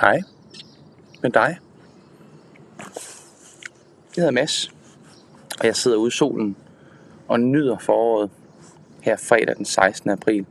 Hej. 0.00 0.22
Med 1.22 1.30
dig. 1.30 1.58
Jeg 4.16 4.22
hedder 4.22 4.30
Mads, 4.30 4.70
og 5.60 5.66
jeg 5.66 5.76
sidder 5.76 5.96
ude 5.96 6.08
i 6.08 6.10
solen 6.10 6.56
og 7.28 7.40
nyder 7.40 7.78
foråret 7.78 8.30
her 9.00 9.16
fredag 9.16 9.56
den 9.56 9.64
16. 9.64 10.10
april 10.10 10.46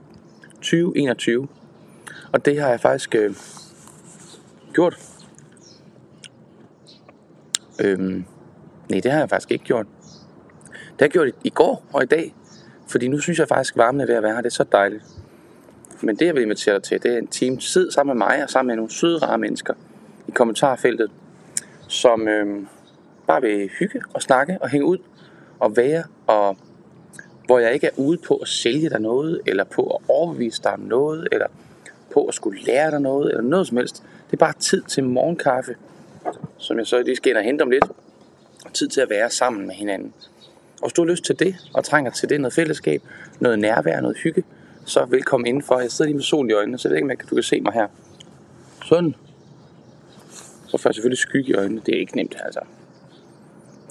2021. 0.53 1.47
Og 2.31 2.45
det 2.45 2.61
har 2.61 2.69
jeg 2.69 2.79
faktisk 2.79 3.15
øh, 3.15 3.35
gjort. 4.73 4.99
Øhm, 7.81 8.25
nej, 8.89 8.99
det 8.99 9.11
har 9.11 9.19
jeg 9.19 9.29
faktisk 9.29 9.51
ikke 9.51 9.65
gjort. 9.65 9.85
Det 10.71 10.99
har 10.99 11.05
jeg 11.05 11.11
gjort 11.11 11.27
i, 11.27 11.31
i 11.43 11.49
går 11.49 11.85
og 11.93 12.03
i 12.03 12.05
dag, 12.05 12.35
fordi 12.87 13.07
nu 13.07 13.19
synes 13.19 13.39
jeg 13.39 13.47
faktisk, 13.47 13.73
at 13.73 13.77
varmen 13.77 14.01
er 14.01 14.05
ved 14.05 14.15
at 14.15 14.23
være 14.23 14.33
her. 14.33 14.41
Det 14.41 14.49
er 14.49 14.53
så 14.53 14.65
dejligt. 14.71 15.16
Men 16.01 16.15
det, 16.15 16.25
jeg 16.25 16.35
vil 16.35 16.43
invitere 16.43 16.75
dig 16.75 16.83
til, 16.83 17.03
det 17.03 17.13
er 17.13 17.17
en 17.17 17.27
team 17.27 17.57
tid 17.57 17.91
sammen 17.91 18.17
med 18.17 18.27
mig 18.27 18.43
og 18.43 18.49
sammen 18.49 18.67
med 18.67 18.75
nogle 18.75 18.91
søde, 18.91 19.17
rare 19.17 19.37
mennesker 19.37 19.73
i 20.27 20.31
kommentarfeltet, 20.31 21.11
som 21.87 22.27
øh, 22.27 22.65
bare 23.27 23.41
vil 23.41 23.69
hygge 23.79 24.01
og 24.13 24.21
snakke 24.21 24.57
og 24.61 24.69
hænge 24.69 24.87
ud 24.87 24.97
og 25.59 25.77
være, 25.77 26.03
og 26.27 26.57
hvor 27.45 27.59
jeg 27.59 27.73
ikke 27.73 27.87
er 27.87 27.91
ude 27.97 28.17
på 28.17 28.35
at 28.35 28.47
sælge 28.47 28.89
dig 28.89 29.01
noget, 29.01 29.41
eller 29.45 29.63
på 29.63 29.83
at 29.83 30.01
overbevise 30.07 30.63
dig 30.63 30.73
om 30.73 30.79
noget, 30.79 31.27
eller 31.31 31.47
på 32.13 32.25
at 32.25 32.33
skulle 32.33 32.61
lære 32.61 32.91
dig 32.91 33.01
noget, 33.01 33.29
eller 33.29 33.43
noget 33.43 33.67
som 33.67 33.77
helst. 33.77 34.03
Det 34.27 34.33
er 34.33 34.37
bare 34.37 34.53
tid 34.59 34.81
til 34.81 35.03
morgenkaffe, 35.03 35.75
som 36.57 36.77
jeg 36.77 36.87
så 36.87 37.01
lige 37.01 37.15
skal 37.15 37.29
ind 37.29 37.37
og 37.37 37.43
hente 37.43 37.61
om 37.61 37.69
lidt, 37.69 37.85
og 38.65 38.73
tid 38.73 38.87
til 38.87 39.01
at 39.01 39.09
være 39.09 39.29
sammen 39.29 39.67
med 39.67 39.75
hinanden. 39.75 40.13
Og 40.81 40.87
hvis 40.87 40.93
du 40.93 41.01
har 41.01 41.11
lyst 41.11 41.23
til 41.23 41.39
det, 41.39 41.55
og 41.73 41.83
trænger 41.83 42.11
til 42.11 42.29
det, 42.29 42.41
noget 42.41 42.53
fællesskab, 42.53 43.01
noget 43.39 43.59
nærvær, 43.59 44.01
noget 44.01 44.17
hygge, 44.17 44.43
så 44.87 45.05
velkommen 45.05 45.47
indenfor. 45.47 45.79
Jeg 45.79 45.91
sidder 45.91 46.09
lige 46.09 46.15
med 46.15 46.23
solen 46.23 46.49
i 46.49 46.53
øjnene, 46.53 46.77
så 46.77 46.87
jeg 46.87 46.91
ved 46.91 46.97
ikke, 46.97 47.23
om 47.23 47.27
du 47.29 47.35
kan 47.35 47.43
se 47.43 47.61
mig 47.61 47.73
her. 47.73 47.87
Sådan. 48.85 49.15
Så 50.67 50.77
får 50.77 50.89
jeg 50.89 50.95
selvfølgelig 50.95 51.17
skygge 51.17 51.49
i 51.49 51.53
øjnene. 51.53 51.81
Det 51.85 51.95
er 51.95 51.99
ikke 51.99 52.15
nemt, 52.15 52.35
altså. 52.45 52.59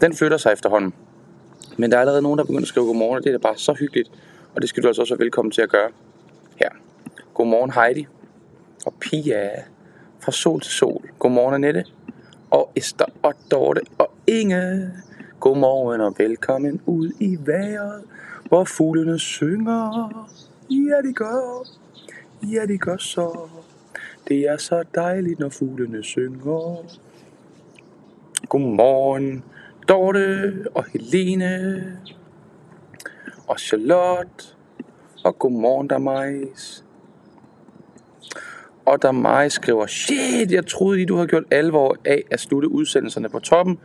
Den 0.00 0.14
flytter 0.14 0.36
sig 0.36 0.52
efterhånden. 0.52 0.94
Men 1.76 1.90
der 1.90 1.96
er 1.96 2.00
allerede 2.00 2.22
nogen, 2.22 2.38
der 2.38 2.44
begynder 2.44 2.62
at 2.62 2.68
skrive 2.68 2.86
godmorgen, 2.86 3.16
og 3.16 3.24
det 3.24 3.28
er 3.28 3.38
da 3.38 3.42
bare 3.42 3.56
så 3.56 3.72
hyggeligt. 3.72 4.10
Og 4.54 4.62
det 4.62 4.68
skal 4.68 4.82
du 4.82 4.88
altså 4.88 5.02
også 5.02 5.14
være 5.14 5.24
velkommen 5.24 5.52
til 5.52 5.62
at 5.62 5.68
gøre 5.68 5.90
her. 6.56 6.68
Godmorgen 7.34 7.70
Heidi 7.70 8.06
og 8.86 8.94
Pia 9.00 9.50
fra 10.20 10.32
sol 10.32 10.60
til 10.60 10.72
sol. 10.72 11.10
Godmorgen 11.18 11.54
Annette 11.54 11.84
og 12.50 12.72
Esther 12.76 13.06
og 13.22 13.34
Dorte 13.50 13.80
og 13.98 14.10
Inge. 14.26 14.90
Godmorgen 15.40 16.00
og 16.00 16.14
velkommen 16.18 16.80
ud 16.86 17.12
i 17.20 17.36
vejret, 17.40 18.02
hvor 18.48 18.64
fuglene 18.64 19.18
synger. 19.18 20.28
Ja, 20.70 21.08
de 21.08 21.12
gør. 21.12 21.66
Ja, 22.42 22.66
de 22.66 22.78
gør 22.78 22.96
så. 22.96 23.48
Det 24.28 24.40
er 24.40 24.56
så 24.56 24.84
dejligt, 24.94 25.38
når 25.38 25.48
fuglene 25.48 26.02
synger. 26.02 26.76
Godmorgen, 28.48 29.44
Dorte 29.88 30.52
og 30.74 30.84
Helene 30.84 31.98
og 33.48 33.60
Charlotte. 33.60 34.44
Og 35.24 35.38
godmorgen, 35.38 35.90
der 35.90 35.98
Majs. 35.98 36.84
Og 38.84 39.02
der 39.02 39.12
Majs 39.12 39.52
skriver, 39.52 39.86
shit, 39.86 40.52
jeg 40.52 40.66
troede 40.66 40.96
lige, 40.96 41.06
du 41.06 41.14
havde 41.14 41.28
gjort 41.28 41.44
alvor 41.50 41.96
af 42.04 42.24
at 42.30 42.40
slutte 42.40 42.68
udsendelserne 42.68 43.28
på 43.28 43.38
toppen 43.38 43.78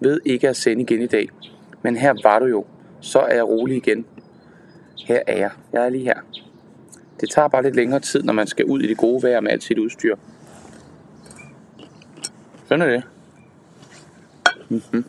ved 0.00 0.20
ikke 0.24 0.48
at 0.48 0.56
sende 0.56 0.82
igen 0.82 1.02
i 1.02 1.06
dag. 1.06 1.28
Men 1.82 1.96
her 1.96 2.14
var 2.22 2.38
du 2.38 2.44
jo. 2.46 2.64
Så 3.00 3.20
er 3.20 3.34
jeg 3.34 3.48
rolig 3.48 3.76
igen. 3.76 4.06
Her 5.04 5.20
er 5.26 5.36
jeg. 5.38 5.50
Jeg 5.72 5.84
er 5.84 5.88
lige 5.88 6.04
her. 6.04 6.20
Det 7.20 7.30
tager 7.30 7.48
bare 7.48 7.62
lidt 7.62 7.76
længere 7.76 8.00
tid, 8.00 8.22
når 8.22 8.32
man 8.32 8.46
skal 8.46 8.64
ud 8.64 8.80
i 8.80 8.88
det 8.88 8.96
gode 8.96 9.22
vejr 9.22 9.40
med 9.40 9.50
alt 9.50 9.62
sit 9.62 9.78
udstyr. 9.78 10.16
Sådan 12.68 12.82
er 12.82 12.86
det. 12.86 13.02
Mm-hmm. 14.68 15.04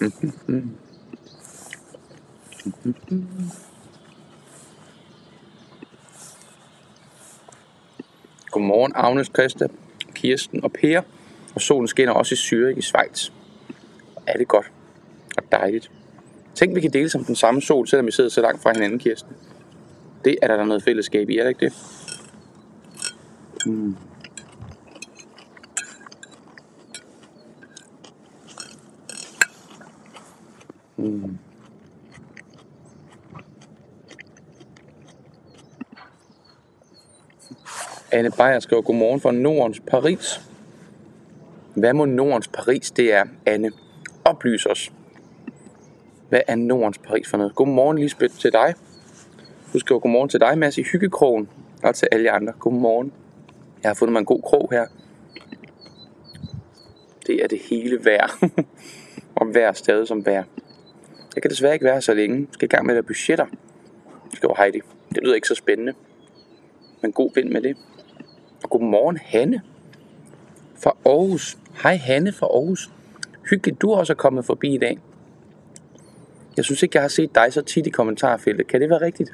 Mm-hmm. 0.00 0.76
Mm-hmm. 3.08 3.50
Godmorgen, 8.50 8.92
Agnes, 8.94 9.26
Christa, 9.26 9.68
Kirsten 10.14 10.64
og 10.64 10.72
Per. 10.72 11.02
Og 11.54 11.60
solen 11.60 11.88
skinner 11.88 12.12
også 12.12 12.34
i 12.34 12.38
Zürich 12.38 12.78
i 12.78 12.82
Schweiz. 12.82 13.30
Er 14.26 14.38
det 14.38 14.48
godt 14.48 14.72
dejligt. 15.52 15.90
Tænk, 16.54 16.74
vi 16.74 16.80
kan 16.80 16.92
dele 16.92 17.08
som 17.08 17.24
den 17.24 17.36
samme 17.36 17.62
sol, 17.62 17.88
selvom 17.88 18.06
vi 18.06 18.12
sidder 18.12 18.30
så 18.30 18.40
langt 18.40 18.62
fra 18.62 18.72
hinanden, 18.72 18.98
Kirsten. 18.98 19.36
Det 20.24 20.36
er 20.42 20.46
der 20.46 20.64
noget 20.64 20.82
fællesskab 20.82 21.30
i, 21.30 21.38
er 21.38 21.42
det 21.42 21.48
ikke 21.48 21.64
det? 21.64 21.72
Mm. 23.66 23.96
Mm. 30.96 31.38
Anne 38.12 38.30
Beyer 38.30 38.60
skriver, 38.60 38.82
godmorgen 38.82 39.20
fra 39.20 39.32
Nordens 39.32 39.80
Paris. 39.80 40.40
Hvad 41.74 41.92
må 41.92 42.04
Nordens 42.04 42.48
Paris 42.48 42.90
det 42.90 43.14
er, 43.14 43.24
Anne? 43.46 43.70
Oplys 44.24 44.66
os. 44.66 44.92
Hvad 46.30 46.40
er 46.46 46.54
Nordens 46.56 46.98
Paris 46.98 47.28
for 47.28 47.36
noget? 47.36 47.54
Godmorgen 47.54 47.98
Lisbeth 47.98 48.34
til 48.34 48.52
dig. 48.52 48.74
Du 49.72 49.78
skriver 49.78 50.00
godmorgen 50.00 50.28
til 50.28 50.40
dig, 50.40 50.58
Mads, 50.58 50.78
i 50.78 50.82
Hyggekrogen. 50.82 51.48
Og 51.82 51.94
til 51.94 52.08
alle 52.12 52.30
andre. 52.30 52.52
Godmorgen. 52.58 53.12
Jeg 53.82 53.88
har 53.88 53.94
fundet 53.94 54.12
mig 54.12 54.20
en 54.20 54.26
god 54.26 54.42
krog 54.42 54.68
her. 54.72 54.86
Det 57.26 57.44
er 57.44 57.48
det 57.48 57.58
hele 57.70 58.04
værd. 58.04 58.30
og 59.40 59.54
vær 59.54 59.72
stadig 59.72 60.08
som 60.08 60.26
værd. 60.26 60.44
Jeg 61.34 61.42
kan 61.42 61.50
desværre 61.50 61.72
ikke 61.72 61.84
være 61.84 62.02
så 62.02 62.14
længe. 62.14 62.36
Jeg 62.36 62.46
skal 62.50 62.66
i 62.66 62.68
gang 62.68 62.86
med 62.86 62.96
at 62.96 63.06
budgetter. 63.06 63.46
Skriver 64.34 64.54
Heidi. 64.62 64.80
Det 65.08 65.22
lyder 65.22 65.34
ikke 65.34 65.48
så 65.48 65.54
spændende. 65.54 65.94
Men 67.02 67.12
god 67.12 67.30
vind 67.34 67.48
med 67.48 67.62
det. 67.62 67.76
Og 68.62 68.70
godmorgen 68.70 69.16
Hanne 69.16 69.62
fra 70.82 70.96
Aarhus. 71.06 71.58
Hej 71.82 71.96
Hanne 71.96 72.32
fra 72.32 72.46
Aarhus. 72.46 72.90
Hyggeligt, 73.50 73.82
du 73.82 73.92
også 73.92 74.12
er 74.12 74.16
kommet 74.16 74.44
forbi 74.44 74.74
i 74.74 74.78
dag. 74.78 74.98
Jeg 76.56 76.64
synes 76.64 76.82
ikke, 76.82 76.96
jeg 76.96 77.02
har 77.02 77.08
set 77.08 77.34
dig 77.34 77.52
så 77.52 77.62
tit 77.62 77.86
i 77.86 77.90
kommentarfeltet. 77.90 78.66
Kan 78.66 78.80
det 78.80 78.90
være 78.90 79.00
rigtigt? 79.00 79.32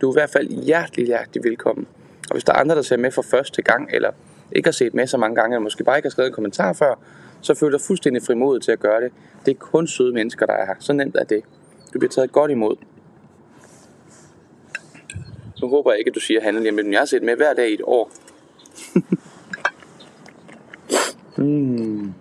Du 0.00 0.08
er 0.08 0.14
i 0.14 0.16
hvert 0.16 0.30
fald 0.30 0.48
hjertelig, 0.48 1.06
hjertelig 1.06 1.44
velkommen. 1.44 1.86
Og 2.30 2.34
hvis 2.34 2.44
der 2.44 2.52
er 2.52 2.56
andre, 2.56 2.74
der 2.74 2.82
ser 2.82 2.96
med 2.96 3.10
for 3.10 3.22
første 3.22 3.62
gang, 3.62 3.88
eller 3.92 4.10
ikke 4.52 4.66
har 4.66 4.72
set 4.72 4.94
med 4.94 5.06
så 5.06 5.16
mange 5.16 5.36
gange, 5.36 5.54
eller 5.54 5.62
måske 5.62 5.84
bare 5.84 5.98
ikke 5.98 6.06
har 6.06 6.10
skrevet 6.10 6.28
en 6.28 6.34
kommentar 6.34 6.72
før, 6.72 6.94
så 7.40 7.54
føler 7.54 7.78
dig 7.78 7.86
fuldstændig 7.86 8.22
frimodet 8.22 8.62
til 8.62 8.72
at 8.72 8.80
gøre 8.80 9.00
det. 9.00 9.12
Det 9.46 9.50
er 9.50 9.58
kun 9.58 9.86
søde 9.86 10.12
mennesker, 10.12 10.46
der 10.46 10.52
er 10.52 10.66
her. 10.66 10.74
Så 10.78 10.92
nemt 10.92 11.16
er 11.16 11.24
det. 11.24 11.42
Du 11.94 11.98
bliver 11.98 12.10
taget 12.10 12.32
godt 12.32 12.50
imod. 12.50 12.76
Nu 15.62 15.68
håber 15.68 15.92
jeg 15.92 15.98
ikke, 15.98 16.08
at 16.08 16.14
du 16.14 16.20
siger 16.20 16.40
handel 16.40 16.74
men 16.74 16.92
jeg 16.92 17.00
har 17.00 17.06
set 17.06 17.22
med 17.22 17.36
hver 17.36 17.54
dag 17.54 17.70
i 17.70 17.74
et 17.74 17.82
år. 17.84 18.10
mm. 21.42 22.14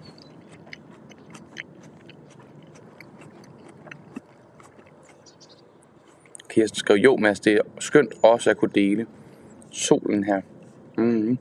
Kirsten 6.58 6.80
skrev, 6.80 6.98
jo 6.98 7.18
Mads, 7.18 7.40
det 7.40 7.54
er 7.54 7.62
skønt 7.80 8.14
også 8.24 8.50
at 8.50 8.58
kunne 8.58 8.72
dele 8.76 9.06
solen 9.72 10.24
her. 10.24 10.42
Mm. 10.98 11.38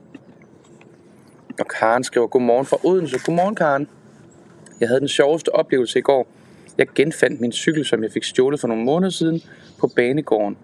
Og 1.59 1.67
Karen 1.67 2.03
skriver, 2.03 2.27
godmorgen 2.27 2.65
fra 2.65 2.77
Odense. 2.83 3.19
Godmorgen 3.25 3.55
Karen. 3.55 3.87
Jeg 4.79 4.87
havde 4.87 4.99
den 4.99 5.07
sjoveste 5.07 5.55
oplevelse 5.55 5.99
i 5.99 6.01
går. 6.01 6.27
Jeg 6.77 6.87
genfandt 6.95 7.41
min 7.41 7.51
cykel, 7.51 7.85
som 7.85 8.03
jeg 8.03 8.11
fik 8.11 8.23
stjålet 8.23 8.59
for 8.59 8.67
nogle 8.67 8.83
måneder 8.83 9.09
siden 9.09 9.41
på 9.79 9.87
banegården. 9.87 10.57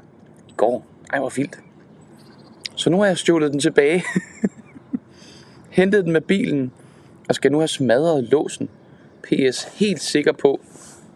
I 0.50 0.53
går. 0.58 0.85
Ej, 1.14 1.20
hvor 1.20 1.32
vildt. 1.35 1.59
Så 2.76 2.90
nu 2.90 2.97
har 2.99 3.06
jeg 3.06 3.17
stjålet 3.17 3.52
den 3.52 3.59
tilbage. 3.59 4.03
Hentet 5.78 6.03
den 6.06 6.14
med 6.14 6.22
bilen, 6.22 6.72
og 7.29 7.35
skal 7.35 7.52
nu 7.52 7.58
have 7.58 7.67
smadret 7.67 8.23
låsen. 8.23 8.70
PS 9.23 9.64
helt 9.64 10.02
sikker 10.02 10.32
på, 10.32 10.61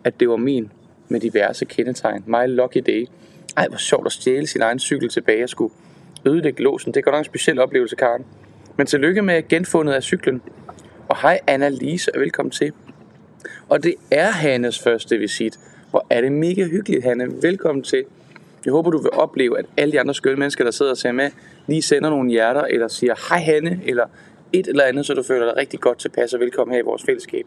at 0.04 0.20
det 0.20 0.30
var 0.30 0.38
min 0.38 0.72
med 1.10 1.20
diverse 1.20 1.66
kendetegn. 1.66 2.24
My 2.28 2.48
lucky 2.48 2.84
day. 2.86 3.08
Ej, 3.58 3.68
hvor 3.68 3.78
sjovt 3.78 4.06
at 4.06 4.12
stjæle 4.12 4.48
sin 4.48 4.62
egen 4.62 4.80
cykel 4.80 5.10
tilbage 5.10 5.44
og 5.44 5.50
skulle 5.50 5.74
ødelægge 6.26 6.64
låsen. 6.64 6.94
Det 6.94 7.00
er 7.00 7.04
godt 7.04 7.14
nok 7.14 7.20
en 7.20 7.26
speciel 7.26 7.60
oplevelse, 7.60 7.96
Karen. 7.96 8.26
Men 8.78 8.88
tillykke 8.88 9.22
med 9.22 9.48
genfundet 9.48 9.94
af 9.94 10.04
cyklen. 10.04 10.42
Og 11.10 11.22
hej 11.22 11.40
Anna-Lise, 11.52 12.08
og 12.14 12.20
velkommen 12.20 12.52
til. 12.52 12.72
Og 13.70 13.84
det 13.84 13.96
er 14.12 14.32
Hannes 14.32 14.80
første 14.80 15.18
visit. 15.18 15.60
Hvor 15.90 16.08
er 16.10 16.22
det 16.22 16.32
mega 16.32 16.66
hyggeligt, 16.66 17.04
Hanne. 17.04 17.42
Velkommen 17.42 17.84
til. 17.84 18.04
Jeg 18.66 18.72
håber, 18.72 18.92
du 18.92 18.98
vil 19.02 19.12
opleve, 19.14 19.60
at 19.60 19.66
alle 19.78 19.92
de 19.92 20.00
andre 20.00 20.14
skønne 20.14 20.40
mennesker, 20.40 20.64
der 20.64 20.72
sidder 20.72 20.92
og 20.92 20.98
ser 20.98 21.12
med, 21.12 21.32
lige 21.68 21.82
sender 21.82 22.10
nogle 22.10 22.32
hjerter, 22.32 22.62
eller 22.62 22.88
siger 22.88 23.16
hej 23.30 23.40
Hanne, 23.40 23.82
eller 23.86 24.06
et 24.54 24.68
eller 24.68 24.84
andet, 24.84 25.06
så 25.06 25.14
du 25.14 25.24
føler 25.24 25.46
dig 25.46 25.58
rigtig 25.58 25.80
godt 25.80 26.00
tilpas 26.00 26.34
og 26.34 26.40
velkommen 26.40 26.74
her 26.74 26.82
i 26.82 26.86
vores 26.86 27.04
fællesskab. 27.04 27.46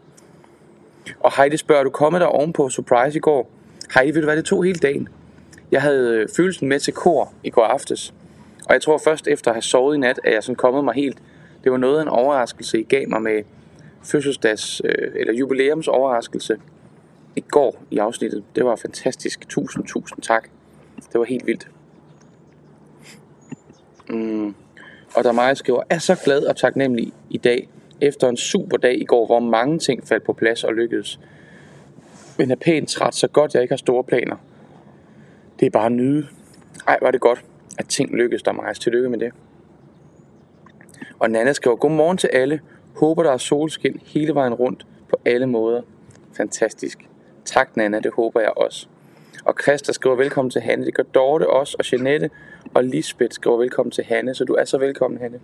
Og 1.19 1.37
Heidi 1.37 1.57
spørger, 1.57 1.83
du 1.83 1.89
kommet 1.89 2.21
der 2.21 2.27
ovenpå 2.27 2.69
surprise 2.69 3.17
i 3.17 3.19
går? 3.19 3.51
Heidi, 3.93 4.11
vil 4.11 4.21
du 4.21 4.27
hvad, 4.27 4.37
det 4.37 4.45
to 4.45 4.61
hele 4.61 4.79
dagen. 4.79 5.09
Jeg 5.71 5.81
havde 5.81 6.15
øh, 6.15 6.27
følelsen 6.35 6.67
med 6.67 6.79
til 6.79 6.93
kor 6.93 7.33
i 7.43 7.49
går 7.49 7.63
aftes. 7.63 8.13
Og 8.65 8.73
jeg 8.73 8.81
tror 8.81 8.97
først 8.97 9.27
efter 9.27 9.51
at 9.51 9.55
have 9.55 9.61
sovet 9.61 9.95
i 9.95 9.99
nat, 9.99 10.19
at 10.23 10.33
jeg 10.33 10.43
sådan 10.43 10.55
kommet 10.55 10.83
mig 10.83 10.93
helt. 10.93 11.17
Det 11.63 11.71
var 11.71 11.77
noget 11.77 11.97
af 11.97 12.01
en 12.01 12.07
overraskelse, 12.07 12.79
I 12.79 12.83
gav 12.83 13.09
mig 13.09 13.21
med 13.21 13.43
fødselsdags, 14.03 14.81
øh, 14.85 15.11
eller 15.15 15.33
jubilæums 15.33 15.87
overraskelse 15.87 16.57
i 17.35 17.41
går 17.41 17.83
i 17.91 17.97
afsnittet. 17.97 18.43
Det 18.55 18.65
var 18.65 18.75
fantastisk. 18.75 19.49
Tusind, 19.49 19.85
tusind 19.85 20.21
tak. 20.21 20.49
Det 20.95 21.19
var 21.19 21.23
helt 21.23 21.47
vildt. 21.47 21.67
Mm. 24.09 24.55
Og 25.15 25.23
der 25.23 25.31
meget 25.31 25.57
skriver, 25.57 25.83
er 25.89 25.99
så 25.99 26.15
glad 26.23 26.43
og 26.43 26.55
taknemmelig 26.55 27.13
i 27.29 27.37
dag, 27.37 27.69
efter 28.01 28.29
en 28.29 28.37
super 28.37 28.77
dag 28.77 29.01
i 29.01 29.05
går, 29.05 29.25
hvor 29.25 29.39
mange 29.39 29.79
ting 29.79 30.07
faldt 30.07 30.23
på 30.23 30.33
plads 30.33 30.63
og 30.63 30.73
lykkedes. 30.73 31.19
Men 32.37 32.51
er 32.51 32.55
pænt 32.55 32.89
træt, 32.89 33.15
så 33.15 33.27
godt 33.27 33.53
jeg 33.53 33.61
ikke 33.61 33.71
har 33.71 33.77
store 33.77 34.03
planer. 34.03 34.35
Det 35.61 35.67
er 35.67 35.71
bare 35.71 35.85
at 35.85 35.91
nyde. 35.91 36.27
Ej, 36.87 36.97
var 37.01 37.11
det 37.11 37.21
godt, 37.21 37.45
at 37.77 37.87
ting 37.87 38.15
lykkedes 38.15 38.43
der 38.43 38.51
mig. 38.51 38.75
Tillykke 38.75 39.09
med 39.09 39.19
det. 39.19 39.31
Og 41.19 41.31
Nana 41.31 41.53
skriver, 41.53 41.75
godmorgen 41.75 42.17
til 42.17 42.27
alle. 42.27 42.61
Håber, 42.95 43.23
der 43.23 43.31
er 43.31 43.37
solskin 43.37 44.01
hele 44.05 44.33
vejen 44.33 44.53
rundt 44.53 44.85
på 45.09 45.15
alle 45.25 45.45
måder. 45.45 45.81
Fantastisk. 46.33 47.09
Tak, 47.45 47.77
Nana, 47.77 47.99
det 47.99 48.11
håber 48.13 48.39
jeg 48.39 48.51
også. 48.57 48.87
Og 49.45 49.55
Christa 49.61 49.91
skriver 49.91 50.15
velkommen 50.15 50.49
til 50.49 50.61
Hanne. 50.61 50.85
Det 50.85 50.93
gør 50.93 51.03
Dorte 51.03 51.49
også, 51.49 51.75
og 51.79 51.91
Jeanette 51.91 52.29
og 52.73 52.83
Lisbeth 52.83 53.33
skriver 53.33 53.57
velkommen 53.57 53.91
til 53.91 54.03
Hanne. 54.03 54.35
Så 54.35 54.43
du 54.45 54.53
er 54.53 54.65
så 54.65 54.77
velkommen, 54.77 55.19
Hanne. 55.19 55.39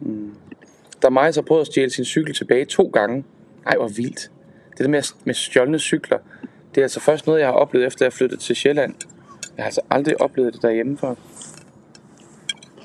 Mm. 0.00 0.34
Der 1.02 1.10
er 1.10 1.34
har 1.34 1.42
prøvet 1.42 1.60
at 1.60 1.66
stjæle 1.66 1.90
sin 1.90 2.04
cykel 2.04 2.34
tilbage 2.34 2.64
to 2.64 2.90
gange. 2.92 3.24
Ej, 3.66 3.76
hvor 3.76 3.88
vildt. 3.88 4.30
Det 4.70 4.78
der 4.78 4.88
med, 4.88 5.02
med 5.24 5.34
stjålne 5.34 5.78
cykler, 5.78 6.18
det 6.76 6.82
er 6.82 6.84
altså 6.84 7.00
først 7.00 7.26
noget, 7.26 7.40
jeg 7.40 7.48
har 7.48 7.54
oplevet, 7.54 7.86
efter 7.86 8.04
jeg 8.04 8.12
flyttede 8.12 8.40
til 8.40 8.56
Sjælland. 8.56 8.94
Jeg 9.56 9.62
har 9.62 9.64
altså 9.64 9.80
aldrig 9.90 10.20
oplevet 10.20 10.54
det 10.54 10.62
derhjemme 10.62 10.98
før. 10.98 11.14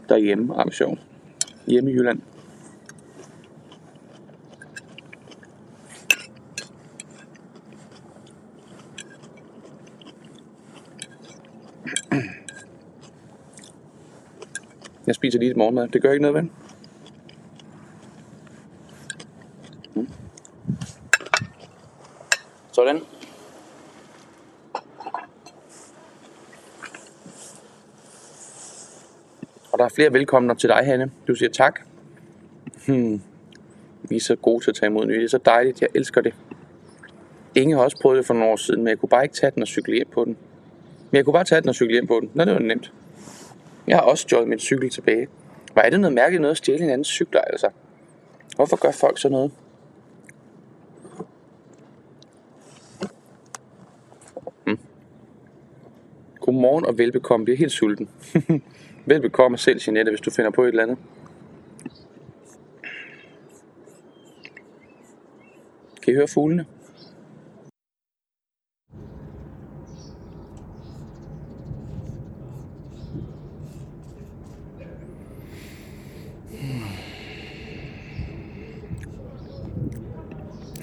Derhjemme, 0.09 0.61
ah, 0.61 0.71
sjov. 0.71 0.97
Hjemme 1.67 1.91
i 1.91 1.93
Jylland. 1.93 2.21
Jeg 15.07 15.15
spiser 15.15 15.39
lige 15.39 15.51
et 15.51 15.57
morgenmad. 15.57 15.87
Det 15.87 16.01
gør 16.01 16.11
ikke 16.11 16.21
noget, 16.21 16.35
vel? 16.35 16.49
Mm. 19.95 20.09
Sådan. 22.71 23.01
Der 29.81 29.85
er 29.85 29.89
flere 29.89 30.13
velkomne 30.13 30.55
til 30.55 30.69
dig, 30.69 30.85
Hanne. 30.85 31.11
Du 31.27 31.35
siger 31.35 31.49
tak. 31.49 31.79
Hmm. 32.87 33.21
Vi 34.09 34.15
er 34.15 34.19
så 34.19 34.35
gode 34.35 34.63
til 34.63 34.71
at 34.71 34.75
tage 34.75 34.87
imod 34.87 35.05
nye. 35.05 35.15
Det 35.15 35.23
er 35.23 35.27
så 35.27 35.37
dejligt. 35.37 35.81
Jeg 35.81 35.89
elsker 35.95 36.21
det. 36.21 36.33
Inge 37.55 37.75
har 37.75 37.83
også 37.83 37.97
prøvet 38.01 38.17
det 38.17 38.25
for 38.25 38.33
nogle 38.33 38.49
år 38.51 38.55
siden, 38.55 38.83
men 38.83 38.87
jeg 38.89 38.97
kunne 38.97 39.09
bare 39.09 39.23
ikke 39.23 39.35
tage 39.35 39.51
den 39.51 39.61
og 39.61 39.67
cykle 39.67 39.95
hjem 39.95 40.07
på 40.13 40.25
den. 40.25 40.37
Men 41.11 41.17
jeg 41.17 41.25
kunne 41.25 41.33
bare 41.33 41.43
tage 41.43 41.61
den 41.61 41.69
og 41.69 41.75
cykle 41.75 41.93
hjem 41.93 42.07
på 42.07 42.19
den. 42.19 42.31
Nå, 42.33 42.45
det 42.45 42.53
var 42.53 42.59
nemt. 42.59 42.93
Jeg 43.87 43.97
har 43.97 44.03
også 44.03 44.21
stjålet 44.21 44.47
min 44.47 44.59
cykel 44.59 44.89
tilbage. 44.89 45.27
Var 45.75 45.81
det 45.81 45.99
noget 45.99 46.13
mærkeligt 46.13 46.41
noget 46.41 46.51
at 46.51 46.57
stjæle 46.57 46.83
en 46.83 46.89
anden 46.89 47.05
cykler, 47.05 47.41
altså? 47.41 47.69
Hvorfor 48.55 48.77
gør 48.77 48.91
folk 48.91 49.19
sådan 49.19 49.33
noget? 49.33 49.51
Hmm. 54.65 54.79
Godmorgen 56.39 56.85
og 56.85 56.97
velbekomme. 56.97 57.45
Det 57.45 57.53
er 57.53 57.57
helt 57.57 57.71
sulten. 57.71 58.09
velbekomme 59.05 59.57
selv, 59.57 59.79
Jeanette, 59.87 60.11
hvis 60.11 60.21
du 60.21 60.31
finder 60.31 60.51
på 60.51 60.63
et 60.63 60.67
eller 60.67 60.83
andet. 60.83 60.97
Kan 66.03 66.13
I 66.13 66.15
høre 66.15 66.27
fuglene? 66.27 66.65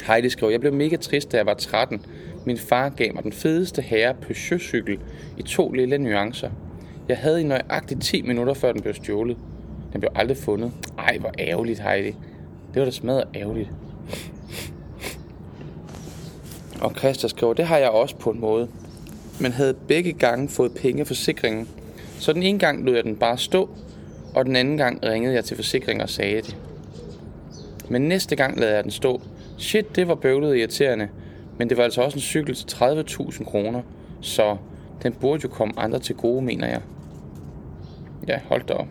Heidi 0.06 0.28
skriver, 0.28 0.50
jeg 0.50 0.60
blev 0.60 0.72
mega 0.72 0.96
trist, 0.96 1.32
da 1.32 1.36
jeg 1.36 1.46
var 1.46 1.54
13. 1.54 2.06
Min 2.46 2.58
far 2.58 2.88
gav 2.88 3.14
mig 3.14 3.22
den 3.22 3.32
fedeste 3.32 3.82
herre 3.82 4.14
Peugeot-cykel 4.14 5.00
i 5.38 5.42
to 5.42 5.72
lille 5.72 5.98
nuancer. 5.98 6.50
Jeg 7.08 7.18
havde 7.18 7.40
i 7.40 7.44
nøjagtigt 7.44 8.02
10 8.02 8.22
minutter, 8.22 8.54
før 8.54 8.72
den 8.72 8.82
blev 8.82 8.94
stjålet. 8.94 9.36
Den 9.92 10.00
blev 10.00 10.10
aldrig 10.14 10.36
fundet. 10.36 10.72
Ej, 10.98 11.18
hvor 11.18 11.32
ærgerligt, 11.38 11.80
Heidi. 11.80 12.16
Det 12.74 12.80
var 12.80 12.84
da 12.84 12.90
smadret 12.90 13.24
ærgerligt. 13.34 13.70
Og 16.80 16.94
Christa 16.98 17.28
skriver, 17.28 17.52
det 17.52 17.66
har 17.66 17.78
jeg 17.78 17.90
også 17.90 18.16
på 18.16 18.30
en 18.30 18.40
måde. 18.40 18.68
Men 19.40 19.52
havde 19.52 19.74
begge 19.74 20.12
gange 20.12 20.48
fået 20.48 20.72
penge 20.74 21.04
forsikringen. 21.04 21.68
Så 22.18 22.32
den 22.32 22.42
ene 22.42 22.58
gang 22.58 22.84
lod 22.84 22.94
jeg 22.94 23.04
den 23.04 23.16
bare 23.16 23.38
stå, 23.38 23.70
og 24.34 24.44
den 24.44 24.56
anden 24.56 24.76
gang 24.76 25.04
ringede 25.04 25.34
jeg 25.34 25.44
til 25.44 25.56
forsikringen 25.56 26.02
og 26.02 26.08
sagde 26.08 26.36
det. 26.36 26.56
Men 27.88 28.02
næste 28.02 28.36
gang 28.36 28.60
lader 28.60 28.74
jeg 28.74 28.84
den 28.84 28.90
stå, 28.90 29.20
Shit, 29.58 29.96
det 29.96 30.08
var 30.08 30.14
bøvlet 30.14 30.56
irriterende. 30.56 31.08
Men 31.58 31.68
det 31.68 31.76
var 31.76 31.84
altså 31.84 32.02
også 32.02 32.16
en 32.16 32.20
cykel 32.20 32.54
til 32.54 32.66
30.000 32.66 33.44
kroner. 33.44 33.82
Så 34.20 34.56
den 35.02 35.12
burde 35.12 35.40
jo 35.44 35.48
komme 35.48 35.74
andre 35.78 35.98
til 35.98 36.14
gode, 36.14 36.42
mener 36.42 36.68
jeg. 36.68 36.80
Ja, 38.28 38.40
hold 38.48 38.62
da 38.68 38.72
op. 38.74 38.86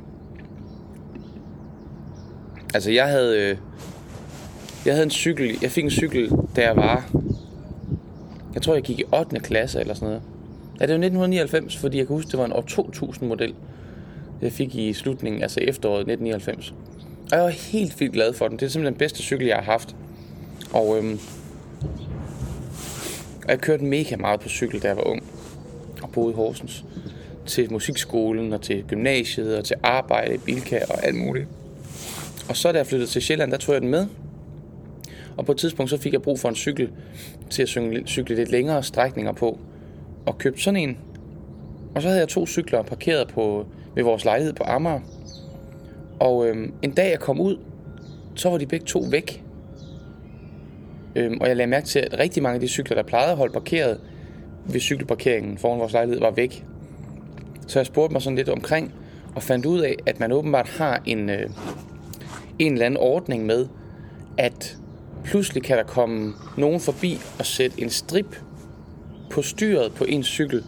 Altså, 2.74 2.92
jeg 2.92 3.08
havde... 3.08 3.42
Øh, 3.42 3.58
jeg 4.86 4.94
havde 4.94 5.04
en 5.04 5.12
cykel... 5.12 5.58
Jeg 5.62 5.72
fik 5.72 5.84
en 5.84 5.90
cykel, 5.90 6.32
da 6.56 6.62
jeg 6.62 6.76
var... 6.76 7.12
Jeg 8.54 8.62
tror, 8.62 8.74
jeg 8.74 8.84
gik 8.84 9.00
i 9.00 9.04
8. 9.14 9.40
klasse 9.40 9.80
eller 9.80 9.94
sådan 9.94 10.08
noget. 10.08 10.22
Ja, 10.80 10.86
det 10.86 10.90
var 10.90 11.06
1999, 11.06 11.78
fordi 11.78 11.98
jeg 11.98 12.08
kan 12.08 12.16
huske, 12.16 12.32
det 12.32 12.40
var 12.40 12.46
en 12.46 12.54
år 12.54 12.62
2000 12.62 13.28
model. 13.28 13.56
Jeg 14.42 14.52
fik 14.52 14.76
i 14.76 14.94
slutningen, 14.94 15.42
altså 15.42 15.60
efteråret 15.60 16.00
1999. 16.00 16.74
Og 17.32 17.38
jeg 17.38 17.44
var 17.44 17.50
helt 17.50 18.00
vildt 18.00 18.14
glad 18.14 18.34
for 18.34 18.48
den. 18.48 18.60
Det 18.60 18.66
er 18.66 18.70
simpelthen 18.70 18.94
den 18.94 19.00
bedste 19.00 19.20
cykel, 19.20 19.48
jeg 19.48 19.56
har 19.56 19.64
haft. 19.64 19.96
Og 20.74 20.98
øhm, 20.98 21.20
jeg 23.48 23.60
kørte 23.60 23.84
mega 23.84 24.16
meget 24.16 24.40
på 24.40 24.50
cykel, 24.50 24.82
da 24.82 24.88
jeg 24.88 24.98
var 24.98 25.08
ung 25.08 25.24
og 26.04 26.10
boede 26.12 26.32
i 26.32 26.36
Horsens. 26.36 26.86
Til 27.48 27.72
musikskolen 27.72 28.54
og 28.54 28.62
til 28.62 28.84
gymnasiet 28.88 29.58
og 29.58 29.66
til 29.66 29.76
arbejde 29.84 30.36
i 30.36 30.38
Bilka 30.38 30.80
og 30.90 31.06
alt 31.06 31.16
muligt. 31.16 31.48
Og 32.50 32.58
så 32.58 32.72
da 32.72 32.78
jeg 32.78 32.88
flyttede 32.88 33.12
til 33.12 33.22
Sjælland, 33.22 33.52
der 33.52 33.58
tog 33.58 33.74
jeg 33.74 33.82
den 33.82 33.90
med. 33.90 34.08
Og 35.38 35.46
på 35.46 35.52
et 35.52 35.58
tidspunkt 35.58 35.90
så 35.90 35.98
fik 35.98 36.14
jeg 36.14 36.22
brug 36.22 36.40
for 36.40 36.50
en 36.50 36.56
cykel 36.56 36.90
til 37.50 37.62
at 37.62 37.70
cykle 38.08 38.36
lidt 38.36 38.52
længere 38.52 38.84
strækninger 38.84 39.32
på. 39.32 39.60
Og 40.26 40.38
købte 40.38 40.62
sådan 40.62 40.80
en. 40.80 40.98
Og 41.96 42.02
så 42.02 42.08
havde 42.08 42.20
jeg 42.20 42.28
to 42.28 42.48
cykler 42.48 42.82
parkeret 42.82 43.28
på, 43.28 43.66
ved 43.96 44.04
vores 44.04 44.26
lejlighed 44.26 44.54
på 44.54 44.64
Amager. 44.64 45.00
Og 46.20 46.48
øhm, 46.48 46.74
en 46.82 46.92
dag 46.92 47.12
jeg 47.12 47.20
kom 47.20 47.42
ud, 47.42 47.58
så 48.36 48.50
var 48.50 48.58
de 48.58 48.66
begge 48.66 48.86
to 48.86 49.00
væk. 49.12 49.44
Øhm, 51.16 51.38
og 51.42 51.48
jeg 51.48 51.56
lagde 51.56 51.70
mærke 51.70 51.88
til, 51.88 52.00
at 52.00 52.20
rigtig 52.20 52.44
mange 52.44 52.56
af 52.56 52.62
de 52.62 52.68
cykler, 52.68 52.96
der 52.96 53.04
plejede 53.04 53.32
at 53.32 53.38
holde 53.38 53.54
parkeret 53.54 54.00
ved 54.66 54.80
cykelparkeringen 54.80 55.58
foran 55.58 55.80
vores 55.80 55.94
lejlighed, 55.94 56.20
var 56.20 56.32
væk. 56.32 56.66
Så 57.68 57.80
jeg 57.80 57.86
spurgte 57.86 58.14
mig 58.14 58.22
sådan 58.22 58.38
lidt 58.38 58.50
omkring, 58.50 58.94
og 59.36 59.44
fandt 59.44 59.66
ud 59.66 59.80
af, 59.80 59.96
at 60.06 60.20
man 60.20 60.32
åbenbart 60.32 60.68
har 60.68 61.02
en, 61.06 61.30
øh, 61.30 61.50
en 62.60 62.74
eller 62.74 62.86
anden 62.86 63.00
ordning 63.00 63.46
med, 63.46 63.68
at 64.38 64.78
pludselig 65.24 65.64
kan 65.64 65.78
der 65.78 65.84
komme 65.84 66.34
nogen 66.58 66.80
forbi 66.80 67.20
og 67.40 67.46
sætte 67.46 67.82
en 67.82 67.90
strip 67.90 68.36
på 69.30 69.42
styret 69.42 69.94
på 69.94 70.04
en 70.04 70.24
cykel, 70.24 70.64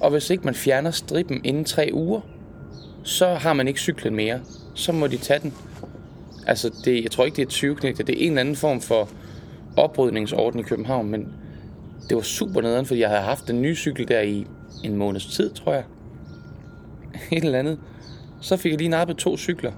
og 0.00 0.10
hvis 0.10 0.30
ikke 0.30 0.44
man 0.44 0.54
fjerner 0.54 0.90
strippen 0.90 1.40
inden 1.44 1.64
tre 1.64 1.90
uger, 1.92 2.20
så 3.02 3.34
har 3.34 3.52
man 3.52 3.68
ikke 3.68 3.80
cyklen 3.80 4.14
mere. 4.14 4.40
Så 4.74 4.92
må 4.92 5.06
de 5.06 5.16
tage 5.16 5.40
den. 5.40 5.54
Altså, 6.46 6.70
det, 6.84 7.02
jeg 7.02 7.10
tror 7.10 7.24
ikke, 7.24 7.36
det 7.36 7.42
er 7.42 7.50
20 7.50 7.74
det 7.74 8.00
er 8.00 8.14
en 8.16 8.28
eller 8.28 8.40
anden 8.40 8.56
form 8.56 8.80
for 8.80 9.08
oprydningsorden 9.76 10.60
i 10.60 10.62
København, 10.62 11.10
men 11.10 11.28
det 12.08 12.16
var 12.16 12.22
super 12.22 12.60
nederen, 12.60 12.86
fordi 12.86 13.00
jeg 13.00 13.08
havde 13.08 13.22
haft 13.22 13.48
den 13.48 13.62
nye 13.62 13.74
cykel 13.74 14.08
der 14.08 14.20
i 14.20 14.46
en 14.84 14.96
måneds 14.96 15.26
tid, 15.26 15.50
tror 15.50 15.72
jeg. 15.72 15.84
Et 17.32 17.44
eller 17.44 17.58
andet. 17.58 17.78
Så 18.40 18.56
fik 18.56 18.72
jeg 18.72 18.78
lige 18.78 18.88
nappet 18.88 19.16
to 19.16 19.36
cykler. 19.36 19.72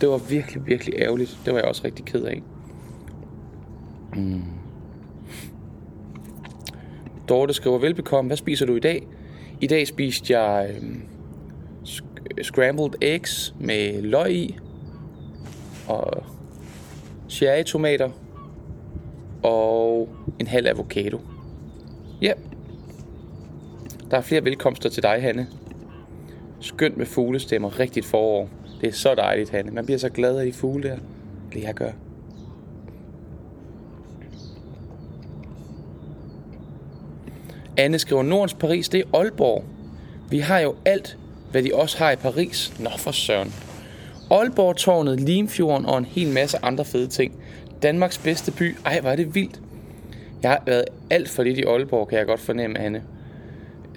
Det 0.00 0.08
var 0.08 0.18
virkelig, 0.18 0.66
virkelig 0.66 0.94
ærgerligt. 0.98 1.38
Det 1.44 1.52
var 1.52 1.58
jeg 1.58 1.68
også 1.68 1.82
rigtig 1.84 2.04
ked 2.04 2.22
af. 2.22 2.42
Mm. 4.16 4.42
Dorte 7.28 7.54
skriver, 7.54 7.78
velbekomme, 7.78 8.28
hvad 8.28 8.36
spiser 8.36 8.66
du 8.66 8.76
i 8.76 8.80
dag? 8.80 9.06
I 9.60 9.66
dag 9.66 9.86
spiste 9.86 10.38
jeg 10.38 10.70
øh, 10.70 10.94
scrambled 12.42 12.90
eggs 13.00 13.54
med 13.60 14.02
løg 14.02 14.32
i, 14.32 14.58
og 15.88 16.24
cherrytomater, 17.28 18.10
og 19.42 20.08
en 20.38 20.46
halv 20.46 20.66
avocado. 20.66 21.20
Ja. 22.22 22.32
Der 24.10 24.16
er 24.16 24.20
flere 24.20 24.44
velkomster 24.44 24.88
til 24.88 25.02
dig, 25.02 25.22
Hanne. 25.22 25.46
Skønt 26.64 26.96
med 26.96 27.06
fuglestemmer, 27.06 27.80
rigtigt 27.80 28.06
forår. 28.06 28.48
Det 28.80 28.88
er 28.88 28.92
så 28.92 29.14
dejligt, 29.14 29.50
Hanne. 29.50 29.70
Man 29.70 29.84
bliver 29.84 29.98
så 29.98 30.08
glad 30.08 30.38
af 30.38 30.46
de 30.46 30.52
fugle 30.52 30.88
der. 30.88 30.96
Det 31.52 31.62
jeg 31.62 31.74
gør. 31.74 31.90
Anne 37.76 37.98
skriver, 37.98 38.22
Nordens 38.22 38.54
Paris, 38.54 38.88
det 38.88 39.00
er 39.00 39.18
Aalborg. 39.18 39.64
Vi 40.30 40.38
har 40.38 40.58
jo 40.58 40.74
alt, 40.84 41.18
hvad 41.50 41.62
de 41.62 41.74
også 41.74 41.98
har 41.98 42.10
i 42.10 42.16
Paris. 42.16 42.72
Nå 42.80 42.90
for 42.98 43.10
søren. 43.10 43.54
Aalborg-tårnet, 44.30 45.20
Limfjorden 45.20 45.86
og 45.86 45.98
en 45.98 46.04
hel 46.04 46.28
masse 46.28 46.58
andre 46.62 46.84
fede 46.84 47.06
ting. 47.06 47.42
Danmarks 47.82 48.18
bedste 48.18 48.52
by. 48.52 48.76
Ej, 48.86 49.00
hvor 49.00 49.10
er 49.10 49.16
det 49.16 49.34
vildt. 49.34 49.60
Jeg 50.42 50.50
har 50.50 50.62
været 50.66 50.84
alt 51.10 51.28
for 51.28 51.42
lidt 51.42 51.58
i 51.58 51.62
Aalborg, 51.62 52.08
kan 52.08 52.18
jeg 52.18 52.26
godt 52.26 52.40
fornemme, 52.40 52.78
Anne. 52.78 53.02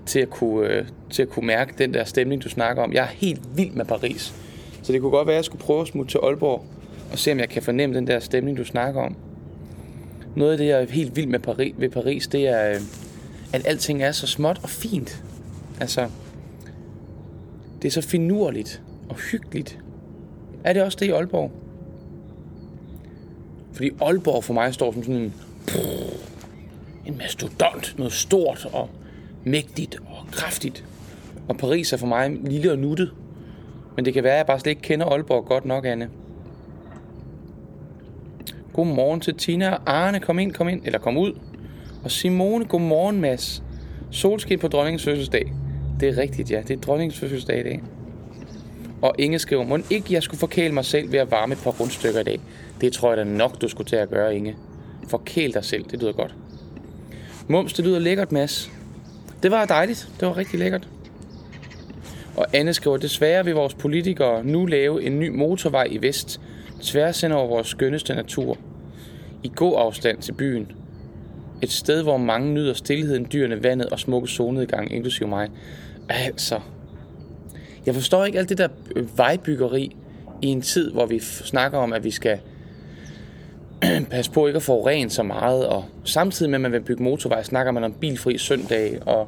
Til 0.07 0.19
at, 0.19 0.29
kunne, 0.29 0.67
øh, 0.67 0.85
til 1.09 1.21
at 1.21 1.29
kunne 1.29 1.47
mærke 1.47 1.73
den 1.77 1.93
der 1.93 2.03
stemning, 2.03 2.43
du 2.43 2.49
snakker 2.49 2.83
om. 2.83 2.93
Jeg 2.93 3.03
er 3.03 3.07
helt 3.07 3.41
vild 3.55 3.71
med 3.71 3.85
Paris. 3.85 4.33
Så 4.83 4.93
det 4.93 5.01
kunne 5.01 5.11
godt 5.11 5.27
være, 5.27 5.35
at 5.35 5.37
jeg 5.37 5.45
skulle 5.45 5.63
prøve 5.63 5.81
at 5.81 5.87
smutte 5.87 6.11
til 6.11 6.19
Aalborg 6.23 6.65
og 7.11 7.19
se, 7.19 7.31
om 7.31 7.39
jeg 7.39 7.49
kan 7.49 7.61
fornemme 7.61 7.95
den 7.95 8.07
der 8.07 8.19
stemning, 8.19 8.57
du 8.57 8.65
snakker 8.65 9.01
om. 9.01 9.15
Noget 10.35 10.51
af 10.51 10.57
det, 10.57 10.67
jeg 10.67 10.81
er 10.81 10.85
helt 10.85 11.15
vild 11.15 11.27
med 11.27 11.39
Paris, 11.39 11.73
ved 11.77 11.89
Paris, 11.89 12.27
det 12.27 12.47
er, 12.47 12.69
øh, 12.69 12.81
at 13.53 13.67
alting 13.67 14.03
er 14.03 14.11
så 14.11 14.27
småt 14.27 14.59
og 14.63 14.69
fint. 14.69 15.23
Altså, 15.79 16.09
det 17.81 17.87
er 17.87 17.91
så 17.91 18.01
finurligt 18.01 18.81
og 19.09 19.15
hyggeligt. 19.15 19.79
Er 20.63 20.73
det 20.73 20.83
også 20.83 20.97
det 21.01 21.05
i 21.05 21.09
Aalborg? 21.09 21.51
Fordi 23.73 23.89
Aalborg 24.01 24.43
for 24.43 24.53
mig 24.53 24.73
står 24.73 24.91
som 24.91 25.03
sådan 25.03 25.15
en, 25.15 25.33
en 27.05 27.17
mastodont, 27.17 27.95
noget 27.97 28.13
stort 28.13 28.67
og 28.73 28.89
mægtigt 29.49 29.95
og 29.95 30.31
kraftigt. 30.31 30.85
Og 31.47 31.57
Paris 31.57 31.93
er 31.93 31.97
for 31.97 32.07
mig 32.07 32.37
lille 32.43 32.71
og 32.71 32.79
nuttet. 32.79 33.11
Men 33.95 34.05
det 34.05 34.13
kan 34.13 34.23
være, 34.23 34.33
at 34.33 34.37
jeg 34.37 34.45
bare 34.45 34.59
slet 34.59 34.69
ikke 34.69 34.81
kender 34.81 35.05
Aalborg 35.05 35.45
godt 35.45 35.65
nok, 35.65 35.85
Anne. 35.85 36.09
Godmorgen 38.73 39.19
til 39.19 39.35
Tina 39.35 39.71
og 39.71 39.81
Arne. 39.85 40.19
Kom 40.19 40.39
ind, 40.39 40.53
kom 40.53 40.69
ind. 40.69 40.81
Eller 40.85 40.99
kom 40.99 41.17
ud. 41.17 41.33
Og 42.03 42.11
Simone, 42.11 42.65
godmorgen, 42.65 43.21
Mads. 43.21 43.63
Solskin 44.11 44.59
på 44.59 44.67
dronningens 44.67 45.03
fødselsdag. 45.03 45.53
Det 45.99 46.09
er 46.09 46.17
rigtigt, 46.17 46.51
ja. 46.51 46.61
Det 46.67 46.77
er 46.77 46.81
dronningens 46.81 47.19
fødselsdag 47.19 47.59
i 47.59 47.63
dag. 47.63 47.81
Og 49.01 49.15
Inge 49.19 49.39
skriver, 49.39 49.63
må 49.63 49.79
ikke 49.89 50.13
jeg 50.13 50.23
skulle 50.23 50.39
forkæle 50.39 50.73
mig 50.73 50.85
selv 50.85 51.11
ved 51.11 51.19
at 51.19 51.31
varme 51.31 51.53
et 51.53 51.59
par 51.63 51.71
rundstykker 51.71 52.19
i 52.19 52.23
dag. 52.23 52.39
Det 52.81 52.93
tror 52.93 53.09
jeg 53.09 53.17
da 53.17 53.23
nok, 53.23 53.61
du 53.61 53.67
skulle 53.67 53.87
til 53.87 53.95
at 53.95 54.09
gøre, 54.09 54.35
Inge. 54.35 54.55
Forkæl 55.07 55.53
dig 55.53 55.65
selv, 55.65 55.85
det 55.91 55.99
lyder 55.99 56.11
godt. 56.11 56.35
Mums, 57.47 57.73
det 57.73 57.85
lyder 57.85 57.99
lækkert, 57.99 58.31
Mads. 58.31 58.71
Det 59.44 59.51
var 59.51 59.65
dejligt. 59.65 60.10
Det 60.20 60.27
var 60.27 60.38
rigtig 60.38 60.60
lækkert. 60.60 60.88
Og 62.36 62.46
Anne 62.53 62.74
skriver, 62.74 62.98
desværre 62.98 63.46
vil 63.46 63.53
vores 63.53 63.74
politikere 63.74 64.44
nu 64.44 64.65
lave 64.65 65.03
en 65.03 65.20
ny 65.20 65.29
motorvej 65.29 65.88
i 65.91 66.01
vest, 66.01 66.41
tværs 66.82 67.22
hen 67.22 67.32
over 67.32 67.48
vores 67.48 67.67
skønneste 67.67 68.15
natur. 68.15 68.58
I 69.44 69.51
god 69.56 69.74
afstand 69.77 70.22
til 70.22 70.32
byen. 70.32 70.72
Et 71.62 71.72
sted, 71.72 72.03
hvor 72.03 72.17
mange 72.17 72.53
nyder 72.53 72.74
stillheden, 72.74 73.27
dyrene, 73.34 73.63
vandet 73.63 73.89
og 73.89 74.00
smukke 74.00 74.27
solnedgang, 74.27 74.91
inklusive 74.91 75.29
mig. 75.29 75.50
Altså, 76.10 76.60
jeg 77.86 77.96
forstår 77.96 78.25
ikke 78.25 78.39
alt 78.39 78.50
det 78.50 78.58
der 78.58 78.67
øh, 78.96 79.17
vejbyggeri 79.17 79.96
i 80.41 80.48
en 80.48 80.62
tid, 80.62 80.91
hvor 80.91 81.06
vi 81.06 81.20
snakker 81.20 81.77
om, 81.77 81.94
at 81.94 82.03
vi 82.03 82.12
skal 82.12 82.39
passe 84.12 84.31
på 84.31 84.48
ikke 84.48 84.57
at 84.57 84.63
forurene 84.63 85.10
så 85.10 85.24
meget, 85.24 85.67
og 85.67 85.86
samtidig 86.03 86.50
med, 86.50 86.57
at 86.57 86.62
man 86.62 86.72
vil 86.72 86.81
bygge 86.81 87.03
motorvej, 87.03 87.43
snakker 87.43 87.72
man 87.72 87.84
om 87.84 87.93
bilfri 87.93 88.38
søndag, 88.38 89.00
og 89.05 89.27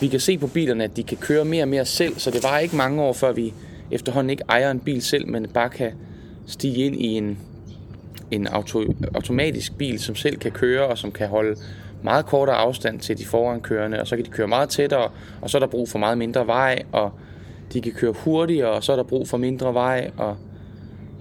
vi 0.00 0.08
kan 0.08 0.20
se 0.20 0.38
på 0.38 0.46
bilerne, 0.46 0.84
at 0.84 0.96
de 0.96 1.02
kan 1.02 1.16
køre 1.16 1.44
mere 1.44 1.64
og 1.64 1.68
mere 1.68 1.84
selv, 1.84 2.18
så 2.18 2.30
det 2.30 2.42
var 2.42 2.58
ikke 2.58 2.76
mange 2.76 3.02
år, 3.02 3.12
før 3.12 3.32
vi 3.32 3.54
efterhånden 3.90 4.30
ikke 4.30 4.44
ejer 4.48 4.70
en 4.70 4.80
bil 4.80 5.02
selv, 5.02 5.28
men 5.28 5.48
bare 5.48 5.70
kan 5.70 5.92
stige 6.46 6.86
ind 6.86 6.96
i 6.96 7.06
en, 7.06 7.38
en 8.30 8.46
auto, 8.46 8.82
automatisk 9.14 9.78
bil, 9.78 9.98
som 9.98 10.14
selv 10.14 10.36
kan 10.36 10.50
køre, 10.50 10.86
og 10.86 10.98
som 10.98 11.12
kan 11.12 11.28
holde 11.28 11.56
meget 12.02 12.26
kortere 12.26 12.56
afstand 12.56 13.00
til 13.00 13.18
de 13.18 13.26
forankørende, 13.26 14.00
og 14.00 14.06
så 14.06 14.16
kan 14.16 14.24
de 14.24 14.30
køre 14.30 14.48
meget 14.48 14.68
tættere, 14.68 15.10
og 15.40 15.50
så 15.50 15.58
er 15.58 15.60
der 15.60 15.66
brug 15.66 15.88
for 15.88 15.98
meget 15.98 16.18
mindre 16.18 16.46
vej, 16.46 16.82
og 16.92 17.12
de 17.72 17.80
kan 17.80 17.92
køre 17.92 18.12
hurtigere, 18.12 18.70
og 18.70 18.84
så 18.84 18.92
er 18.92 18.96
der 18.96 19.02
brug 19.02 19.28
for 19.28 19.36
mindre 19.36 19.74
vej, 19.74 20.10
og 20.16 20.36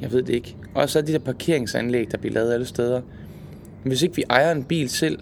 jeg 0.01 0.11
ved 0.11 0.23
det 0.23 0.33
ikke. 0.33 0.55
Og 0.75 0.89
så 0.89 0.99
er 0.99 1.03
de 1.03 1.11
der 1.11 1.19
parkeringsanlæg, 1.19 2.11
der 2.11 2.17
bliver 2.17 2.33
lavet 2.33 2.53
alle 2.53 2.65
steder. 2.65 3.01
Men 3.83 3.91
hvis 3.91 4.01
ikke 4.01 4.15
vi 4.15 4.23
ejer 4.29 4.51
en 4.51 4.63
bil 4.63 4.89
selv, 4.89 5.19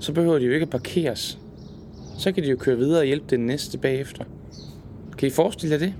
så 0.00 0.12
behøver 0.12 0.38
de 0.38 0.44
jo 0.44 0.52
ikke 0.52 0.64
at 0.64 0.70
parkeres. 0.70 1.38
Så 2.18 2.32
kan 2.32 2.44
de 2.44 2.48
jo 2.48 2.56
køre 2.56 2.76
videre 2.76 3.00
og 3.00 3.04
hjælpe 3.04 3.26
den 3.30 3.46
næste 3.46 3.78
bagefter. 3.78 4.24
Kan 5.18 5.28
I 5.28 5.30
forestille 5.30 5.72
jer 5.72 5.78
det? 5.78 5.94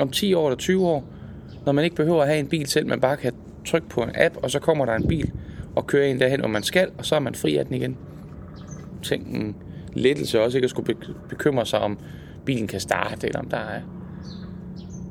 Om 0.00 0.10
10 0.10 0.34
år 0.34 0.48
eller 0.48 0.58
20 0.58 0.86
år, 0.86 1.04
når 1.66 1.72
man 1.72 1.84
ikke 1.84 1.96
behøver 1.96 2.22
at 2.22 2.28
have 2.28 2.40
en 2.40 2.46
bil 2.46 2.66
selv, 2.66 2.86
man 2.86 3.00
bare 3.00 3.16
kan 3.16 3.32
trykke 3.66 3.88
på 3.88 4.00
en 4.02 4.10
app, 4.14 4.36
og 4.42 4.50
så 4.50 4.58
kommer 4.58 4.86
der 4.86 4.94
en 4.94 5.08
bil 5.08 5.30
og 5.76 5.86
kører 5.86 6.06
en 6.06 6.20
derhen, 6.20 6.40
hvor 6.40 6.48
man 6.48 6.62
skal, 6.62 6.88
og 6.98 7.06
så 7.06 7.14
er 7.14 7.20
man 7.20 7.34
fri 7.34 7.56
af 7.56 7.66
den 7.66 7.74
igen. 7.74 7.96
Tænk 9.02 9.26
en 9.26 9.56
lettelse 9.92 10.40
også 10.40 10.58
ikke 10.58 10.64
at 10.64 10.70
skulle 10.70 10.96
bekymre 11.28 11.66
sig 11.66 11.78
om 11.78 11.98
bilen 12.44 12.66
kan 12.66 12.80
starte, 12.80 13.26
eller 13.26 13.40
om 13.40 13.48
der 13.48 13.56
er 13.56 13.80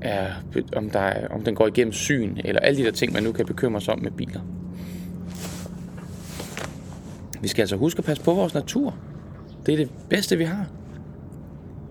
er, 0.01 0.31
om, 0.75 0.89
der 0.89 0.99
er, 0.99 1.27
om 1.27 1.43
den 1.43 1.55
går 1.55 1.67
igennem 1.67 1.93
syn, 1.93 2.37
eller 2.45 2.61
alle 2.61 2.79
de 2.79 2.85
der 2.85 2.91
ting, 2.91 3.13
man 3.13 3.23
nu 3.23 3.31
kan 3.31 3.45
bekymre 3.45 3.81
sig 3.81 3.93
om 3.93 3.99
med 3.99 4.11
biler. 4.11 4.41
Vi 7.41 7.47
skal 7.47 7.61
altså 7.61 7.75
huske 7.75 7.97
at 7.97 8.05
passe 8.05 8.23
på 8.23 8.33
vores 8.33 8.53
natur. 8.53 8.95
Det 9.65 9.73
er 9.73 9.77
det 9.77 9.89
bedste, 10.09 10.37
vi 10.37 10.43
har. 10.43 10.67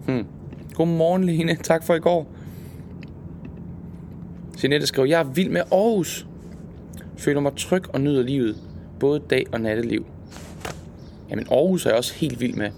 Hmm. 0.07 0.27
Godmorgen, 0.75 1.25
Lene. 1.25 1.57
Tak 1.63 1.85
for 1.85 1.95
i 1.95 1.99
går. 1.99 2.33
Jeanette 4.63 4.87
skriver, 4.87 5.09
jeg 5.09 5.21
er 5.21 5.25
vild 5.25 5.51
med 5.51 5.61
Aarhus. 5.73 6.27
Føler 7.17 7.41
mig 7.41 7.53
tryg 7.57 7.95
og 7.95 8.01
nyder 8.01 8.23
livet. 8.23 8.57
Både 9.01 9.21
dag 9.31 9.47
og 9.53 9.61
natteliv. 9.61 10.07
Jamen, 11.31 11.47
Aarhus 11.51 11.87
er 11.87 11.91
jeg 11.91 11.97
også 11.97 12.15
helt 12.15 12.41
vild 12.41 12.55
med. 12.55 12.71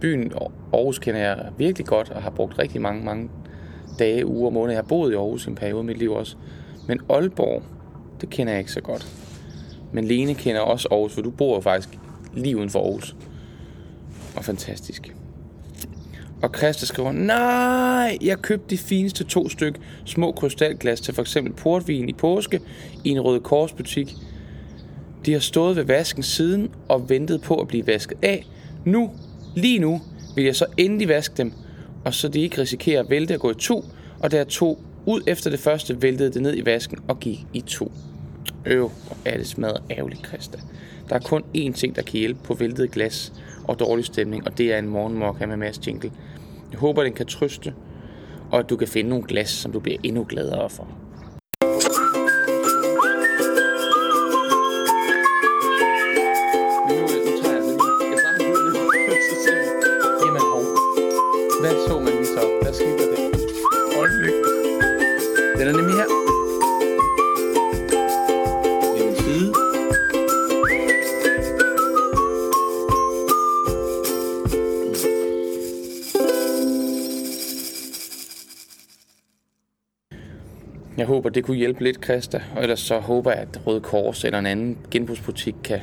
Byen 0.00 0.32
Aarhus 0.72 0.98
kender 0.98 1.20
jeg 1.20 1.52
virkelig 1.58 1.86
godt, 1.86 2.10
og 2.10 2.22
har 2.22 2.30
brugt 2.30 2.58
rigtig 2.58 2.80
mange, 2.82 3.04
mange 3.04 3.30
dage, 3.98 4.26
uger 4.26 4.50
måneder. 4.50 4.72
Jeg 4.72 4.78
har 4.78 4.88
boet 4.88 5.12
i 5.12 5.14
Aarhus 5.14 5.46
en 5.46 5.54
periode 5.54 5.82
i 5.82 5.86
mit 5.86 5.98
liv 5.98 6.12
også. 6.12 6.36
Men 6.86 7.00
Aalborg, 7.10 7.62
det 8.20 8.30
kender 8.30 8.52
jeg 8.52 8.60
ikke 8.60 8.72
så 8.72 8.80
godt. 8.80 9.06
Men 9.92 10.04
Lene 10.04 10.34
kender 10.34 10.60
også 10.60 10.88
Aarhus, 10.90 11.14
for 11.14 11.22
du 11.22 11.30
bor 11.30 11.54
jo 11.54 11.60
faktisk 11.60 11.98
lige 12.34 12.56
uden 12.56 12.70
for 12.70 12.84
Aarhus. 12.84 13.16
Og 14.36 14.44
fantastisk. 14.44 15.14
Og 16.42 16.50
Christa 16.56 16.86
skriver, 16.86 17.12
nej, 17.12 18.18
jeg 18.22 18.38
købte 18.38 18.66
de 18.70 18.78
fineste 18.78 19.24
to 19.24 19.48
styk 19.48 19.80
små 20.04 20.32
krystalglas 20.32 21.00
til 21.00 21.14
for 21.14 21.22
eksempel 21.22 21.52
portvin 21.52 22.08
i 22.08 22.12
påske 22.12 22.60
i 23.04 23.08
en 23.08 23.20
Røde 23.20 23.40
korsbutik. 23.40 24.14
De 25.26 25.32
har 25.32 25.40
stået 25.40 25.76
ved 25.76 25.84
vasken 25.84 26.22
siden 26.22 26.70
og 26.88 27.10
ventet 27.10 27.42
på 27.42 27.54
at 27.60 27.68
blive 27.68 27.86
vasket 27.86 28.18
af. 28.22 28.46
Nu, 28.84 29.10
lige 29.56 29.78
nu, 29.78 30.00
vil 30.34 30.44
jeg 30.44 30.56
så 30.56 30.66
endelig 30.76 31.08
vaske 31.08 31.34
dem, 31.36 31.52
og 32.08 32.14
så 32.14 32.28
de 32.28 32.40
ikke 32.40 32.60
risikerer 32.60 33.00
at 33.00 33.10
vælte 33.10 33.34
og 33.34 33.40
gå 33.40 33.50
i 33.50 33.54
to, 33.54 33.84
og 34.20 34.30
der 34.30 34.44
to 34.44 34.78
ud 35.06 35.20
efter 35.26 35.50
det 35.50 35.60
første 35.60 36.02
væltede 36.02 36.30
det 36.30 36.42
ned 36.42 36.56
i 36.56 36.66
vasken 36.66 36.98
og 37.08 37.20
gik 37.20 37.46
i 37.52 37.60
to. 37.60 37.92
Øv, 38.66 38.90
hvor 39.06 39.16
er 39.24 39.36
det 39.36 39.46
smadret 39.46 39.82
ærgerligt, 39.90 40.26
Christa. 40.26 40.58
Der 41.08 41.14
er 41.14 41.20
kun 41.20 41.42
én 41.56 41.72
ting, 41.72 41.96
der 41.96 42.02
kan 42.02 42.18
hjælpe 42.18 42.40
på 42.44 42.54
væltet 42.54 42.90
glas 42.90 43.32
og 43.64 43.78
dårlig 43.78 44.04
stemning, 44.04 44.46
og 44.46 44.58
det 44.58 44.72
er 44.72 44.78
en 44.78 44.88
morgenmokka 44.88 45.46
med 45.46 45.56
Mads 45.56 45.86
Jingle. 45.86 46.12
Jeg 46.70 46.78
håber, 46.78 47.02
den 47.02 47.12
kan 47.12 47.26
trøste, 47.26 47.74
og 48.50 48.58
at 48.58 48.70
du 48.70 48.76
kan 48.76 48.88
finde 48.88 49.10
nogle 49.10 49.24
glas, 49.26 49.50
som 49.50 49.72
du 49.72 49.80
bliver 49.80 49.98
endnu 50.02 50.26
gladere 50.28 50.70
for. 50.70 50.88
Håber, 81.28 81.34
det 81.34 81.44
kunne 81.44 81.56
hjælpe 81.56 81.84
lidt, 81.84 82.04
Christa. 82.04 82.40
Og 82.56 82.62
ellers 82.62 82.80
så 82.80 82.98
håber 82.98 83.30
jeg, 83.30 83.40
at 83.40 83.66
Røde 83.66 83.80
Kors 83.80 84.24
eller 84.24 84.38
en 84.38 84.46
anden 84.46 84.78
genbrugsbutik 84.90 85.54
kan, 85.64 85.80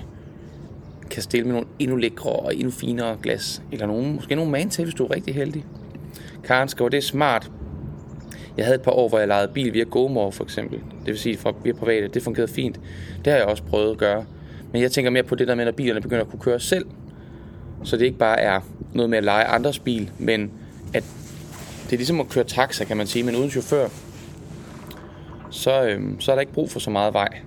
kan 1.12 1.24
stille 1.24 1.46
med 1.46 1.54
nogle 1.54 1.68
endnu 1.80 1.96
lækre 1.96 2.30
og 2.30 2.56
endnu 2.56 2.72
finere 2.72 3.18
glas. 3.24 3.62
Eller 3.72 3.88
nogen, 3.88 4.16
måske 4.16 4.36
nogle 4.36 4.52
man 4.52 4.70
til, 4.70 4.84
hvis 4.84 4.96
du 4.96 5.06
er 5.06 5.12
rigtig 5.12 5.36
heldig. 5.36 5.66
Karen 6.44 6.70
skriver, 6.70 6.90
det 6.90 6.98
er 6.98 7.02
smart. 7.02 7.52
Jeg 8.58 8.66
havde 8.66 8.76
et 8.76 8.82
par 8.82 8.92
år, 8.92 9.10
hvor 9.10 9.20
jeg 9.20 9.28
lejede 9.28 9.52
bil 9.54 9.74
via 9.74 9.84
GoMore 9.84 10.32
for 10.32 10.44
eksempel. 10.44 10.80
Det 10.80 11.08
vil 11.08 11.20
sige 11.20 11.38
fra 11.38 11.54
via 11.64 11.74
private. 11.74 12.08
Det 12.08 12.24
fungerede 12.24 12.52
fint. 12.52 12.80
Det 13.26 13.34
har 13.34 13.40
jeg 13.40 13.46
også 13.46 13.64
prøvet 13.64 13.92
at 13.92 13.98
gøre. 13.98 14.26
Men 14.72 14.82
jeg 14.82 14.92
tænker 14.92 15.12
mere 15.12 15.24
på 15.24 15.36
det 15.36 15.48
der 15.48 15.56
med, 15.56 15.68
at 15.68 15.76
bilerne 15.76 16.02
begynder 16.02 16.24
at 16.24 16.30
kunne 16.30 16.40
køre 16.40 16.60
selv. 16.60 16.86
Så 17.84 17.98
det 17.98 18.06
ikke 18.06 18.18
bare 18.18 18.40
er 18.40 18.60
noget 18.94 19.10
med 19.10 19.18
at 19.18 19.24
lege 19.24 19.46
andres 19.46 19.80
bil, 19.80 20.12
men 20.20 20.52
at 20.94 21.04
det 21.84 21.94
er 21.94 21.98
ligesom 21.98 22.20
at 22.20 22.30
køre 22.30 22.44
taxa, 22.44 22.86
kan 22.86 22.98
man 22.98 23.08
sige, 23.08 23.24
men 23.24 23.36
uden 23.36 23.50
chauffør. 23.50 23.88
Så, 25.56 25.84
øhm, 25.84 26.20
så 26.20 26.32
er 26.32 26.36
der 26.36 26.42
ikke 26.42 26.54
brug 26.54 26.70
for 26.70 26.80
så 26.80 26.90
meget 26.90 27.14
vej. 27.14 27.40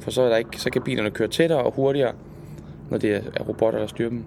For 0.00 0.10
så, 0.10 0.22
er 0.22 0.28
der 0.28 0.36
ikke, 0.36 0.60
så 0.60 0.70
kan 0.70 0.82
bilerne 0.82 1.10
køre 1.10 1.28
tættere 1.28 1.62
og 1.62 1.72
hurtigere, 1.72 2.12
når 2.90 2.98
det 2.98 3.14
er 3.14 3.42
robotter, 3.48 3.78
der 3.78 3.86
styrer 3.86 4.08
dem. 4.08 4.24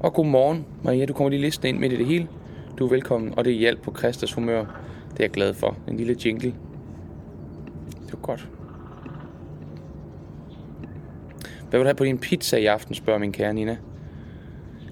Og 0.00 0.14
godmorgen, 0.14 0.66
Maria. 0.82 1.06
Du 1.06 1.12
kommer 1.12 1.30
lige 1.30 1.40
listen 1.40 1.68
ind 1.68 1.78
midt 1.78 1.92
i 1.92 1.96
det 1.96 2.06
hele. 2.06 2.28
Du 2.78 2.84
er 2.86 2.90
velkommen, 2.90 3.34
og 3.36 3.44
det 3.44 3.52
er 3.52 3.56
hjælp 3.56 3.82
på 3.82 3.90
Kristas 3.90 4.32
humør. 4.32 4.60
Det 5.10 5.20
er 5.20 5.24
jeg 5.24 5.30
glad 5.30 5.54
for. 5.54 5.76
En 5.88 5.96
lille 5.96 6.16
jingle. 6.24 6.54
Det 8.06 8.12
var 8.12 8.18
godt. 8.18 8.48
Hvad 11.70 11.78
vil 11.78 11.80
du 11.80 11.88
have 11.88 11.94
på 11.94 12.04
din 12.04 12.18
pizza 12.18 12.56
i 12.56 12.66
aften, 12.66 12.94
spørger 12.94 13.18
min 13.18 13.32
kære 13.32 13.54
Nina. 13.54 13.76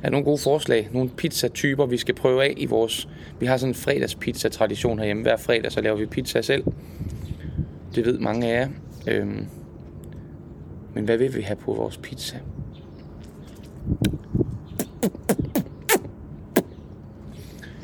Er 0.03 0.11
nogle 0.11 0.25
gode 0.25 0.39
forslag? 0.39 0.89
Nogle 0.93 1.11
pizzatyper, 1.11 1.87
vi 1.87 1.97
skal 1.97 2.15
prøve 2.15 2.45
af 2.45 2.55
i 2.57 2.67
vores... 2.67 3.09
Vi 3.41 3.47
har 3.47 3.57
sådan 3.57 3.71
en 3.71 3.75
fredagspizza-tradition 3.75 4.99
herhjemme. 4.99 5.23
Hver 5.23 5.37
fredag 5.37 5.73
så 5.73 5.81
laver 5.81 5.97
vi 5.97 6.07
pizza 6.07 6.43
selv. 6.43 6.65
Det 7.95 8.07
ved 8.07 8.19
mange 8.19 8.47
af 8.47 8.61
jer. 8.61 8.69
Øhm. 9.09 9.47
Men 10.95 11.05
hvad 11.05 11.19
vil 11.19 11.35
vi 11.35 11.43
have 11.43 11.57
på 11.57 11.75
vores 11.75 11.97
pizza? 11.97 12.37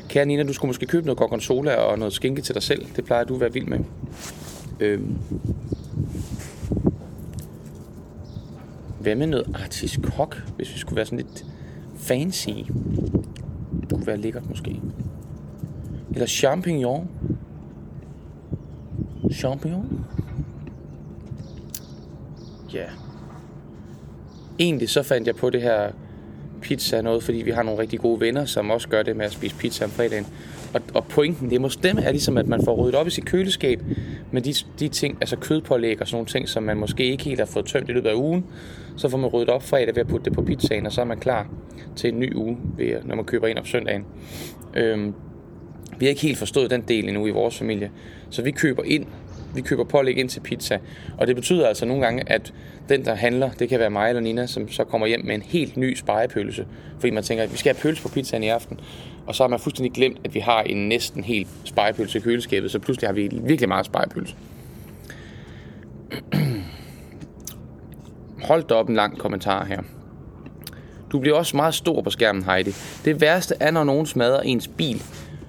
Kære 0.09 0.25
Nina, 0.25 0.43
du 0.43 0.53
skulle 0.53 0.69
måske 0.69 0.85
købe 0.85 1.05
noget 1.05 1.17
gorgonzola 1.17 1.75
og 1.75 1.99
noget 1.99 2.13
skinke 2.13 2.41
til 2.41 2.55
dig 2.55 2.63
selv. 2.63 2.85
Det 2.95 3.05
plejer 3.05 3.23
du 3.23 3.33
at 3.33 3.41
være 3.41 3.53
vild 3.53 3.65
med. 3.65 3.79
Øhm. 4.79 5.17
Hvad 8.99 9.15
med 9.15 9.27
noget 9.27 9.55
artiskok, 9.63 10.43
hvis 10.55 10.73
vi 10.73 10.79
skulle 10.79 10.95
være 10.95 11.05
sådan 11.05 11.19
lidt 11.19 11.45
fancy? 11.99 12.49
Det 13.81 13.89
kunne 13.89 14.07
være 14.07 14.17
lækkert 14.17 14.49
måske. 14.49 14.81
Eller 16.13 16.27
champignon. 16.27 17.09
Champignon? 19.33 20.05
Ja. 22.73 22.85
Egentlig 24.59 24.89
så 24.89 25.03
fandt 25.03 25.27
jeg 25.27 25.35
på 25.35 25.49
det 25.49 25.61
her 25.61 25.91
pizza 26.61 27.01
noget, 27.01 27.23
fordi 27.23 27.37
vi 27.37 27.51
har 27.51 27.63
nogle 27.63 27.81
rigtig 27.81 27.99
gode 27.99 28.19
venner, 28.19 28.45
som 28.45 28.69
også 28.69 28.87
gør 28.89 29.03
det 29.03 29.15
med 29.15 29.25
at 29.25 29.31
spise 29.31 29.55
pizza 29.55 29.85
om 29.85 29.91
fredagen. 29.91 30.27
Og, 30.73 30.81
og 30.93 31.05
pointen, 31.05 31.49
det 31.49 31.61
må 31.61 31.69
stemme, 31.69 32.01
er 32.01 32.11
ligesom, 32.11 32.37
at 32.37 32.47
man 32.47 32.65
får 32.65 32.75
ryddet 32.75 32.95
op 32.95 33.07
i 33.07 33.09
sit 33.09 33.25
køleskab 33.25 33.81
med 34.31 34.41
de, 34.41 34.53
de 34.79 34.87
ting, 34.87 35.17
altså 35.21 35.35
kødpålæg 35.35 36.01
og 36.01 36.07
sådan 36.07 36.15
nogle 36.15 36.27
ting, 36.27 36.49
som 36.49 36.63
man 36.63 36.77
måske 36.77 37.05
ikke 37.05 37.23
helt 37.23 37.39
har 37.39 37.45
fået 37.45 37.65
tømt 37.65 37.89
i 37.89 37.91
løbet 37.91 38.09
af 38.09 38.13
ugen. 38.13 38.45
Så 38.97 39.09
får 39.09 39.17
man 39.17 39.29
ryddet 39.29 39.49
op 39.49 39.63
fredag 39.63 39.95
ved 39.95 40.01
at 40.01 40.07
putte 40.07 40.25
det 40.25 40.33
på 40.33 40.41
pizzaen, 40.41 40.85
og 40.85 40.91
så 40.91 41.01
er 41.01 41.05
man 41.05 41.19
klar 41.19 41.47
til 41.95 42.13
en 42.13 42.19
ny 42.19 42.35
uge, 42.35 42.57
ved, 42.77 43.03
når 43.03 43.15
man 43.15 43.25
køber 43.25 43.47
ind 43.47 43.57
om 43.57 43.65
søndagen. 43.65 44.05
Øhm, 44.75 45.13
vi 45.97 46.05
har 46.05 46.09
ikke 46.09 46.21
helt 46.21 46.37
forstået 46.37 46.71
den 46.71 46.81
del 46.87 47.07
endnu 47.07 47.27
i 47.27 47.29
vores 47.29 47.57
familie, 47.57 47.91
så 48.29 48.41
vi 48.41 48.51
køber 48.51 48.83
ind 48.83 49.05
vi 49.55 49.61
køber 49.61 49.83
pålæg 49.83 50.17
ind 50.17 50.29
til 50.29 50.39
pizza. 50.39 50.79
Og 51.17 51.27
det 51.27 51.35
betyder 51.35 51.67
altså 51.67 51.85
nogle 51.85 52.03
gange, 52.03 52.23
at 52.31 52.53
den, 52.89 53.05
der 53.05 53.15
handler, 53.15 53.49
det 53.51 53.69
kan 53.69 53.79
være 53.79 53.89
mig 53.89 54.09
eller 54.09 54.21
Nina, 54.21 54.47
som 54.47 54.71
så 54.71 54.83
kommer 54.83 55.07
hjem 55.07 55.25
med 55.25 55.35
en 55.35 55.41
helt 55.41 55.77
ny 55.77 55.95
spejepølse. 55.95 56.65
Fordi 56.99 57.11
man 57.11 57.23
tænker, 57.23 57.43
at 57.43 57.51
vi 57.51 57.57
skal 57.57 57.75
have 57.75 57.81
pølse 57.81 58.01
på 58.01 58.09
pizzaen 58.09 58.43
i 58.43 58.47
aften. 58.47 58.79
Og 59.27 59.35
så 59.35 59.43
har 59.43 59.47
man 59.47 59.59
fuldstændig 59.59 59.91
glemt, 59.91 60.17
at 60.23 60.33
vi 60.33 60.39
har 60.39 60.61
en 60.61 60.89
næsten 60.89 61.23
helt 61.23 61.47
spejepølse 61.63 62.17
i 62.17 62.21
køleskabet. 62.21 62.71
Så 62.71 62.79
pludselig 62.79 63.07
har 63.07 63.13
vi 63.13 63.29
virkelig 63.31 63.67
meget 63.67 63.85
spejepølse. 63.85 64.35
Hold 68.47 68.63
da 68.63 68.73
op 68.73 68.89
en 68.89 68.95
lang 68.95 69.17
kommentar 69.17 69.65
her. 69.65 69.81
Du 71.11 71.19
bliver 71.19 71.37
også 71.37 71.55
meget 71.55 71.73
stor 71.73 72.01
på 72.01 72.09
skærmen, 72.09 72.43
Heidi. 72.43 72.71
Det 73.05 73.21
værste 73.21 73.55
er, 73.59 73.71
når 73.71 73.83
nogen 73.83 74.05
smadrer 74.05 74.41
ens 74.41 74.67
bil. 74.67 75.03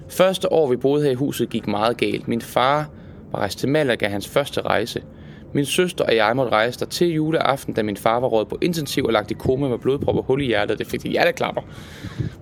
Første 0.09 0.51
år, 0.51 0.69
vi 0.69 0.75
boede 0.75 1.03
her 1.03 1.11
i 1.11 1.15
huset, 1.15 1.49
gik 1.49 1.67
meget 1.67 1.97
galt. 1.97 2.27
Min 2.27 2.41
far 2.41 2.89
var 3.31 3.39
rejst 3.39 3.59
til 3.59 3.69
Malaga 3.69 4.07
hans 4.07 4.27
første 4.27 4.61
rejse. 4.61 5.03
Min 5.53 5.65
søster 5.65 6.05
og 6.05 6.15
jeg 6.15 6.35
måtte 6.35 6.51
rejse 6.51 6.79
der 6.79 6.85
til 6.85 7.07
juleaften, 7.13 7.73
da 7.73 7.83
min 7.83 7.97
far 7.97 8.19
var 8.19 8.27
råd 8.27 8.45
på 8.45 8.57
intensiv 8.61 9.05
og 9.05 9.13
lagt 9.13 9.31
i 9.31 9.33
koma 9.33 9.67
med 9.67 9.77
blodprop 9.77 10.15
og 10.15 10.23
hul 10.23 10.41
i 10.41 10.45
hjertet. 10.45 10.79
Det 10.79 10.87
fik 10.87 11.03
de 11.03 11.09
hjerteklapper. 11.09 11.61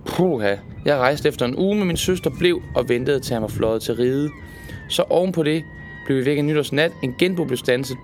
Puha. 0.06 0.56
Jeg 0.84 0.98
rejste 0.98 1.28
efter 1.28 1.46
en 1.46 1.56
uge, 1.58 1.76
men 1.76 1.86
min 1.86 1.96
søster 1.96 2.30
blev 2.38 2.62
og 2.74 2.88
ventede 2.88 3.20
til 3.20 3.34
han 3.34 3.42
var 3.42 3.48
fløjet 3.48 3.82
til 3.82 3.94
ride. 3.94 4.30
Så 4.88 5.02
ovenpå 5.02 5.42
det 5.42 5.64
blev 6.06 6.18
vi 6.18 6.24
væk 6.24 6.38
en 6.38 6.46
nytårsnat. 6.46 6.92
En 7.02 7.14
genbo 7.18 7.44
blev 7.44 7.56
stanset. 7.56 7.96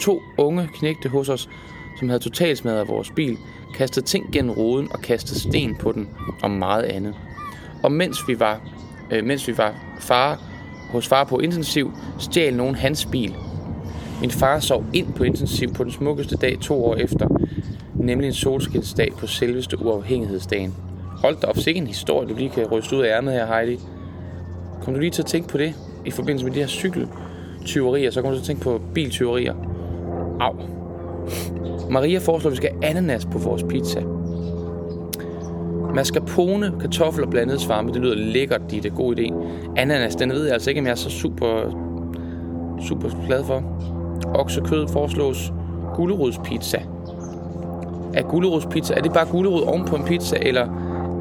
To 0.00 0.22
unge 0.38 0.68
knægte 0.74 1.08
hos 1.08 1.28
os, 1.28 1.48
som 1.98 2.08
havde 2.08 2.22
totalt 2.22 2.58
smadret 2.58 2.88
vores 2.88 3.10
bil, 3.16 3.38
kastede 3.74 4.06
ting 4.06 4.32
gennem 4.32 4.50
ruden 4.50 4.92
og 4.92 5.00
kastede 5.00 5.40
sten 5.40 5.76
på 5.76 5.92
den 5.92 6.08
og 6.42 6.50
meget 6.50 6.82
andet. 6.82 7.14
Og 7.82 7.92
mens 7.92 8.18
vi 8.28 8.40
var, 8.40 8.60
øh, 9.12 9.24
mens 9.24 9.48
vi 9.48 9.58
var 9.58 9.74
far 10.00 10.40
hos 10.90 11.08
far 11.08 11.24
på 11.24 11.38
intensiv, 11.38 11.92
stjal 12.18 12.54
nogen 12.54 12.74
hans 12.74 13.08
bil. 13.12 13.34
Min 14.22 14.30
far 14.30 14.60
sov 14.60 14.84
ind 14.92 15.12
på 15.12 15.24
intensiv 15.24 15.72
på 15.72 15.84
den 15.84 15.92
smukkeste 15.92 16.36
dag 16.36 16.58
to 16.60 16.84
år 16.84 16.94
efter, 16.94 17.28
nemlig 17.94 18.26
en 18.26 18.32
solskinsdag 18.32 19.12
på 19.18 19.26
selveste 19.26 19.84
uafhængighedsdagen. 19.84 20.74
Hold 21.22 21.36
da 21.36 21.46
op, 21.46 21.56
sikke 21.56 21.80
en 21.80 21.86
historie, 21.86 22.28
du 22.28 22.34
lige 22.34 22.50
kan 22.50 22.66
ryste 22.66 22.96
ud 22.96 23.02
af 23.02 23.16
ærmet 23.16 23.34
her, 23.34 23.46
Heidi. 23.46 23.78
Kom 24.82 24.94
du 24.94 25.00
lige 25.00 25.10
til 25.10 25.22
at 25.22 25.26
tænke 25.26 25.48
på 25.48 25.58
det 25.58 25.74
i 26.06 26.10
forbindelse 26.10 26.46
med 26.46 26.54
de 26.54 26.60
her 26.60 26.66
cykeltyverier, 26.66 28.10
så 28.10 28.22
kommer 28.22 28.38
du 28.38 28.44
til 28.44 28.52
at 28.52 28.56
tænke 28.56 28.62
på 28.62 28.80
biltyverier. 28.94 29.54
Au. 30.40 30.54
Maria 31.90 32.18
foreslår, 32.18 32.48
at 32.48 32.52
vi 32.52 32.56
skal 32.56 32.70
have 32.70 32.90
ananas 32.90 33.24
på 33.24 33.38
vores 33.38 33.62
pizza. 33.62 34.02
Mascarpone, 35.94 36.72
kartofler, 36.80 37.26
blandet 37.26 37.60
svampe, 37.60 37.92
det 37.92 38.02
lyder 38.02 38.14
lækkert, 38.14 38.60
det 38.70 38.86
er 38.86 38.90
god 38.90 39.16
idé. 39.16 39.34
Ananas, 39.76 40.16
den 40.16 40.30
ved 40.30 40.44
jeg 40.44 40.52
altså 40.52 40.70
ikke, 40.70 40.80
om 40.80 40.86
jeg 40.86 40.92
er 40.92 40.96
så 40.96 41.10
super, 41.10 41.78
super 42.88 43.26
glad 43.26 43.44
for. 43.44 43.64
Oksekød 44.34 44.88
foreslås 44.88 45.52
gulerodspizza. 45.94 46.78
Er 48.14 48.22
gulerodspizza, 48.22 48.94
er 48.94 49.00
det 49.00 49.12
bare 49.12 49.26
gulerod 49.26 49.62
oven 49.62 49.84
på 49.84 49.96
en 49.96 50.04
pizza, 50.04 50.36
eller 50.42 50.68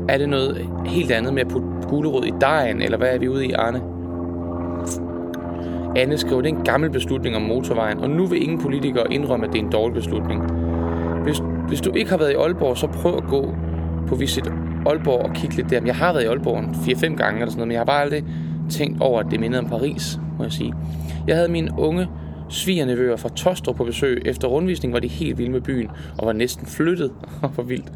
er 0.09 0.17
det 0.17 0.29
noget 0.29 0.69
helt 0.85 1.11
andet 1.11 1.33
med 1.33 1.41
at 1.41 1.47
putte 1.47 1.67
gulerod 1.89 2.25
i 2.25 2.33
dejen, 2.41 2.81
eller 2.81 2.97
hvad 2.97 3.07
er 3.07 3.19
vi 3.19 3.29
ude 3.29 3.45
i, 3.45 3.51
Arne? 3.51 3.81
Anne 5.95 6.17
skriver, 6.17 6.41
det 6.41 6.51
er 6.51 6.57
en 6.57 6.63
gammel 6.63 6.89
beslutning 6.89 7.35
om 7.35 7.41
motorvejen, 7.41 7.99
og 7.99 8.09
nu 8.09 8.25
vil 8.25 8.43
ingen 8.43 8.61
politikere 8.61 9.13
indrømme, 9.13 9.45
at 9.45 9.53
det 9.53 9.59
er 9.59 9.63
en 9.63 9.71
dårlig 9.71 9.95
beslutning. 9.95 10.43
Hvis, 11.23 11.41
hvis 11.67 11.81
du 11.81 11.91
ikke 11.91 12.09
har 12.09 12.17
været 12.17 12.31
i 12.31 12.35
Aalborg, 12.35 12.77
så 12.77 12.87
prøv 12.87 13.17
at 13.17 13.23
gå 13.23 13.55
på 14.07 14.15
Visit 14.15 14.51
Aalborg 14.85 15.25
og 15.25 15.33
kigge 15.33 15.55
lidt 15.55 15.69
der. 15.69 15.81
Jeg 15.85 15.95
har 15.95 16.13
været 16.13 16.23
i 16.23 16.27
Aalborg 16.27 16.59
4-5 16.59 17.15
gange 17.15 17.39
eller 17.39 17.51
sådan 17.51 17.57
noget, 17.57 17.67
men 17.67 17.71
jeg 17.71 17.79
har 17.79 17.85
bare 17.85 18.01
aldrig 18.01 18.23
tænkt 18.69 19.01
over, 19.01 19.19
at 19.19 19.25
det 19.31 19.39
mindede 19.39 19.59
om 19.59 19.69
Paris, 19.69 20.19
må 20.37 20.43
jeg 20.43 20.51
sige. 20.51 20.73
Jeg 21.27 21.35
havde 21.35 21.51
mine 21.51 21.71
unge 21.77 22.07
svigernevøer 22.51 23.15
fra 23.15 23.29
Tostrup 23.29 23.75
på 23.75 23.83
besøg. 23.83 24.21
Efter 24.25 24.47
rundvisning 24.47 24.93
var 24.93 24.99
de 24.99 25.07
helt 25.07 25.37
vilde 25.37 25.51
med 25.51 25.61
byen 25.61 25.89
og 26.17 26.25
var 26.25 26.33
næsten 26.33 26.67
flyttet. 26.67 27.11
Hvor 27.53 27.63
vildt. 27.63 27.91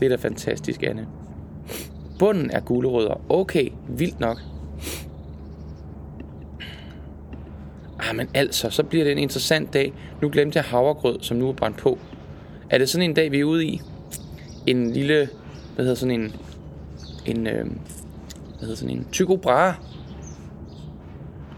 Det 0.00 0.04
er 0.06 0.16
da 0.16 0.28
fantastisk, 0.28 0.82
Anne. 0.82 1.06
Bunden 2.18 2.50
er 2.50 2.60
gulerødder. 2.60 3.20
Okay, 3.28 3.68
vildt 3.88 4.20
nok. 4.20 4.38
Ah, 7.98 8.16
men 8.16 8.28
altså, 8.34 8.70
så 8.70 8.82
bliver 8.82 9.04
det 9.04 9.12
en 9.12 9.18
interessant 9.18 9.72
dag. 9.72 9.92
Nu 10.22 10.28
glemte 10.28 10.56
jeg 10.56 10.64
havregrød, 10.64 11.18
som 11.20 11.36
nu 11.36 11.48
er 11.48 11.52
brændt 11.52 11.76
på. 11.76 11.98
Er 12.70 12.78
det 12.78 12.88
sådan 12.88 13.10
en 13.10 13.14
dag, 13.14 13.32
vi 13.32 13.40
er 13.40 13.44
ude 13.44 13.66
i? 13.66 13.80
en 14.66 14.90
lille, 14.90 15.28
hvad 15.74 15.84
hedder 15.84 15.94
sådan 15.94 16.20
en, 16.20 16.36
en, 17.26 17.46
øh, 17.46 17.64
hvad 17.64 18.60
hedder 18.60 18.76
sådan 18.76 18.96
en 18.96 19.06
Tycho 19.12 19.36
Brahe. 19.36 19.74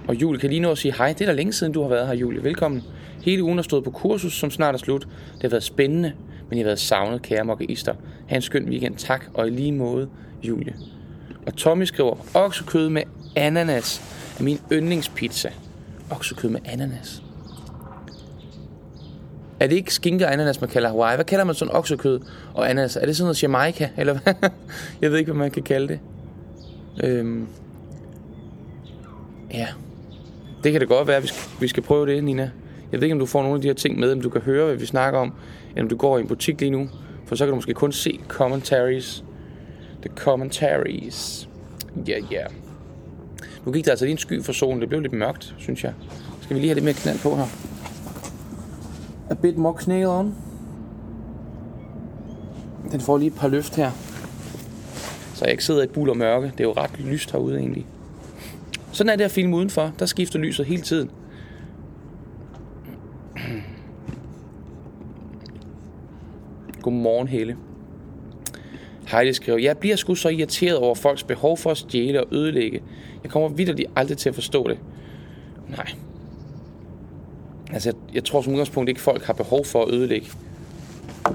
Og 0.09 0.15
Julie 0.15 0.41
kan 0.41 0.51
lige 0.51 0.61
nå 0.61 0.71
at 0.71 0.79
sige 0.79 0.95
hej. 0.99 1.13
Det 1.13 1.21
er 1.21 1.27
da 1.27 1.33
længe 1.33 1.53
siden, 1.53 1.73
du 1.73 1.83
har 1.83 1.89
været 1.89 2.07
her, 2.07 2.15
Julie. 2.15 2.45
Velkommen. 2.45 2.83
Hele 3.23 3.43
ugen 3.43 3.59
har 3.59 3.63
stået 3.63 3.85
på 3.85 3.91
kursus, 3.91 4.33
som 4.33 4.51
snart 4.51 4.75
er 4.75 4.79
slut. 4.79 5.03
Det 5.35 5.43
har 5.43 5.49
været 5.49 5.63
spændende, 5.63 6.13
men 6.49 6.59
jeg 6.59 6.65
har 6.65 6.69
været 6.69 6.79
savnet, 6.79 7.23
kære 7.23 7.45
mokkeister. 7.45 7.95
Ha' 8.27 8.37
en 8.37 8.43
skøn 8.43 8.69
weekend. 8.69 8.97
Tak, 8.97 9.25
og 9.35 9.47
i 9.47 9.51
lige 9.51 9.73
måde, 9.73 10.09
Julie. 10.43 10.75
Og 11.47 11.57
Tommy 11.57 11.85
skriver, 11.85 12.17
oksekød 12.35 12.89
med 12.89 13.03
ananas 13.37 14.03
er 14.39 14.43
min 14.43 14.59
yndlingspizza. 14.73 15.51
Oksekød 16.11 16.49
med 16.49 16.61
ananas. 16.65 17.23
Er 19.61 19.67
det 19.67 19.77
ikke 19.77 19.95
skinke 19.95 20.27
og 20.27 20.33
ananas, 20.33 20.61
man 20.61 20.71
kalder 20.71 20.89
Hawaii? 20.89 21.15
Hvad 21.15 21.25
kalder 21.25 21.45
man 21.45 21.55
sådan 21.55 21.75
oksekød 21.75 22.21
og 22.55 22.71
ananas? 22.71 22.97
Er 22.97 23.07
det 23.07 23.17
sådan 23.17 23.27
noget 23.27 23.43
Jamaica? 23.43 23.91
Eller 23.97 24.19
hvad? 24.19 24.35
Jeg 25.03 25.11
ved 25.11 25.19
ikke, 25.19 25.33
hvad 25.33 25.39
man 25.39 25.51
kan 25.51 25.63
kalde 25.63 25.89
det. 25.89 26.01
Øhm. 27.05 27.47
Ja. 29.53 29.67
Det 30.65 30.73
kan 30.73 30.81
det 30.81 30.89
godt 30.89 31.09
være, 31.09 31.17
at 31.17 31.23
vi 31.23 31.29
skal, 31.29 31.61
vi 31.61 31.69
skal 31.69 31.83
prøve 31.83 32.07
det, 32.07 32.25
Nina. 32.25 32.51
Jeg 32.93 33.01
ved 33.01 33.03
ikke, 33.03 33.13
om 33.13 33.19
du 33.19 33.27
får 33.27 33.43
nogle 33.43 33.55
af 33.55 33.63
de 33.63 33.69
her 33.69 33.75
ting 33.75 33.99
med, 33.99 34.13
om 34.13 34.21
du 34.21 34.31
kan 34.31 34.41
høre, 34.41 34.67
hvad 34.67 34.77
vi 34.77 34.87
snakker 34.87 35.21
om, 35.21 35.33
eller 35.71 35.83
om 35.83 35.89
du 35.89 35.97
går 35.97 36.19
i 36.19 36.21
en 36.21 36.27
butik 36.29 36.61
lige 36.61 36.71
nu. 36.71 36.89
For 37.27 37.37
så 37.37 37.45
kan 37.45 37.51
du 37.51 37.55
måske 37.55 37.75
kun 37.75 37.93
se 37.93 38.21
commentaries. 38.29 39.25
The 40.03 40.11
commentaries. 40.17 41.49
Ja, 42.07 42.13
yeah, 42.13 42.33
ja. 42.33 42.37
Yeah. 42.37 42.51
Nu 43.67 43.73
gik 43.73 43.85
der 43.85 43.91
altså 43.91 44.05
lige 44.05 44.13
en 44.13 44.19
sky 44.19 44.43
for 44.43 44.53
solen. 44.53 44.81
Det 44.81 44.89
blev 44.89 45.01
lidt 45.01 45.13
mørkt, 45.13 45.55
synes 45.59 45.85
jeg. 45.85 45.93
Skal 46.43 46.55
vi 46.57 46.61
lige 46.61 46.69
have 46.69 46.75
lidt 46.75 46.85
mere 46.85 46.95
knald 46.95 47.19
på 47.19 47.37
her? 47.37 47.47
a 49.31 49.35
bit 49.35 49.59
more 49.59 49.75
knæl 49.75 50.07
on. 50.07 50.35
Den 52.93 53.01
får 53.01 53.19
lige 53.19 53.27
et 53.27 53.35
par 53.35 53.49
løft 53.49 53.77
her. 53.77 53.91
jeg 55.41 55.51
ikke 55.51 55.65
sidder 55.65 55.81
i 55.81 55.85
et 55.85 55.91
bul 55.91 56.11
og 56.11 56.17
mørke. 56.17 56.47
Det 56.47 56.61
er 56.61 56.65
jo 56.65 56.73
ret 56.73 57.01
lyst 57.01 57.33
herude 57.33 57.59
egentlig. 57.59 57.87
Sådan 58.95 59.11
er 59.11 59.17
det 59.17 59.25
at 59.25 59.31
filme 59.31 59.57
udenfor. 59.57 59.93
Der 59.99 60.07
skifter 60.07 60.39
lyset 60.39 60.67
hele 60.67 60.83
tiden. 60.83 61.11
Godmorgen, 66.83 67.29
Helle. 67.29 67.57
Heidi 69.07 69.33
skriver, 69.33 69.59
jeg 69.59 69.79
bliver 69.79 69.97
sgu 69.97 70.15
så 70.15 70.29
irriteret 70.29 70.77
over 70.77 70.95
folks 70.95 71.23
behov 71.23 71.57
for 71.57 71.71
at 71.71 71.77
stjæle 71.77 72.25
og 72.25 72.35
ødelægge. 72.35 72.83
Jeg 73.23 73.31
kommer 73.31 73.49
vidderligt 73.49 73.91
aldrig 73.97 74.19
til 74.19 74.29
at 74.29 74.35
forstå 74.35 74.69
det. 74.69 74.79
Nej. 75.69 75.91
Altså, 77.73 77.89
jeg, 77.89 78.15
jeg 78.15 78.25
tror 78.25 78.43
som 78.43 78.53
udgangspunkt 78.53 78.89
ikke, 78.89 79.01
folk 79.01 79.23
har 79.23 79.33
behov 79.33 79.65
for 79.65 79.83
at 79.83 79.95
ødelægge. 79.95 80.27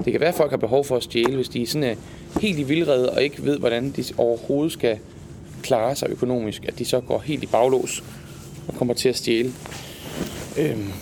Det 0.04 0.12
kan 0.12 0.20
være, 0.20 0.28
at 0.28 0.34
folk 0.34 0.50
har 0.50 0.58
behov 0.58 0.84
for 0.84 0.96
at 0.96 1.02
stjæle, 1.02 1.34
hvis 1.34 1.48
de 1.48 1.62
er 1.62 1.66
sådan, 1.66 1.90
uh, 1.90 2.42
helt 2.42 2.58
i 2.58 2.62
vildrede 2.62 3.10
og 3.10 3.22
ikke 3.22 3.44
ved, 3.44 3.58
hvordan 3.58 3.90
de 3.90 4.04
overhovedet 4.18 4.72
skal 4.72 4.98
klare 5.62 5.96
sig 5.96 6.08
økonomisk. 6.10 6.64
At 6.64 6.78
de 6.78 6.84
så 6.84 7.00
går 7.00 7.18
helt 7.18 7.42
i 7.42 7.46
baglås 7.46 8.04
og 8.68 8.74
kommer 8.74 8.94
til 8.94 9.08
at 9.08 9.16
stjæle. 9.16 9.52
Øhm, 10.58 10.92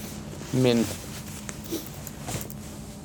men 0.53 0.87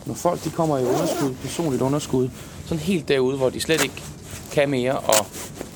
når 0.06 0.14
folk 0.14 0.44
de 0.44 0.50
kommer 0.50 0.78
i 0.78 0.84
underskud, 0.84 1.34
personligt 1.42 1.82
underskud, 1.82 2.30
sådan 2.66 2.84
helt 2.84 3.08
derude, 3.08 3.38
hvor 3.38 3.50
de 3.50 3.60
slet 3.60 3.84
ikke 3.84 4.04
kan 4.52 4.70
mere, 4.70 4.98
og 4.98 5.26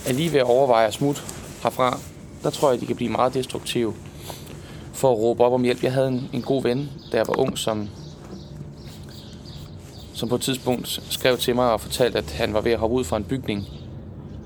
er 0.08 0.14
lige 0.14 0.34
ved 0.34 0.40
at 0.40 0.46
overveje 0.46 0.88
at 0.88 0.94
smutte 0.94 1.22
herfra, 1.64 2.00
der 2.44 2.50
tror 2.50 2.72
jeg, 2.72 2.82
de 2.82 2.86
kan 2.86 2.96
blive 2.96 3.12
meget 3.12 3.34
destruktive 3.34 3.94
for 4.94 5.12
at 5.12 5.18
råbe 5.18 5.44
op 5.44 5.54
om 5.54 5.64
hjælp. 5.64 5.84
Jeg 5.84 5.94
havde 5.94 6.08
en, 6.08 6.30
en 6.34 6.42
god 6.42 6.64
ven, 6.64 6.90
da 7.12 7.18
jeg 7.18 7.28
var 7.28 7.40
ung, 7.40 7.58
som, 7.58 7.90
som 10.14 10.30
på 10.30 10.36
et 10.36 10.42
tidspunkt 10.42 11.02
skrev 11.10 11.38
til 11.38 11.56
mig 11.56 11.72
og 11.72 11.82
fortalte, 11.82 12.18
at 12.18 12.32
han 12.32 12.54
var 12.54 12.62
ved 12.62 12.72
at 12.72 12.80
hoppe 12.80 12.96
ud 12.96 13.04
fra 13.04 13.18
en 13.18 13.24
bygning, 13.24 13.68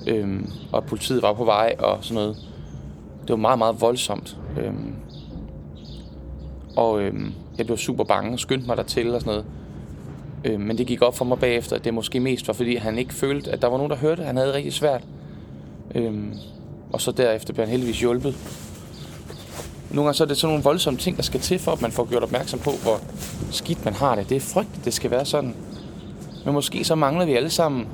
øhm, 0.08 0.50
og 0.72 0.84
politiet 0.84 1.22
var 1.22 1.34
på 1.34 1.46
vej 1.46 1.76
og 1.80 1.98
sådan 2.02 2.16
noget. 2.16 2.38
Det 3.22 3.30
var 3.30 3.36
meget, 3.36 3.58
meget 3.58 3.82
voldsomt. 3.82 4.38
Øhm, 4.60 4.96
og 6.76 7.02
øhm, 7.02 7.34
jeg 7.58 7.66
blev 7.66 7.78
super 7.78 8.04
bange, 8.04 8.40
skyndte 8.40 8.68
mig 8.68 8.78
dertil 8.78 9.16
og 9.16 9.22
sådan 9.22 9.32
noget. 9.32 9.46
Øhm, 10.44 10.62
men 10.62 10.78
det 10.78 10.88
gik 10.88 11.02
op 11.02 11.18
for 11.18 11.26
mig 11.26 11.40
bagefter, 11.40 11.76
at 11.76 11.86
det 11.86 11.94
måske 11.94 12.20
mest 12.20 12.48
var, 12.48 12.54
fordi 12.54 12.76
han 12.76 12.98
ikke 12.98 13.14
følte, 13.14 13.52
at 13.52 13.62
der 13.62 13.68
var 13.68 13.78
nogen, 13.78 13.92
der 13.92 13.98
hørte, 13.98 14.24
han 14.24 14.36
havde 14.36 14.48
det 14.48 14.56
rigtig 14.56 14.74
svært. 14.74 15.04
Øhm, 15.96 16.34
og 16.94 17.02
så 17.02 17.12
derefter 17.12 17.54
blev 17.54 17.66
han 17.66 17.72
heldigvis 17.72 18.00
hjulpet. 18.00 18.36
Nogle 19.92 20.06
gange 20.06 20.18
så 20.18 20.24
er 20.24 20.28
det 20.28 20.38
sådan 20.38 20.52
nogle 20.52 20.64
voldsomme 20.64 21.00
ting, 21.00 21.18
der 21.18 21.24
skal 21.24 21.40
til, 21.40 21.60
for 21.60 21.72
at 21.72 21.82
man 21.82 21.92
får 21.92 22.10
gjort 22.10 22.24
opmærksom 22.24 22.60
på, 22.60 22.72
hvor 22.84 23.00
skidt 23.52 23.86
man 23.86 23.94
har 23.94 24.16
det. 24.16 24.30
Det 24.30 24.36
er 24.36 24.42
frygteligt, 24.42 24.86
det 24.86 24.94
skal 24.94 25.12
være 25.12 25.26
sådan. 25.26 25.56
Men 26.46 26.54
måske 26.54 26.84
så 26.84 26.96
mangler 26.96 27.26
vi 27.26 27.34
alle 27.34 27.50
sammen. 27.50 27.88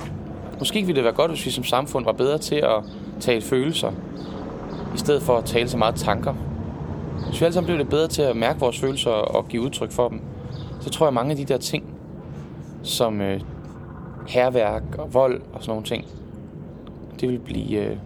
Måske 0.59 0.81
ville 0.81 0.95
det 0.95 1.03
være 1.03 1.13
godt, 1.13 1.31
hvis 1.31 1.45
vi 1.45 1.51
som 1.51 1.63
samfund 1.63 2.05
var 2.05 2.11
bedre 2.11 2.37
til 2.37 2.55
at 2.55 2.83
tale 3.19 3.41
følelser, 3.41 3.91
i 4.95 4.97
stedet 4.97 5.21
for 5.21 5.37
at 5.37 5.45
tale 5.45 5.69
så 5.69 5.77
meget 5.77 5.95
tanker. 5.95 6.33
Hvis 7.29 7.41
vi 7.41 7.45
alle 7.45 7.53
sammen 7.53 7.67
blev 7.67 7.77
lidt 7.77 7.89
bedre 7.89 8.07
til 8.07 8.21
at 8.21 8.35
mærke 8.35 8.59
vores 8.59 8.79
følelser 8.79 9.11
og 9.11 9.47
give 9.47 9.61
udtryk 9.61 9.91
for 9.91 10.09
dem, 10.09 10.21
så 10.79 10.89
tror 10.89 11.05
jeg, 11.05 11.07
at 11.07 11.13
mange 11.13 11.31
af 11.31 11.37
de 11.37 11.45
der 11.45 11.57
ting, 11.57 11.83
som 12.83 13.21
øh, 13.21 13.41
herværk 14.27 14.83
og 14.97 15.13
vold 15.13 15.41
og 15.53 15.61
sådan 15.61 15.69
nogle 15.69 15.85
ting, 15.85 16.05
det 17.21 17.29
vil 17.29 17.39
blive, 17.39 17.85
øh, 17.85 17.97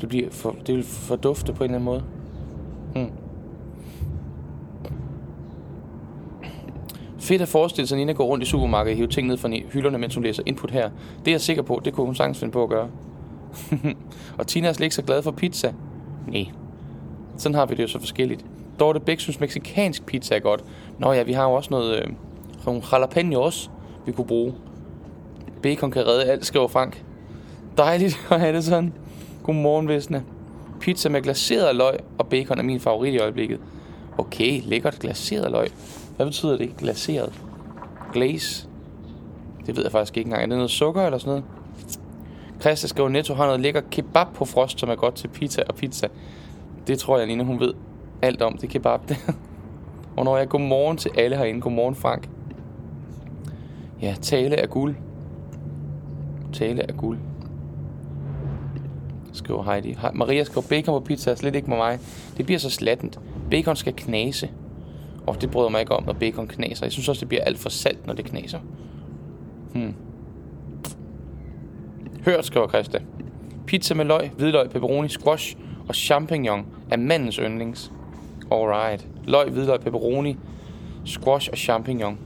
det, 0.00 0.08
bliver 0.08 0.30
for, 0.30 0.56
det 0.66 0.74
vil 0.74 0.84
fordufte 0.84 1.52
på 1.52 1.64
en 1.64 1.70
eller 1.70 1.74
anden 1.74 1.84
måde. 1.84 2.02
Fedt 7.24 7.42
at 7.42 7.48
forestille 7.48 7.86
sig, 7.86 7.96
at 7.96 7.98
Nina 7.98 8.12
går 8.12 8.24
rundt 8.24 8.44
i 8.44 8.46
supermarkedet 8.46 8.92
og 8.92 8.96
hiver 8.96 9.08
ting 9.08 9.26
ned 9.26 9.36
fra 9.36 9.48
hylderne, 9.48 9.98
mens 9.98 10.14
hun 10.14 10.24
læser 10.24 10.42
input 10.46 10.70
her. 10.70 10.90
Det 11.18 11.28
er 11.28 11.32
jeg 11.32 11.40
sikker 11.40 11.62
på, 11.62 11.80
det 11.84 11.92
kunne 11.92 12.06
hun 12.06 12.14
sagtens 12.14 12.38
finde 12.38 12.52
på 12.52 12.62
at 12.62 12.68
gøre. 12.68 12.88
og 14.38 14.46
Tina 14.46 14.68
er 14.68 14.72
slet 14.72 14.84
ikke 14.84 14.94
så 14.94 15.02
glad 15.02 15.22
for 15.22 15.30
pizza. 15.30 15.72
Nej. 16.28 16.46
Sådan 17.36 17.54
har 17.54 17.66
vi 17.66 17.74
det 17.74 17.82
jo 17.82 17.88
så 17.88 17.98
forskelligt. 17.98 18.44
Dorte 18.80 19.00
Bæk 19.00 19.20
synes 19.20 19.40
meksikansk 19.40 20.06
pizza 20.06 20.34
er 20.34 20.40
godt. 20.40 20.64
Nå 20.98 21.12
ja, 21.12 21.22
vi 21.22 21.32
har 21.32 21.44
jo 21.44 21.52
også 21.52 21.68
noget... 21.70 21.96
Øh, 21.96 22.08
nogle 22.66 22.82
jalapenos, 22.92 23.70
vi 24.06 24.12
kunne 24.12 24.26
bruge. 24.26 24.54
Bacon 25.62 25.90
kan 25.90 26.06
redde 26.06 26.24
alt, 26.24 26.46
skriver 26.46 26.68
Frank. 26.68 27.04
Dejligt 27.78 28.26
at 28.30 28.40
have 28.40 28.56
det 28.56 28.64
sådan. 28.64 28.92
Godmorgen, 29.42 29.88
Visne. 29.88 30.24
Pizza 30.80 31.08
med 31.08 31.22
glaseret 31.22 31.76
løg 31.76 31.98
og 32.18 32.26
bacon 32.26 32.58
er 32.58 32.62
min 32.62 32.80
favorit 32.80 33.14
i 33.14 33.18
øjeblikket. 33.18 33.60
Okay, 34.18 34.60
lækkert 34.64 34.98
glaseret 34.98 35.50
løg. 35.50 35.68
Hvad 36.16 36.26
betyder 36.26 36.56
det? 36.56 36.76
Glaseret. 36.76 37.32
Glaze. 38.12 38.68
Det 39.66 39.76
ved 39.76 39.82
jeg 39.82 39.92
faktisk 39.92 40.16
ikke 40.16 40.28
engang. 40.28 40.42
Er 40.42 40.46
det 40.46 40.56
noget 40.56 40.70
sukker 40.70 41.02
eller 41.02 41.18
sådan 41.18 41.30
noget? 41.30 41.44
Christa 42.60 42.86
skriver, 42.86 43.08
Netto 43.08 43.34
har 43.34 43.44
noget 43.44 43.60
lækker 43.60 43.80
kebab 43.90 44.26
på 44.34 44.44
frost, 44.44 44.80
som 44.80 44.88
er 44.88 44.94
godt 44.94 45.14
til 45.14 45.28
pizza 45.28 45.62
og 45.68 45.74
pizza. 45.74 46.08
Det 46.86 46.98
tror 46.98 47.18
jeg, 47.18 47.26
Nina, 47.26 47.44
hun 47.44 47.60
ved 47.60 47.74
alt 48.22 48.42
om 48.42 48.58
det 48.58 48.68
kebab 48.68 49.08
der. 49.08 49.14
og 50.16 50.24
når 50.24 50.36
jeg 50.36 50.48
godmorgen 50.48 50.96
til 50.96 51.10
alle 51.18 51.36
herinde. 51.36 51.60
Godmorgen, 51.60 51.94
Frank. 51.94 52.28
Ja, 54.02 54.14
tale 54.22 54.56
er 54.56 54.66
guld. 54.66 54.94
Tale 56.52 56.82
er 56.82 56.92
guld. 56.92 57.18
Skriver 59.32 59.62
Heidi. 59.62 59.96
Maria 60.14 60.44
skriver, 60.44 60.66
bacon 60.68 61.00
på 61.00 61.04
pizza 61.06 61.30
er 61.30 61.34
slet 61.34 61.54
ikke 61.54 61.70
med 61.70 61.76
mig. 61.76 61.98
Det 62.36 62.46
bliver 62.46 62.58
så 62.58 62.70
slattent. 62.70 63.20
Bacon 63.50 63.76
skal 63.76 63.92
knase. 63.96 64.50
Og 65.26 65.40
det 65.40 65.50
bryder 65.50 65.68
mig 65.68 65.80
ikke 65.80 65.92
om, 65.92 66.04
når 66.04 66.12
bacon 66.12 66.46
knaser. 66.46 66.86
Jeg 66.86 66.92
synes 66.92 67.08
også, 67.08 67.20
det 67.20 67.28
bliver 67.28 67.44
alt 67.44 67.58
for 67.58 67.68
salt, 67.68 68.06
når 68.06 68.14
det 68.14 68.24
knaser. 68.24 68.58
Hmm. 69.72 69.94
Hørt, 72.24 72.46
skriver 72.46 72.68
Christa. 72.68 72.98
Pizza 73.66 73.94
med 73.94 74.04
løg, 74.04 74.30
hvidløg, 74.36 74.70
pepperoni, 74.70 75.08
squash 75.08 75.56
og 75.88 75.94
champignon 75.94 76.66
er 76.90 76.96
mandens 76.96 77.36
yndlings. 77.36 77.92
Alright. 78.52 79.06
Løg, 79.24 79.50
hvidløg, 79.50 79.80
pepperoni, 79.80 80.36
squash 81.04 81.48
og 81.52 81.58
champignon 81.58 82.18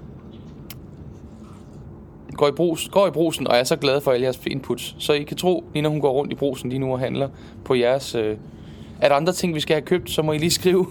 går 2.38 2.48
i, 2.48 2.52
brus, 2.52 2.88
går 2.88 3.06
i 3.06 3.10
brusen, 3.10 3.46
og 3.46 3.56
er 3.56 3.64
så 3.64 3.76
glad 3.76 4.00
for 4.00 4.12
alle 4.12 4.24
jeres 4.24 4.40
inputs. 4.46 4.96
Så 4.98 5.12
I 5.12 5.22
kan 5.22 5.36
tro, 5.36 5.64
lige 5.72 5.82
når 5.82 5.90
hun 5.90 6.00
går 6.00 6.12
rundt 6.12 6.32
i 6.32 6.34
brusen 6.34 6.70
lige 6.70 6.78
nu 6.78 6.92
og 6.92 6.98
handler 6.98 7.28
på 7.64 7.74
jeres... 7.74 8.14
Øh, 8.14 8.36
er 9.00 9.08
der 9.08 9.16
andre 9.16 9.32
ting, 9.32 9.54
vi 9.54 9.60
skal 9.60 9.74
have 9.74 9.82
købt, 9.82 10.10
så 10.10 10.22
må 10.22 10.32
I 10.32 10.38
lige 10.38 10.50
skrive 10.50 10.86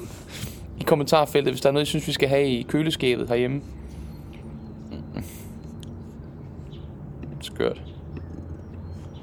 i 0.79 0.83
kommentarfeltet, 0.83 1.53
hvis 1.53 1.61
der 1.61 1.69
er 1.69 1.73
noget, 1.73 1.85
I 1.85 1.89
synes, 1.89 2.07
vi 2.07 2.11
skal 2.11 2.29
have 2.29 2.47
i 2.47 2.61
køleskabet 2.61 3.29
herhjemme. 3.29 3.61
Skørt. 7.41 7.81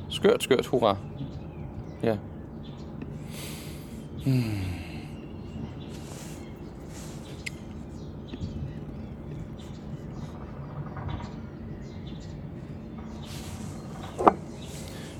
Skørt, 0.09 0.43
skørt, 0.43 0.67
hurra. 0.67 0.97
Ja. 2.03 2.17
Hmm. 4.27 4.75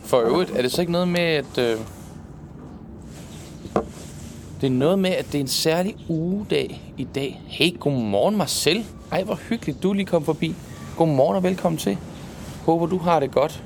For 0.05 0.21
øvrigt, 0.21 0.51
er 0.51 0.63
det 0.63 0.73
så 0.73 0.81
ikke 0.81 0.93
noget 0.93 1.09
med, 1.09 1.21
at... 1.21 1.59
Øh, 1.59 1.79
det 4.65 4.73
er 4.73 4.77
noget 4.77 4.99
med, 4.99 5.11
at 5.11 5.27
det 5.27 5.35
er 5.35 5.41
en 5.41 5.47
særlig 5.47 5.97
ugedag 6.09 6.93
i 6.97 7.05
dag. 7.05 7.43
Hey, 7.47 7.79
godmorgen 7.79 8.37
Marcel. 8.37 8.85
Ej, 9.13 9.23
hvor 9.23 9.35
hyggeligt, 9.35 9.83
du 9.83 9.93
lige 9.93 10.07
kom 10.07 10.25
forbi. 10.25 10.55
Godmorgen 10.97 11.37
og 11.37 11.43
velkommen 11.43 11.79
til. 11.79 11.99
Håber, 12.67 12.87
du 12.87 12.99
har 12.99 13.21
det 13.21 13.31
godt. 13.31 13.65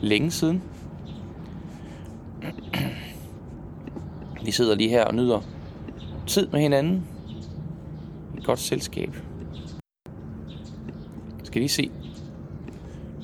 Længe 0.00 0.30
siden. 0.30 0.62
Vi 4.44 4.50
sidder 4.50 4.74
lige 4.74 4.88
her 4.90 5.04
og 5.04 5.14
nyder 5.14 5.40
tid 6.26 6.46
med 6.46 6.60
hinanden. 6.60 7.04
Et 8.38 8.44
godt 8.44 8.58
selskab. 8.58 9.16
Skal 11.44 11.60
lige 11.60 11.68
se, 11.68 11.90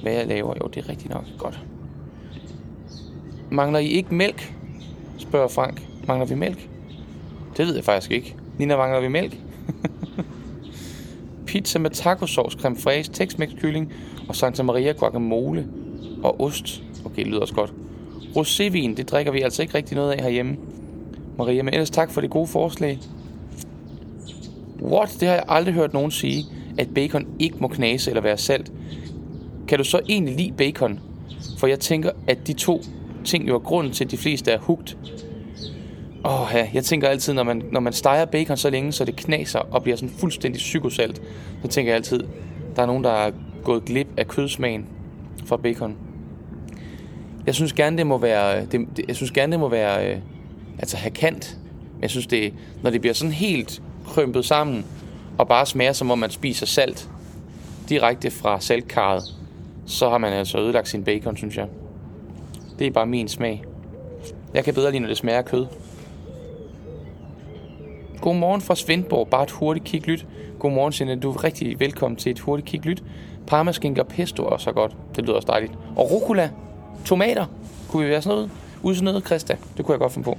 hvad 0.02 0.12
jeg 0.12 0.26
laver. 0.26 0.54
Jo, 0.62 0.66
det 0.66 0.84
er 0.84 0.88
rigtigt 0.88 1.14
nok 1.14 1.24
godt. 1.38 1.64
Mangler 3.50 3.78
I 3.78 3.86
ikke 3.86 4.14
mælk? 4.14 4.54
Spørger 5.18 5.48
Frank. 5.48 5.86
Mangler 6.06 6.26
vi 6.26 6.34
mælk? 6.34 6.69
Det 7.56 7.66
ved 7.66 7.74
jeg 7.74 7.84
faktisk 7.84 8.10
ikke. 8.10 8.36
Nina, 8.58 8.76
mangler 8.76 9.00
vi 9.00 9.08
mælk? 9.08 9.38
Pizza 11.46 11.78
med 11.78 11.90
tacosauce, 11.90 12.58
creme 12.60 12.76
fraiche, 12.76 13.12
Tex-Mex 13.14 13.60
kylling 13.60 13.92
og 14.28 14.36
Santa 14.36 14.62
Maria 14.62 14.92
guacamole 14.92 15.68
og 16.22 16.40
ost. 16.40 16.82
Okay, 17.04 17.16
det 17.16 17.26
lyder 17.26 17.40
også 17.40 17.54
godt. 17.54 17.72
Rosévin, 18.36 18.94
det 18.94 19.10
drikker 19.10 19.32
vi 19.32 19.42
altså 19.42 19.62
ikke 19.62 19.74
rigtig 19.74 19.96
noget 19.96 20.12
af 20.12 20.22
herhjemme. 20.22 20.56
Maria, 21.38 21.62
men 21.62 21.74
ellers 21.74 21.90
tak 21.90 22.10
for 22.10 22.20
det 22.20 22.30
gode 22.30 22.46
forslag. 22.46 22.98
What? 24.82 25.16
Det 25.20 25.28
har 25.28 25.34
jeg 25.34 25.44
aldrig 25.48 25.74
hørt 25.74 25.92
nogen 25.92 26.10
sige, 26.10 26.44
at 26.78 26.88
bacon 26.94 27.26
ikke 27.38 27.56
må 27.60 27.68
knase 27.68 28.10
eller 28.10 28.22
være 28.22 28.38
salt. 28.38 28.72
Kan 29.68 29.78
du 29.78 29.84
så 29.84 30.00
egentlig 30.08 30.36
lide 30.36 30.52
bacon? 30.52 31.00
For 31.58 31.66
jeg 31.66 31.80
tænker, 31.80 32.10
at 32.26 32.46
de 32.46 32.52
to 32.52 32.82
ting 33.24 33.48
jo 33.48 33.54
er 33.54 33.58
grunden 33.58 33.92
til, 33.92 34.04
at 34.04 34.10
de 34.10 34.16
fleste 34.16 34.50
er 34.50 34.58
hugt. 34.58 34.96
Åh 36.24 36.50
ja, 36.54 36.68
jeg 36.74 36.84
tænker 36.84 37.08
altid, 37.08 37.32
når 37.32 37.42
man, 37.42 37.62
når 37.72 37.80
man 37.80 37.92
steger 37.92 38.24
bacon 38.24 38.56
så 38.56 38.70
længe, 38.70 38.92
så 38.92 39.04
det 39.04 39.16
knaser 39.16 39.58
og 39.58 39.82
bliver 39.82 39.96
sådan 39.96 40.14
fuldstændig 40.18 40.58
psykosalt, 40.58 41.22
så 41.62 41.68
tænker 41.68 41.92
jeg 41.92 41.96
altid, 41.96 42.22
der 42.76 42.82
er 42.82 42.86
nogen, 42.86 43.04
der 43.04 43.10
er 43.10 43.30
gået 43.64 43.84
glip 43.84 44.06
af 44.16 44.28
kødsmagen 44.28 44.86
fra 45.46 45.56
bacon. 45.56 45.96
Jeg 47.46 47.54
synes 47.54 47.72
gerne, 47.72 47.98
det 47.98 48.06
må 48.06 48.18
være... 48.18 48.60
Øh, 48.60 48.72
det, 48.72 48.88
det, 48.96 49.04
jeg 49.08 49.16
synes 49.16 49.30
gerne, 49.30 49.52
det 49.52 49.60
må 49.60 49.68
være... 49.68 50.10
Øh, 50.10 50.18
altså 50.78 50.96
have 50.96 51.10
kant. 51.10 51.58
Men 51.94 52.02
jeg 52.02 52.10
synes, 52.10 52.26
det, 52.26 52.54
når 52.82 52.90
det 52.90 53.00
bliver 53.00 53.14
sådan 53.14 53.32
helt 53.32 53.82
krympet 54.06 54.44
sammen, 54.44 54.84
og 55.38 55.48
bare 55.48 55.66
smager, 55.66 55.92
som 55.92 56.10
om 56.10 56.18
man 56.18 56.30
spiser 56.30 56.66
salt 56.66 57.08
direkte 57.88 58.30
fra 58.30 58.60
saltkarret, 58.60 59.22
så 59.86 60.10
har 60.10 60.18
man 60.18 60.32
altså 60.32 60.58
ødelagt 60.58 60.88
sin 60.88 61.04
bacon, 61.04 61.36
synes 61.36 61.56
jeg. 61.56 61.66
Det 62.78 62.86
er 62.86 62.90
bare 62.90 63.06
min 63.06 63.28
smag. 63.28 63.64
Jeg 64.54 64.64
kan 64.64 64.74
bedre 64.74 64.90
lide, 64.90 65.00
når 65.00 65.08
det 65.08 65.16
smager 65.16 65.38
af 65.38 65.44
kød. 65.44 65.66
Godmorgen 68.20 68.60
fra 68.60 68.74
Svendborg. 68.74 69.28
Bare 69.28 69.42
et 69.42 69.50
hurtigt 69.50 69.84
kig 69.84 70.06
lyt. 70.06 70.26
Godmorgen, 70.58 70.92
Signe. 70.92 71.16
Du 71.16 71.30
er 71.30 71.44
rigtig 71.44 71.80
velkommen 71.80 72.16
til 72.16 72.30
et 72.30 72.38
hurtigt 72.38 72.68
kig 72.68 72.86
lyt. 72.86 73.02
Parmaskinker 73.46 74.02
pesto 74.02 74.44
og 74.44 74.60
så 74.60 74.72
godt. 74.72 74.96
Det 75.16 75.24
lyder 75.24 75.34
også 75.36 75.46
dejligt. 75.46 75.72
Og 75.96 76.10
rucola. 76.10 76.50
Tomater. 77.04 77.46
Kunne 77.88 78.04
vi 78.04 78.10
være 78.10 78.22
sådan 78.22 78.36
noget? 78.36 78.50
Ud 78.82 78.94
sådan 78.94 79.04
noget, 79.04 79.26
Christa. 79.26 79.56
Det 79.76 79.84
kunne 79.84 79.92
jeg 79.92 80.00
godt 80.00 80.12
finde 80.12 80.24
på. 80.24 80.38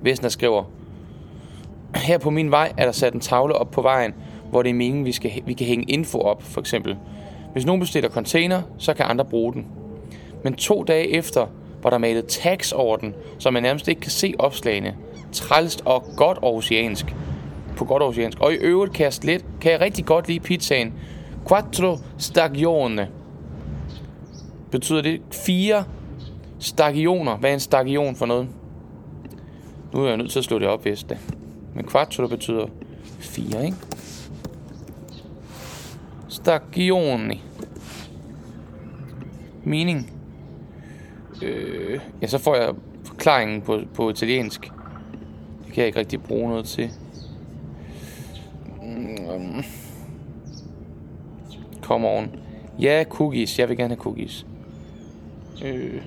Vesna 0.00 0.28
skriver, 0.28 0.64
her 1.94 2.18
på 2.18 2.30
min 2.30 2.50
vej 2.50 2.72
er 2.76 2.84
der 2.84 2.92
sat 2.92 3.14
en 3.14 3.20
tavle 3.20 3.54
op 3.54 3.70
på 3.70 3.82
vejen, 3.82 4.14
hvor 4.50 4.62
det 4.62 4.70
er 4.70 4.74
meningen, 4.74 5.04
vi, 5.04 5.12
skal, 5.12 5.30
vi 5.46 5.52
kan 5.52 5.66
hænge 5.66 5.84
info 5.84 6.20
op, 6.20 6.42
for 6.42 6.60
eksempel. 6.60 6.96
Hvis 7.52 7.66
nogen 7.66 7.80
bestiller 7.80 8.10
container, 8.10 8.62
så 8.78 8.94
kan 8.94 9.06
andre 9.08 9.24
bruge 9.24 9.52
den. 9.52 9.66
Men 10.44 10.54
to 10.54 10.82
dage 10.82 11.08
efter 11.08 11.46
var 11.82 11.90
der 11.90 11.98
malet 11.98 12.26
tags 12.26 12.72
over 12.72 12.96
den, 12.96 13.14
så 13.38 13.50
man 13.50 13.62
nærmest 13.62 13.88
ikke 13.88 14.00
kan 14.00 14.10
se 14.10 14.34
opslagene. 14.38 14.96
Trælst 15.32 15.82
og 15.84 16.04
godt 16.16 16.38
oceansk. 16.42 17.14
På 17.76 17.84
godt 17.84 18.02
oceansk. 18.02 18.40
Og 18.40 18.52
i 18.52 18.56
øvrigt 18.56 18.92
kan 18.92 19.04
jeg, 19.04 19.12
slet, 19.12 19.44
kan 19.60 19.72
jeg 19.72 19.80
rigtig 19.80 20.04
godt 20.04 20.28
lide 20.28 20.40
pizzaen. 20.40 20.94
Quattro 21.48 21.96
stagione. 22.18 23.08
Betyder 24.70 25.02
det 25.02 25.20
fire 25.32 25.84
stagioner? 26.58 27.36
Hvad 27.36 27.50
er 27.50 27.54
en 27.54 27.60
stagion 27.60 28.16
for 28.16 28.26
noget? 28.26 28.48
Nu 29.92 30.04
er 30.04 30.08
jeg 30.08 30.16
nødt 30.16 30.30
til 30.30 30.38
at 30.38 30.44
slå 30.44 30.58
det 30.58 30.68
op, 30.68 30.82
hvis 30.82 31.02
det. 31.02 31.18
Men 31.74 31.88
quattro 31.88 32.26
betyder 32.26 32.66
fire, 33.18 33.64
ikke? 33.64 33.76
Stagioni. 36.28 37.42
Mening. 39.64 40.12
Øh, 41.42 42.00
ja, 42.22 42.26
så 42.26 42.38
får 42.38 42.56
jeg 42.56 42.74
forklaringen 43.04 43.62
på, 43.62 43.80
på 43.94 44.10
italiensk. 44.10 44.72
Det 45.68 45.74
kan 45.74 45.80
jeg 45.80 45.86
ikke 45.86 45.98
rigtig 45.98 46.22
bruge 46.22 46.48
noget 46.48 46.64
til. 46.64 46.90
Kom 49.26 49.64
Come 51.82 52.08
on. 52.08 52.30
Ja, 52.80 53.04
cookies. 53.08 53.58
Jeg 53.58 53.68
vil 53.68 53.76
gerne 53.76 53.94
have 53.94 54.02
cookies. 54.02 54.46
Øh. 55.64 56.02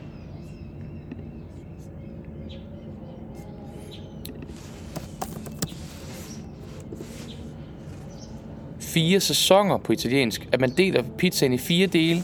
Fire 8.80 9.20
sæsoner 9.20 9.78
på 9.78 9.94
italiensk. 9.94 10.50
At 10.52 10.62
man 10.62 10.70
deler 10.70 11.04
pizzaen 11.18 11.54
i 11.54 11.58
fire 11.58 11.88
dele 11.88 12.24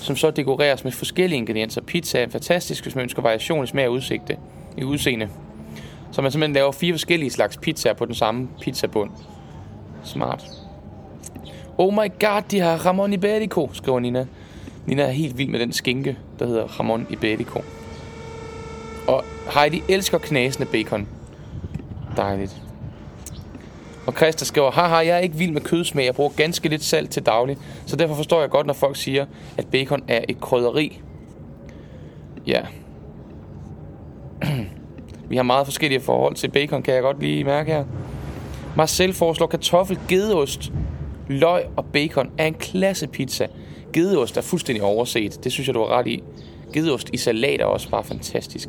som 0.00 0.16
så 0.16 0.30
dekoreres 0.30 0.84
med 0.84 0.92
forskellige 0.92 1.38
ingredienser. 1.38 1.80
Pizza 1.80 2.18
er 2.18 2.28
fantastisk, 2.28 2.82
hvis 2.82 2.94
man 2.94 3.02
ønsker 3.02 3.22
variation 3.22 3.64
i 3.64 3.66
smag 3.66 3.86
og 3.86 3.92
udsigte, 3.92 4.36
i 4.76 4.84
udseende. 4.84 5.28
Så 6.12 6.22
man 6.22 6.32
simpelthen 6.32 6.54
laver 6.54 6.72
fire 6.72 6.92
forskellige 6.92 7.30
slags 7.30 7.56
pizzaer 7.56 7.94
på 7.94 8.04
den 8.04 8.14
samme 8.14 8.48
pizzabund. 8.60 9.10
Smart. 10.04 10.44
Oh 11.78 11.94
my 11.94 12.12
god, 12.20 12.42
de 12.50 12.60
har 12.60 12.86
Ramon 12.86 13.12
Iberico, 13.12 13.70
skriver 13.72 14.00
Nina. 14.00 14.26
Nina 14.86 15.02
er 15.02 15.10
helt 15.10 15.38
vild 15.38 15.48
med 15.48 15.60
den 15.60 15.72
skinke, 15.72 16.18
der 16.38 16.46
hedder 16.46 16.64
Ramon 16.64 17.06
Iberico. 17.10 17.60
Og 19.08 19.24
Heidi 19.54 19.82
elsker 19.88 20.18
knasende 20.18 20.66
bacon. 20.66 21.08
Dejligt. 22.16 22.62
Og 24.06 24.12
Christa 24.12 24.44
skriver, 24.44 24.70
haha, 24.70 24.96
jeg 24.96 25.08
er 25.08 25.18
ikke 25.18 25.36
vild 25.36 25.52
med 25.52 25.60
kødsmag, 25.60 26.04
jeg 26.04 26.14
bruger 26.14 26.30
ganske 26.30 26.68
lidt 26.68 26.84
salt 26.84 27.10
til 27.10 27.26
daglig, 27.26 27.58
så 27.86 27.96
derfor 27.96 28.14
forstår 28.14 28.40
jeg 28.40 28.50
godt, 28.50 28.66
når 28.66 28.74
folk 28.74 28.96
siger, 28.96 29.26
at 29.56 29.66
bacon 29.66 30.02
er 30.08 30.24
et 30.28 30.40
krydderi. 30.40 31.00
Ja. 32.46 32.60
Vi 35.32 35.36
har 35.36 35.42
meget 35.42 35.66
forskellige 35.66 36.00
forhold 36.00 36.34
til 36.34 36.50
bacon, 36.50 36.82
kan 36.82 36.94
jeg 36.94 37.02
godt 37.02 37.20
lige 37.20 37.44
mærke 37.44 37.72
her. 37.72 37.84
Marcel 38.76 39.12
foreslår 39.12 39.46
kartoffel, 39.46 39.98
gedeost, 40.08 40.72
løg 41.28 41.64
og 41.76 41.84
bacon 41.84 42.30
er 42.38 42.46
en 42.46 42.54
klasse 42.54 43.06
pizza. 43.06 43.46
Gedeost 43.92 44.36
er 44.36 44.40
fuldstændig 44.40 44.82
overset. 44.82 45.44
Det 45.44 45.52
synes 45.52 45.66
jeg, 45.66 45.74
du 45.74 45.80
har 45.80 45.98
ret 45.98 46.06
i. 46.06 46.22
Gedeost 46.72 47.10
i 47.12 47.16
salat 47.16 47.60
er 47.60 47.64
også 47.64 47.90
bare 47.90 48.04
fantastisk. 48.04 48.68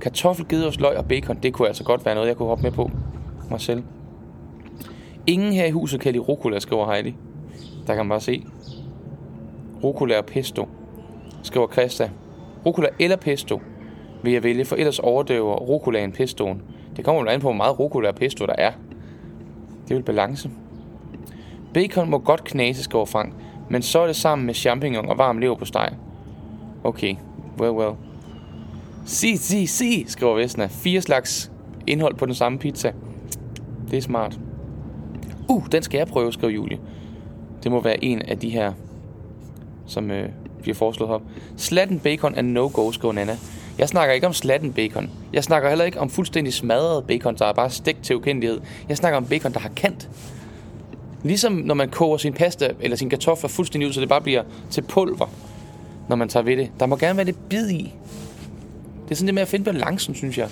Kartoffel, 0.00 0.48
gedeost, 0.48 0.80
løg 0.80 0.96
og 0.96 1.08
bacon, 1.08 1.38
det 1.42 1.52
kunne 1.52 1.68
altså 1.68 1.84
godt 1.84 2.06
være 2.06 2.14
noget, 2.14 2.28
jeg 2.28 2.36
kunne 2.36 2.48
hoppe 2.48 2.62
med 2.62 2.72
på. 2.72 2.90
Marcel. 3.50 3.82
Ingen 5.26 5.52
her 5.52 5.66
i 5.66 5.70
huset 5.70 6.00
kan 6.00 6.12
lide 6.12 6.24
rucola, 6.24 6.58
skriver 6.58 6.92
Heidi. 6.92 7.14
Der 7.86 7.94
kan 7.94 7.96
man 7.96 8.08
bare 8.08 8.20
se. 8.20 8.44
Rucola 9.84 10.18
og 10.18 10.24
pesto, 10.24 10.68
skriver 11.42 11.68
Christa. 11.72 12.10
Rucola 12.66 12.88
eller 12.98 13.16
pesto 13.16 13.60
vil 14.22 14.32
jeg 14.32 14.42
vælge, 14.42 14.64
for 14.64 14.76
ellers 14.76 14.98
overdøver 14.98 15.54
rucolaen 15.56 16.12
pestoen. 16.12 16.62
Det 16.96 17.04
kommer 17.04 17.22
jo 17.22 17.28
an 17.28 17.40
på, 17.40 17.46
hvor 17.46 17.52
meget 17.52 17.78
rucola 17.78 18.08
og 18.08 18.14
pesto 18.14 18.46
der 18.46 18.54
er. 18.58 18.72
Det 19.84 19.90
er 19.90 19.94
vel 19.94 20.02
balance. 20.02 20.50
Bacon 21.74 22.10
må 22.10 22.18
godt 22.18 22.44
knases, 22.44 22.84
skriver 22.84 23.04
Frank, 23.04 23.34
men 23.70 23.82
så 23.82 24.00
er 24.00 24.06
det 24.06 24.16
sammen 24.16 24.46
med 24.46 24.54
champignon 24.54 25.08
og 25.08 25.18
varm 25.18 25.38
lever 25.38 25.56
på 25.56 25.64
steg. 25.64 25.88
Okay, 26.84 27.14
well, 27.60 27.70
well. 27.72 27.92
Si, 29.06 29.36
si, 29.36 29.66
si, 29.66 30.04
skriver 30.08 30.34
Vesna. 30.34 30.66
Fire 30.66 31.00
slags 31.00 31.52
indhold 31.86 32.14
på 32.14 32.26
den 32.26 32.34
samme 32.34 32.58
pizza. 32.58 32.92
Det 33.90 33.96
er 33.96 34.02
smart. 34.02 34.38
Uh, 35.48 35.66
den 35.72 35.82
skal 35.82 35.98
jeg 35.98 36.06
prøve, 36.06 36.32
skriver 36.32 36.52
Julie. 36.52 36.78
Det 37.62 37.72
må 37.72 37.80
være 37.80 38.04
en 38.04 38.22
af 38.22 38.38
de 38.38 38.50
her, 38.50 38.72
som 39.86 40.10
øh, 40.10 40.28
bliver 40.62 40.74
foreslået 40.74 41.12
op. 41.12 41.22
Slatten 41.56 41.98
bacon 41.98 42.34
er 42.34 42.42
no-go, 42.42 42.92
skriver 42.92 43.12
Nana. 43.12 43.36
Jeg 43.78 43.88
snakker 43.88 44.14
ikke 44.14 44.26
om 44.26 44.32
slatten 44.32 44.72
bacon. 44.72 45.10
Jeg 45.32 45.44
snakker 45.44 45.68
heller 45.68 45.84
ikke 45.84 46.00
om 46.00 46.10
fuldstændig 46.10 46.52
smadret 46.52 47.04
bacon, 47.06 47.36
der 47.38 47.46
er 47.46 47.52
bare 47.52 47.70
stegt 47.70 48.02
til 48.02 48.16
ukendelighed. 48.16 48.60
Jeg 48.88 48.96
snakker 48.96 49.16
om 49.16 49.26
bacon, 49.26 49.52
der 49.52 49.60
har 49.60 49.70
kant. 49.76 50.08
Ligesom 51.22 51.52
når 51.52 51.74
man 51.74 51.88
koger 51.88 52.16
sin 52.16 52.32
pasta 52.32 52.70
eller 52.80 52.96
sin 52.96 53.10
kartofler 53.10 53.48
fuldstændig 53.48 53.88
ud, 53.88 53.92
så 53.92 54.00
det 54.00 54.08
bare 54.08 54.20
bliver 54.20 54.42
til 54.70 54.82
pulver, 54.82 55.30
når 56.08 56.16
man 56.16 56.28
tager 56.28 56.44
ved 56.44 56.56
det. 56.56 56.70
Der 56.80 56.86
må 56.86 56.96
gerne 56.96 57.16
være 57.16 57.26
lidt 57.26 57.48
bid 57.48 57.70
i. 57.70 57.94
Det 59.04 59.10
er 59.10 59.14
sådan 59.14 59.26
det 59.26 59.34
med 59.34 59.42
at 59.42 59.48
finde 59.48 59.64
balancen, 59.64 60.14
synes 60.14 60.38
jeg. 60.38 60.48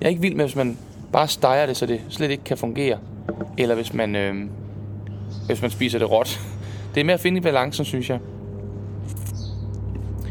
Jeg 0.00 0.06
er 0.06 0.10
ikke 0.10 0.22
vild 0.22 0.34
med, 0.34 0.44
hvis 0.44 0.56
man 0.56 0.78
bare 1.12 1.28
steger 1.28 1.66
det, 1.66 1.76
så 1.76 1.86
det 1.86 2.00
slet 2.08 2.30
ikke 2.30 2.44
kan 2.44 2.56
fungere 2.56 2.98
eller 3.58 3.74
hvis 3.74 3.94
man, 3.94 4.16
øh, 4.16 4.34
hvis 5.46 5.62
man 5.62 5.70
spiser 5.70 5.98
det 5.98 6.10
råt. 6.10 6.40
Det 6.94 7.00
er 7.00 7.04
med 7.04 7.14
at 7.14 7.20
finde 7.20 7.38
i 7.38 7.40
balancen, 7.40 7.84
synes 7.84 8.10
jeg. 8.10 8.18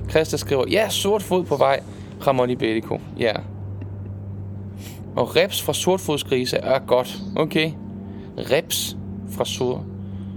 Christa 0.09 0.37
skriver, 0.37 0.65
ja, 0.71 0.89
sort 0.89 1.23
fod 1.23 1.43
på 1.43 1.55
vej, 1.55 1.79
Ramon 2.27 2.49
Iberico. 2.49 2.99
Ja. 3.19 3.33
Og 5.15 5.35
reps 5.35 5.61
fra 5.61 5.73
sortfodsgrise 5.73 6.57
er 6.57 6.79
godt. 6.79 7.19
Okay. 7.35 7.71
Reps 8.37 8.97
fra 9.29 9.45
sort, 9.45 9.81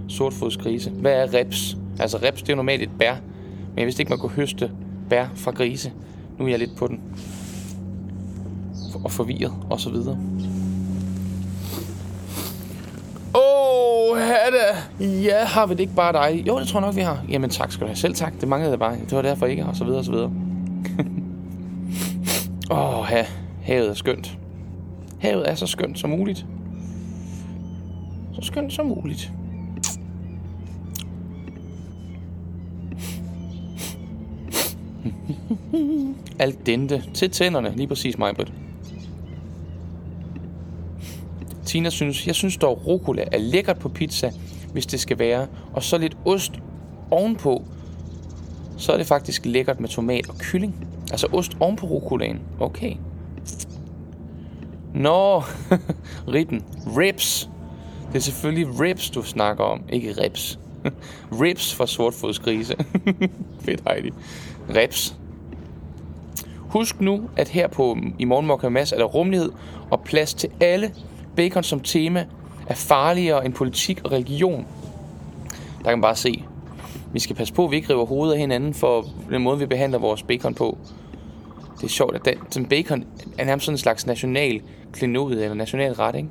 sortfodsgrise. 0.07 0.89
Hvad 0.89 1.11
er 1.11 1.33
reps? 1.33 1.77
Altså 1.99 2.17
reps, 2.17 2.41
det 2.41 2.51
er 2.51 2.55
normalt 2.55 2.81
et 2.81 2.89
bær. 2.99 3.15
Men 3.69 3.77
jeg 3.77 3.85
vidste 3.85 4.01
ikke, 4.01 4.09
man 4.09 4.19
kunne 4.19 4.31
høste 4.31 4.71
bær 5.09 5.25
fra 5.35 5.51
grise. 5.51 5.91
Nu 6.39 6.45
er 6.45 6.49
jeg 6.49 6.59
lidt 6.59 6.75
på 6.77 6.87
den. 6.87 7.01
Og 9.03 9.11
forvirret, 9.11 9.53
og 9.69 9.79
så 9.79 9.89
videre. 9.89 10.17
Da. 14.19 15.05
Ja, 15.05 15.45
har 15.45 15.65
vi 15.65 15.73
det 15.73 15.79
ikke 15.79 15.95
bare 15.95 16.13
dig? 16.13 16.43
Jo, 16.47 16.59
det 16.59 16.67
tror 16.67 16.79
jeg 16.79 16.87
nok, 16.87 16.95
vi 16.95 17.01
har. 17.01 17.23
Jamen 17.29 17.49
tak 17.49 17.71
skal 17.71 17.81
du 17.81 17.87
have. 17.87 17.95
Selv 17.95 18.15
tak. 18.15 18.33
Det 18.41 18.47
manglede 18.47 18.71
jeg 18.71 18.79
bare. 18.79 18.97
Det 18.97 19.11
var 19.11 19.21
derfor 19.21 19.45
ikke, 19.45 19.65
og 19.65 19.75
så 19.75 19.83
videre, 19.83 19.99
og 19.99 20.05
så 20.05 20.11
videre. 20.11 20.31
Åh, 22.71 22.99
oh, 22.99 23.07
ja. 23.11 23.25
Havet 23.63 23.89
er 23.89 23.93
skønt. 23.93 24.37
Havet 25.19 25.49
er 25.49 25.55
så 25.55 25.67
skønt 25.67 25.99
som 25.99 26.09
muligt. 26.09 26.45
Så 28.33 28.41
skønt 28.41 28.73
som 28.73 28.85
muligt. 28.85 29.31
Alt 36.39 36.65
dente 36.65 37.03
til 37.13 37.31
tænderne, 37.31 37.73
lige 37.75 37.87
præcis 37.87 38.17
mig, 38.17 38.35
Britt. 38.35 38.53
Martina 41.73 41.89
synes, 41.89 42.27
jeg 42.27 42.35
synes 42.35 42.57
dog, 42.57 42.87
rucola 42.87 43.23
er 43.31 43.37
lækkert 43.37 43.79
på 43.79 43.89
pizza, 43.89 44.31
hvis 44.73 44.85
det 44.85 44.99
skal 44.99 45.19
være. 45.19 45.47
Og 45.73 45.83
så 45.83 45.97
lidt 45.97 46.17
ost 46.25 46.51
ovenpå, 47.11 47.63
så 48.77 48.91
er 48.91 48.97
det 48.97 49.07
faktisk 49.07 49.45
lækkert 49.45 49.79
med 49.79 49.89
tomat 49.89 50.29
og 50.29 50.37
kylling. 50.37 50.87
Altså 51.11 51.27
ost 51.31 51.57
ovenpå 51.59 51.85
rucolaen. 51.85 52.41
Okay. 52.59 52.95
Nå, 54.93 55.39
ritten. 56.33 56.63
Ribs. 56.97 57.49
Det 58.07 58.15
er 58.15 58.21
selvfølgelig 58.23 58.79
ribs, 58.79 59.09
du 59.09 59.23
snakker 59.23 59.63
om, 59.63 59.81
ikke 59.89 60.11
ribs. 60.23 60.59
Ribs 61.41 61.73
for 61.73 61.85
sortfodsgrise. 61.85 62.75
Fedt, 63.65 63.81
Heidi. 63.89 64.09
Ribs. 64.75 65.15
Husk 66.57 67.01
nu, 67.01 67.29
at 67.37 67.49
her 67.49 67.67
på 67.67 67.97
i 68.19 68.25
Morgenmok 68.25 68.71
Mads 68.71 68.91
er 68.91 68.97
der 68.97 69.05
rummelighed 69.05 69.51
og 69.91 70.01
plads 70.03 70.33
til 70.33 70.49
alle. 70.59 70.91
Bacon 71.35 71.63
som 71.63 71.79
tema 71.79 72.25
er 72.67 72.73
farligere 72.73 73.45
end 73.45 73.53
politik 73.53 74.01
og 74.03 74.11
religion. 74.11 74.65
Der 75.77 75.89
kan 75.89 75.97
man 75.97 76.01
bare 76.01 76.15
se. 76.15 76.43
Vi 77.13 77.19
skal 77.19 77.35
passe 77.35 77.53
på, 77.53 77.65
at 77.65 77.71
vi 77.71 77.75
ikke 77.75 77.93
river 77.93 78.05
hovedet 78.05 78.33
af 78.33 78.39
hinanden 78.39 78.73
for 78.73 79.05
den 79.29 79.43
måde, 79.43 79.59
vi 79.59 79.65
behandler 79.65 79.99
vores 79.99 80.23
bacon 80.23 80.53
på. 80.53 80.77
Det 81.77 81.83
er 81.83 81.87
sjovt, 81.87 82.15
at 82.15 82.25
den, 82.25 82.37
den 82.53 82.65
bacon 82.65 83.05
er 83.37 83.45
nærmest 83.45 83.65
sådan 83.65 83.73
en 83.73 83.77
slags 83.77 84.05
national 84.05 84.61
klenod 84.91 85.31
eller 85.33 85.53
national 85.53 85.93
ret, 85.93 86.15
ikke? 86.15 86.29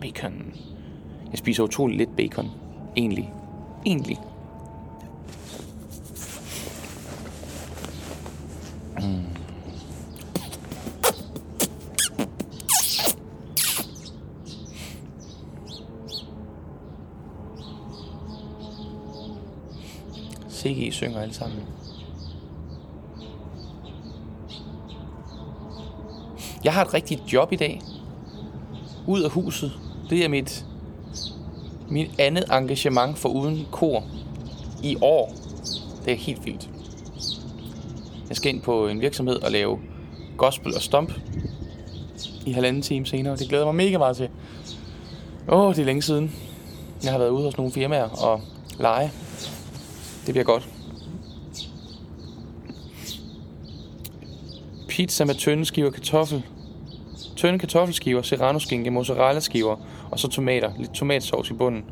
Bacon. 0.00 0.52
Jeg 1.30 1.38
spiser 1.38 1.62
utrolig 1.62 1.96
lidt 1.96 2.16
bacon. 2.16 2.50
Egentlig. 2.96 3.32
Egentlig. 3.86 4.18
TG 20.66 20.92
synger 20.92 21.20
alle 21.20 21.34
sammen. 21.34 21.58
Jeg 26.64 26.74
har 26.74 26.84
et 26.84 26.94
rigtigt 26.94 27.32
job 27.32 27.52
i 27.52 27.56
dag. 27.56 27.80
Ud 29.06 29.22
af 29.22 29.30
huset. 29.30 29.72
Det 30.10 30.24
er 30.24 30.28
mit, 30.28 30.64
mit 31.88 32.10
andet 32.18 32.44
engagement 32.52 33.18
for 33.18 33.28
uden 33.28 33.66
kor 33.70 34.04
i 34.82 34.96
år. 35.00 35.34
Det 36.04 36.12
er 36.12 36.16
helt 36.16 36.44
vildt. 36.46 36.70
Jeg 38.28 38.36
skal 38.36 38.54
ind 38.54 38.62
på 38.62 38.88
en 38.88 39.00
virksomhed 39.00 39.42
og 39.42 39.52
lave 39.52 39.78
gospel 40.36 40.74
og 40.74 40.82
stomp 40.82 41.12
i 42.46 42.52
halvanden 42.52 42.82
time 42.82 43.06
senere. 43.06 43.36
Det 43.36 43.48
glæder 43.48 43.64
mig 43.64 43.74
mega 43.74 43.98
meget 43.98 44.16
til. 44.16 44.28
Åh, 45.48 45.60
oh, 45.60 45.74
det 45.74 45.80
er 45.80 45.86
længe 45.86 46.02
siden. 46.02 46.34
Jeg 47.04 47.12
har 47.12 47.18
været 47.18 47.30
ude 47.30 47.44
hos 47.44 47.56
nogle 47.56 47.72
firmaer 47.72 48.24
og 48.24 48.40
lege. 48.78 49.12
Det 50.26 50.34
bliver 50.34 50.44
godt. 50.44 50.68
Pizza 54.88 55.24
med 55.24 55.34
tynde 55.34 55.64
skiver 55.64 55.90
kartoffel. 55.90 56.42
Tynde 57.36 57.58
kartoffelskiver, 57.58 58.22
serrano-skinke, 58.22 58.90
mozzarella-skiver 58.90 59.76
og 60.10 60.18
så 60.18 60.28
tomater. 60.28 60.72
Lidt 60.78 60.92
tomatsovs 60.94 61.50
i 61.50 61.52
bunden. 61.52 61.84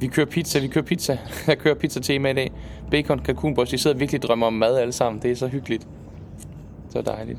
Vi 0.00 0.06
kører 0.06 0.26
pizza, 0.26 0.58
vi 0.58 0.68
kører 0.68 0.84
pizza. 0.84 1.18
Jeg 1.46 1.58
kører 1.58 1.74
pizza 1.74 2.00
tema 2.00 2.30
i 2.30 2.34
dag. 2.34 2.52
Bacon, 2.90 3.18
kalkunbrøst. 3.18 3.72
De 3.72 3.78
sidder 3.78 3.96
virkelig 3.96 4.18
og 4.18 4.28
drømmer 4.28 4.46
om 4.46 4.52
mad 4.52 4.78
alle 4.78 4.92
sammen. 4.92 5.22
Det 5.22 5.30
er 5.30 5.36
så 5.36 5.46
hyggeligt. 5.46 5.86
Så 6.90 7.00
dejligt. 7.00 7.38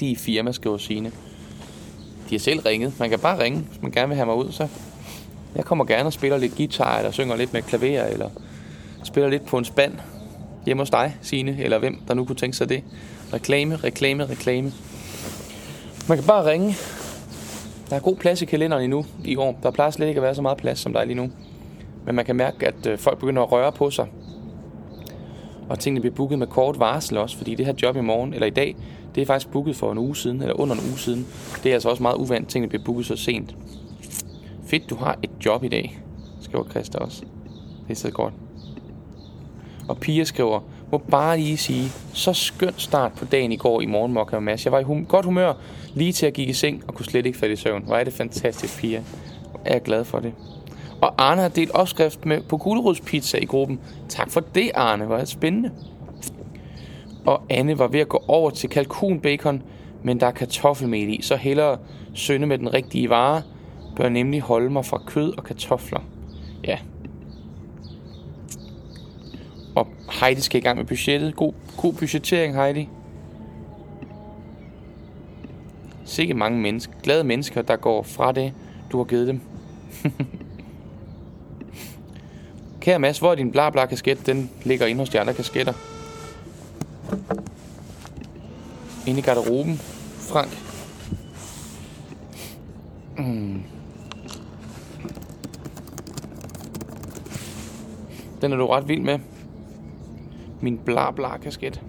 Heldige 0.00 0.16
firma, 0.16 0.52
skriver 0.52 0.76
Signe. 0.76 1.12
De 2.30 2.34
har 2.34 2.38
selv 2.38 2.60
ringet. 2.60 2.92
Man 2.98 3.10
kan 3.10 3.18
bare 3.18 3.42
ringe, 3.42 3.58
hvis 3.58 3.82
man 3.82 3.90
gerne 3.90 4.08
vil 4.08 4.16
have 4.16 4.26
mig 4.26 4.34
ud. 4.34 4.52
Så 4.52 4.68
jeg 5.54 5.64
kommer 5.64 5.84
gerne 5.84 6.06
og 6.06 6.12
spiller 6.12 6.38
lidt 6.38 6.56
guitar, 6.56 6.98
eller 6.98 7.10
synger 7.10 7.36
lidt 7.36 7.52
med 7.52 7.62
klaver, 7.62 8.04
eller 8.04 8.30
spiller 9.04 9.30
lidt 9.30 9.46
på 9.46 9.58
en 9.58 9.64
spand 9.64 9.94
hjemme 10.66 10.80
hos 10.80 10.90
dig, 10.90 11.16
Signe, 11.22 11.56
eller 11.62 11.78
hvem 11.78 11.98
der 12.08 12.14
nu 12.14 12.24
kunne 12.24 12.36
tænke 12.36 12.56
sig 12.56 12.68
det. 12.68 12.82
Reklame, 13.32 13.76
reklame, 13.76 14.26
reklame. 14.26 14.72
Man 16.08 16.18
kan 16.18 16.26
bare 16.26 16.50
ringe. 16.50 16.76
Der 17.90 17.96
er 17.96 18.00
god 18.00 18.16
plads 18.16 18.42
i 18.42 18.44
kalenderen 18.44 18.84
endnu 18.84 19.06
i 19.24 19.36
år. 19.36 19.58
Der 19.62 19.70
plejer 19.70 19.90
slet 19.90 20.08
ikke 20.08 20.18
at 20.18 20.22
være 20.22 20.34
så 20.34 20.42
meget 20.42 20.58
plads, 20.58 20.78
som 20.78 20.92
der 20.92 21.00
er 21.00 21.04
lige 21.04 21.16
nu. 21.16 21.30
Men 22.06 22.14
man 22.14 22.24
kan 22.24 22.36
mærke, 22.36 22.66
at 22.66 22.86
øh, 22.86 22.98
folk 22.98 23.18
begynder 23.18 23.42
at 23.42 23.52
røre 23.52 23.72
på 23.72 23.90
sig. 23.90 24.06
Og 25.68 25.78
tingene 25.78 26.00
bliver 26.00 26.14
booket 26.14 26.38
med 26.38 26.46
kort 26.46 26.78
varsel 26.78 27.18
også, 27.18 27.36
fordi 27.36 27.54
det 27.54 27.66
her 27.66 27.74
job 27.82 27.96
i 27.96 28.00
morgen, 28.00 28.34
eller 28.34 28.46
i 28.46 28.50
dag, 28.50 28.76
det 29.16 29.22
er 29.22 29.26
faktisk 29.26 29.52
booket 29.52 29.76
for 29.76 29.92
en 29.92 29.98
uge 29.98 30.16
siden, 30.16 30.40
eller 30.40 30.60
under 30.60 30.74
en 30.74 30.80
uge 30.88 30.98
siden. 30.98 31.26
Det 31.62 31.70
er 31.70 31.74
altså 31.74 31.88
også 31.88 32.02
meget 32.02 32.16
uvant 32.16 32.48
ting, 32.48 32.64
at 32.64 32.68
bliver 32.68 32.84
booket 32.84 33.06
så 33.06 33.16
sent. 33.16 33.56
Fedt, 34.66 34.90
du 34.90 34.96
har 34.96 35.18
et 35.22 35.30
job 35.46 35.64
i 35.64 35.68
dag, 35.68 35.98
skriver 36.40 36.64
Christa 36.70 36.98
også. 36.98 37.22
Det 37.88 37.94
er 37.94 37.98
så 37.98 38.10
godt. 38.10 38.34
Og 39.88 39.98
Pia 39.98 40.24
skriver, 40.24 40.60
må 40.92 40.98
bare 40.98 41.38
lige 41.38 41.56
sige, 41.56 41.90
så 42.12 42.32
skøn 42.32 42.72
start 42.76 43.12
på 43.12 43.24
dagen 43.24 43.52
i 43.52 43.56
går 43.56 43.80
i 43.80 43.86
morgen, 43.86 44.12
Mokka 44.12 44.36
og 44.36 44.42
Mads. 44.42 44.64
Jeg 44.64 44.72
var 44.72 44.78
i 44.78 44.82
hum- 44.82 45.06
godt 45.08 45.24
humør 45.24 45.52
lige 45.94 46.12
til 46.12 46.26
at 46.26 46.32
gik 46.32 46.48
i 46.48 46.52
seng 46.52 46.84
og 46.88 46.94
kunne 46.94 47.06
slet 47.06 47.26
ikke 47.26 47.38
falde 47.38 47.52
i 47.52 47.56
søvn. 47.56 47.82
Hvor 47.82 47.96
er 47.96 48.04
det 48.04 48.12
fantastisk, 48.12 48.78
Pia. 48.78 49.02
Er 49.64 49.78
glad 49.78 50.04
for 50.04 50.18
det. 50.18 50.32
Og 51.00 51.14
Arne 51.18 51.42
har 51.42 51.48
delt 51.48 51.70
opskrift 51.70 52.26
med 52.26 52.40
på 52.42 52.56
gulerodspizza 52.56 53.38
i 53.38 53.44
gruppen. 53.44 53.80
Tak 54.08 54.30
for 54.30 54.40
det, 54.40 54.70
Arne. 54.74 55.04
Hvor 55.04 55.14
er 55.14 55.20
det 55.20 55.28
spændende 55.28 55.70
og 57.26 57.42
Anne 57.50 57.78
var 57.78 57.86
ved 57.86 58.00
at 58.00 58.08
gå 58.08 58.24
over 58.28 58.50
til 58.50 58.70
kalkunbacon, 58.70 59.62
men 60.02 60.20
der 60.20 60.26
er 60.26 60.30
kartoffelmel 60.30 61.08
i, 61.08 61.22
så 61.22 61.36
hellere 61.36 61.78
sønde 62.14 62.46
med 62.46 62.58
den 62.58 62.74
rigtige 62.74 63.10
vare, 63.10 63.42
bør 63.96 64.08
nemlig 64.08 64.40
holde 64.40 64.70
mig 64.70 64.84
fra 64.84 65.02
kød 65.06 65.32
og 65.38 65.44
kartofler. 65.44 66.00
Ja. 66.64 66.78
Og 69.74 69.88
Heidi 70.20 70.40
skal 70.40 70.60
i 70.60 70.62
gang 70.64 70.78
med 70.78 70.86
budgettet. 70.86 71.36
God, 71.36 71.52
god 71.76 71.92
budgettering, 71.92 72.54
Heidi. 72.54 72.88
Sikke 76.04 76.34
mange 76.34 76.60
mennesker, 76.60 76.92
glade 77.02 77.24
mennesker, 77.24 77.62
der 77.62 77.76
går 77.76 78.02
fra 78.02 78.32
det, 78.32 78.52
du 78.92 78.96
har 78.96 79.04
givet 79.04 79.26
dem. 79.26 79.40
Kære 82.80 82.98
Mads, 82.98 83.18
hvor 83.18 83.30
er 83.30 83.34
din 83.34 83.52
bla 83.52 83.70
bla 83.70 83.86
kasket? 83.86 84.26
Den 84.26 84.50
ligger 84.64 84.86
inde 84.86 84.98
hos 84.98 85.08
de 85.08 85.20
andre 85.20 85.34
kasketter. 85.34 85.95
Inde 89.06 89.20
i 89.20 89.22
garderoben. 89.22 89.76
Frank. 90.18 90.62
Mm. 93.18 93.62
Den 98.40 98.52
er 98.52 98.56
du 98.56 98.66
ret 98.66 98.88
vild 98.88 99.02
med. 99.02 99.18
Min 100.60 100.78
bla 100.78 101.10
bla 101.10 101.36
kasket. 101.38 101.80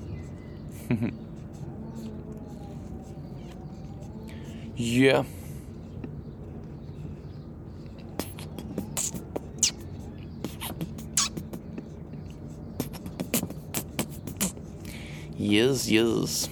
Yeah. 4.80 5.26
Yes, 15.52 15.86
yes. 15.86 16.52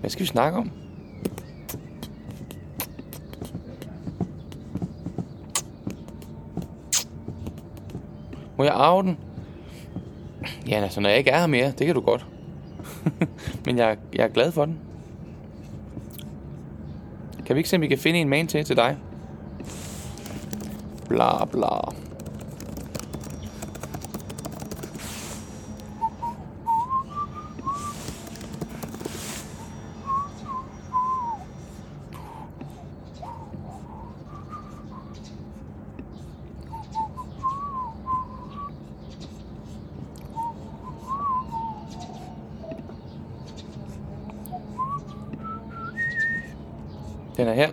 Hvad 0.00 0.10
skal 0.10 0.22
vi 0.22 0.26
snakke 0.26 0.58
om? 0.58 0.70
Må 8.56 8.64
jeg 8.64 8.72
arve 8.72 9.02
den? 9.02 9.18
Ja, 10.68 10.82
altså, 10.82 11.00
når 11.00 11.08
jeg 11.08 11.18
ikke 11.18 11.30
er 11.30 11.38
her 11.38 11.46
mere, 11.46 11.72
det 11.78 11.86
kan 11.86 11.94
du 11.94 12.00
godt. 12.00 12.26
Men 13.66 13.78
jeg, 13.78 13.96
jeg 14.14 14.24
er 14.24 14.28
glad 14.28 14.52
for 14.52 14.64
den. 14.64 14.78
Kan 17.46 17.56
vi 17.56 17.58
ikke 17.58 17.68
se, 17.68 17.76
om 17.76 17.82
vi 17.82 17.88
kan 17.88 17.98
finde 17.98 18.18
en 18.18 18.28
man 18.28 18.46
til 18.46 18.64
til 18.64 18.76
dig? 18.76 18.96
Bla 21.08 21.44
bla. 21.44 21.97
Den 47.38 47.48
er 47.48 47.54
her. 47.54 47.70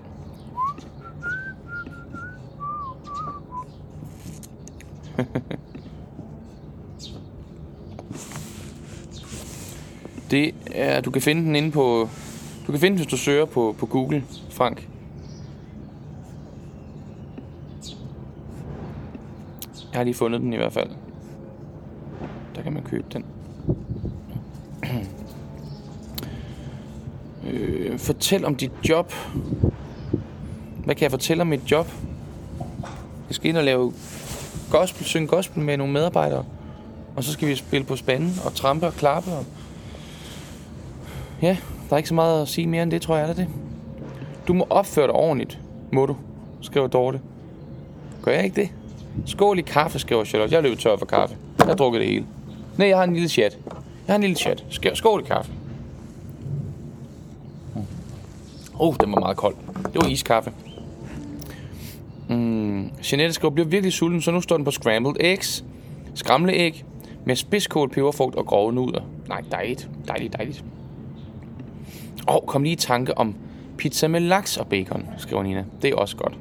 det 10.32 10.56
er, 10.72 11.02
du 11.02 11.12
kan 11.12 11.22
finde 11.22 11.42
den 11.42 11.56
inde 11.56 11.72
på, 11.72 12.10
du 12.68 12.72
kan 12.72 12.80
finde 12.80 12.98
den, 12.98 12.98
hvis 12.98 13.08
du 13.12 13.18
søger 13.18 13.46
på, 13.46 13.76
på 13.78 13.86
Google, 13.86 14.24
Frank. 14.50 14.90
Jeg 19.92 20.00
har 20.00 20.04
lige 20.04 20.14
fundet 20.14 20.42
den 20.42 20.54
i 20.54 20.58
hvert 20.58 20.74
fald. 20.74 20.90
Der 22.56 22.62
kan 22.62 22.74
man 22.74 22.84
købe 22.84 23.06
den. 23.14 23.26
Fortæl 28.06 28.46
om 28.46 28.56
dit 28.56 28.72
job. 28.90 29.14
Hvad 30.86 30.96
kan 30.96 31.04
jeg 31.04 31.12
fortælle 31.12 31.42
om 31.42 31.48
mit 31.48 31.72
job? 31.72 31.88
Jeg 33.28 33.36
skal 33.36 33.50
ind 33.50 33.58
og 33.58 33.64
lave 33.64 33.94
gospel, 34.72 35.06
synge 35.06 35.28
gospel 35.28 35.64
med 35.64 35.78
nogle 35.78 35.94
medarbejdere. 35.94 36.46
Og 37.16 37.24
så 37.24 37.32
skal 37.32 37.48
vi 37.48 37.56
spille 37.56 37.86
på 37.86 37.96
spanden 37.96 38.34
og 38.46 38.54
trampe 38.54 38.88
og 38.88 38.94
klappe. 38.94 39.32
Og... 39.32 39.46
Ja, 41.42 41.58
der 41.90 41.94
er 41.94 41.98
ikke 41.98 42.10
så 42.10 42.16
meget 42.16 42.42
at 42.42 42.48
sige 42.48 42.68
mere 42.68 42.84
end 42.84 42.92
det, 42.92 43.02
tror 43.02 43.18
jeg, 43.18 43.30
er 43.30 43.34
det. 43.34 43.48
Du 44.48 44.54
må 44.54 44.68
opføre 44.70 45.08
dig 45.08 45.14
ordentligt, 45.14 45.60
må 45.92 46.06
du, 46.06 46.16
skriver 46.62 46.88
Dorte. 46.88 47.22
Gør 48.22 48.32
jeg 48.32 48.44
ikke 48.44 48.62
det? 48.62 48.70
Skål 49.26 49.60
i 49.60 49.62
kaffe, 49.62 50.00
skriver 50.00 50.24
Charlotte. 50.24 50.56
Jeg 50.56 50.64
løb 50.64 50.80
tør 50.80 50.98
for 50.98 51.06
kaffe. 51.06 51.36
Jeg 51.60 51.68
har 51.68 51.74
drukket 51.74 52.02
det 52.02 52.10
hele. 52.10 52.26
Nej, 52.78 52.88
jeg 52.88 52.98
har 52.98 53.04
en 53.04 53.14
lille 53.14 53.30
chat. 53.30 53.58
Jeg 54.08 54.14
har 54.14 54.16
en 54.16 54.22
lille 54.22 54.36
chat. 54.36 54.64
Skål 54.94 55.22
i 55.22 55.24
kaffe. 55.24 55.52
Oh, 58.80 58.96
den 59.00 59.12
var 59.12 59.20
meget 59.20 59.38
kold. 59.38 59.56
Det 59.94 59.96
var 60.04 60.08
iskaffe. 60.08 60.52
Mm. 62.30 62.92
Jeanette 63.12 63.34
skriver, 63.34 63.54
bliver 63.54 63.68
virkelig 63.68 63.94
sulten, 63.94 64.22
så 64.22 64.32
nu 64.32 64.42
står 64.42 64.56
den 64.56 64.66
på 64.66 64.72
scrambled 64.72 65.16
eggs. 65.20 65.66
Skramleæg 66.14 66.86
med 67.26 67.36
spidskål, 67.36 67.90
peberfrugt 67.90 68.36
og 68.36 68.46
grove 68.46 68.74
nuder. 68.74 69.02
Nej, 69.28 69.42
dejligt. 69.52 69.90
Dejligt, 70.08 70.34
dejligt. 70.34 70.64
Og 72.28 72.44
oh, 72.44 72.48
kom 72.48 72.64
lige 72.64 72.74
i 72.74 72.76
tanke 72.76 73.18
om 73.18 73.36
pizza 73.78 74.08
med 74.08 74.20
laks 74.20 74.58
og 74.58 74.68
bacon, 74.68 75.08
skriver 75.18 75.44
Nina. 75.44 75.66
Det 75.82 75.90
er 75.90 75.96
også 75.96 76.18
godt. 76.18 76.34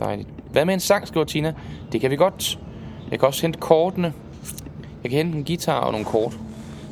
Dejligt. 0.00 0.28
Hvad 0.52 0.64
med 0.64 0.74
en 0.74 0.80
sang, 0.80 1.08
skriver 1.08 1.26
Tina. 1.26 1.54
Det 1.92 2.00
kan 2.00 2.10
vi 2.10 2.16
godt. 2.16 2.58
Jeg 3.10 3.18
kan 3.18 3.28
også 3.28 3.42
hente 3.42 3.58
kortene. 3.58 4.12
Jeg 5.02 5.10
kan 5.10 5.16
hente 5.16 5.38
en 5.38 5.44
guitar 5.44 5.80
og 5.80 5.92
nogle 5.92 6.06
kort. 6.06 6.38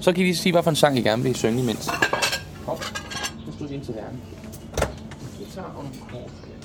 Så 0.01 0.13
kan 0.13 0.21
I 0.21 0.25
lige 0.25 0.37
sige, 0.37 0.53
hvad 0.53 0.63
for 0.63 0.71
en 0.71 0.77
sang 0.77 0.99
I 0.99 1.03
gerne 1.03 1.23
vil 1.23 1.35
synge 1.35 1.63
imens. 1.63 1.89
Hop. 2.67 2.85
Nu 3.47 3.53
står 3.53 3.67
ind 3.75 3.85
til 3.85 3.95
verden. 3.95 4.21
Guitar 5.57 5.73
og 5.77 5.85
nogle 5.85 5.97
kort. 6.11 6.56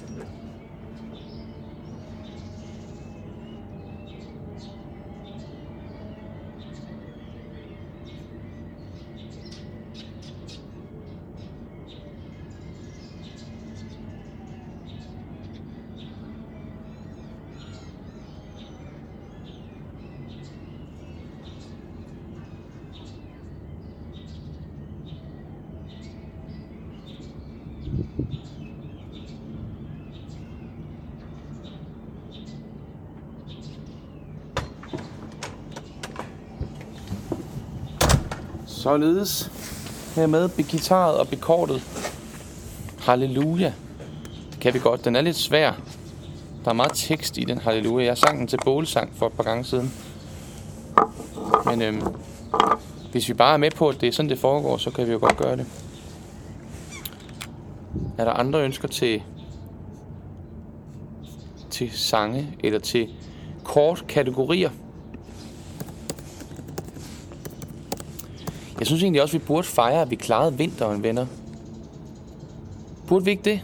Således 38.82 39.52
hermed 40.16 40.50
begitaret 40.50 41.18
og 41.18 41.28
bekortet. 41.28 41.84
Halleluja. 43.00 43.74
Det 44.52 44.60
kan 44.62 44.74
vi 44.74 44.80
godt. 44.80 45.06
Den 45.06 45.16
er 45.16 45.22
lidt 45.22 45.36
svær. 45.36 45.74
Der 46.64 46.70
er 46.70 46.74
meget 46.74 46.92
tekst 46.96 47.38
i 47.38 47.44
den 47.44 47.58
halleluja. 47.58 48.06
Jeg 48.06 48.18
sang 48.18 48.40
den 48.40 48.48
til 48.48 48.60
bålsang 48.66 49.16
for 49.16 49.28
et 49.28 49.34
par 49.34 49.44
gange 49.44 49.64
siden. 49.64 49.94
Men 51.66 51.82
øhm, 51.82 52.02
hvis 53.12 53.30
vi 53.30 53.34
bare 53.34 53.54
er 53.54 53.58
med 53.58 53.72
på, 53.72 53.90
at 53.90 54.02
det 54.02 54.08
er 54.08 54.12
sådan, 54.12 54.30
det 54.30 54.40
foregår, 54.40 54.78
så 54.78 54.92
kan 54.92 55.08
vi 55.08 55.12
jo 55.12 55.20
godt 55.20 55.38
gøre 55.38 55.58
det. 55.58 55.66
Er 58.18 58.26
der 58.26 58.32
andre 58.32 58.64
ønsker 58.64 58.88
til, 58.88 59.24
til 61.70 61.92
sange 61.94 62.58
eller 62.64 62.80
til 62.80 63.10
kort 63.64 64.06
kategorier? 64.08 64.70
Jeg 68.81 68.81
synes 68.92 69.04
egentlig 69.04 69.22
også, 69.22 69.38
at 69.38 69.42
vi 69.42 69.48
burde 69.48 69.68
fejre, 69.68 70.02
at 70.02 70.12
vi 70.12 70.16
klarede 70.16 70.58
vinteren, 70.58 71.04
venner. 71.04 71.26
Burde 73.08 73.26
vi 73.26 73.32
ikke 73.32 73.44
det? 73.44 73.62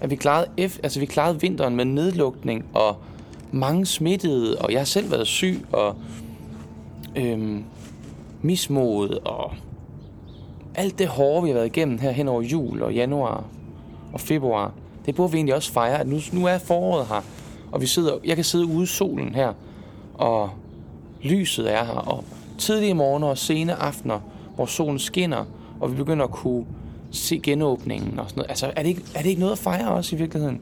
At 0.00 0.10
vi 0.10 0.16
klarede, 0.16 0.68
F, 0.68 0.78
altså 0.82 1.00
vi 1.00 1.06
klarede 1.06 1.40
vinteren 1.40 1.76
med 1.76 1.84
nedlukning 1.84 2.64
og 2.74 2.96
mange 3.52 3.86
smittede, 3.86 4.58
og 4.58 4.72
jeg 4.72 4.80
har 4.80 4.84
selv 4.84 5.10
været 5.10 5.26
syg, 5.26 5.66
og 5.72 5.96
øhm, 7.16 7.64
mismod, 8.42 9.08
og 9.24 9.52
alt 10.74 10.98
det 10.98 11.08
hårde, 11.08 11.42
vi 11.42 11.48
har 11.48 11.54
været 11.54 11.66
igennem 11.66 11.98
her 11.98 12.10
hen 12.10 12.28
over 12.28 12.42
jul 12.42 12.82
og 12.82 12.94
januar 12.94 13.44
og 14.12 14.20
februar, 14.20 14.72
det 15.06 15.14
burde 15.14 15.32
vi 15.32 15.38
egentlig 15.38 15.54
også 15.54 15.72
fejre, 15.72 16.00
at 16.00 16.06
nu, 16.06 16.18
nu 16.32 16.46
er 16.46 16.58
foråret 16.58 17.06
her, 17.06 17.22
og 17.72 17.80
vi 17.80 17.86
sidder, 17.86 18.18
jeg 18.24 18.36
kan 18.36 18.44
sidde 18.44 18.66
ude 18.66 18.82
i 18.82 18.86
solen 18.86 19.34
her, 19.34 19.52
og 20.14 20.50
lyset 21.22 21.72
er 21.72 21.84
her, 21.84 21.94
og 21.94 22.24
tidlige 22.58 22.94
morgener 22.94 23.26
og 23.26 23.38
sene 23.38 23.74
aftener, 23.74 24.20
hvor 24.58 24.66
solen 24.66 24.98
skinner, 24.98 25.44
og 25.80 25.90
vi 25.90 25.96
begynder 25.96 26.24
at 26.24 26.30
kunne 26.30 26.66
se 27.10 27.40
genåbningen 27.42 28.18
og 28.18 28.28
sådan 28.28 28.38
noget. 28.38 28.50
Altså, 28.50 28.72
er 28.76 28.82
det 28.82 28.88
ikke, 28.88 29.02
er 29.14 29.22
det 29.22 29.28
ikke 29.28 29.40
noget 29.40 29.52
at 29.52 29.58
fejre 29.58 29.88
også 29.88 30.16
i 30.16 30.18
virkeligheden? 30.18 30.60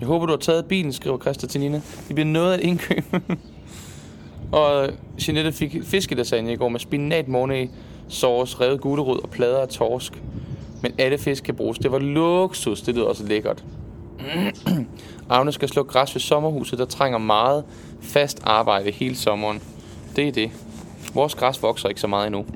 Jeg 0.00 0.06
håber, 0.06 0.26
du 0.26 0.32
har 0.32 0.38
taget 0.38 0.64
bilen, 0.64 0.92
skriver 0.92 1.18
Christa 1.18 1.46
til 1.46 1.60
Nina. 1.60 1.80
Det 2.08 2.14
bliver 2.14 2.26
noget 2.26 2.54
at 2.54 2.60
indkøbe. 2.60 3.22
og 4.52 4.86
øh, 4.86 4.92
Jeanette 5.28 5.52
fik 5.52 5.76
fiskelasagne 5.84 6.52
i 6.52 6.56
går 6.56 6.68
med 6.68 6.80
spinat, 6.80 7.28
morne, 7.28 7.68
sauce, 8.08 8.60
revet 8.60 8.80
gulerod 8.80 9.22
og 9.22 9.30
plader 9.30 9.58
af 9.58 9.68
torsk. 9.68 10.22
Men 10.82 10.92
alle 10.98 11.18
fisk 11.18 11.44
kan 11.44 11.54
bruges. 11.54 11.78
Det 11.78 11.92
var 11.92 11.98
luksus. 11.98 12.82
Det 12.82 12.94
lyder 12.94 13.06
også 13.06 13.26
lækkert. 13.26 13.64
Agnes 15.30 15.54
skal 15.54 15.68
slå 15.68 15.82
græs 15.82 16.14
ved 16.14 16.20
sommerhuset, 16.20 16.78
der 16.78 16.84
trænger 16.84 17.18
meget 17.18 17.64
fast 18.02 18.40
arbejde 18.44 18.90
hele 18.90 19.16
sommeren. 19.16 19.62
Det 20.16 20.28
er 20.28 20.32
det. 20.32 20.50
Vores 21.14 21.34
græs 21.34 21.62
vokser 21.62 21.88
ikke 21.88 22.00
så 22.00 22.06
meget 22.06 22.26
endnu. 22.26 22.46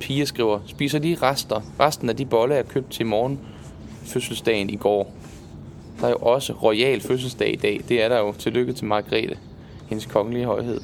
Pia 0.00 0.24
skriver, 0.24 0.60
spiser 0.66 0.98
lige 0.98 1.14
rester, 1.14 1.60
resten 1.80 2.08
af 2.08 2.16
de 2.16 2.26
bolle, 2.26 2.54
er 2.54 2.62
købt 2.62 2.90
til 2.90 3.06
morgen 3.06 3.40
fødselsdagen 4.04 4.70
i 4.70 4.76
går. 4.76 5.12
Der 6.00 6.06
er 6.06 6.10
jo 6.10 6.16
også 6.16 6.52
royal 6.52 7.00
fødselsdag 7.00 7.52
i 7.52 7.56
dag. 7.56 7.80
Det 7.88 8.02
er 8.02 8.08
der 8.08 8.18
jo. 8.18 8.32
Tillykke 8.32 8.72
til 8.72 8.86
Margrethe, 8.86 9.38
hendes 9.88 10.06
kongelige 10.06 10.44
højhed. 10.44 10.80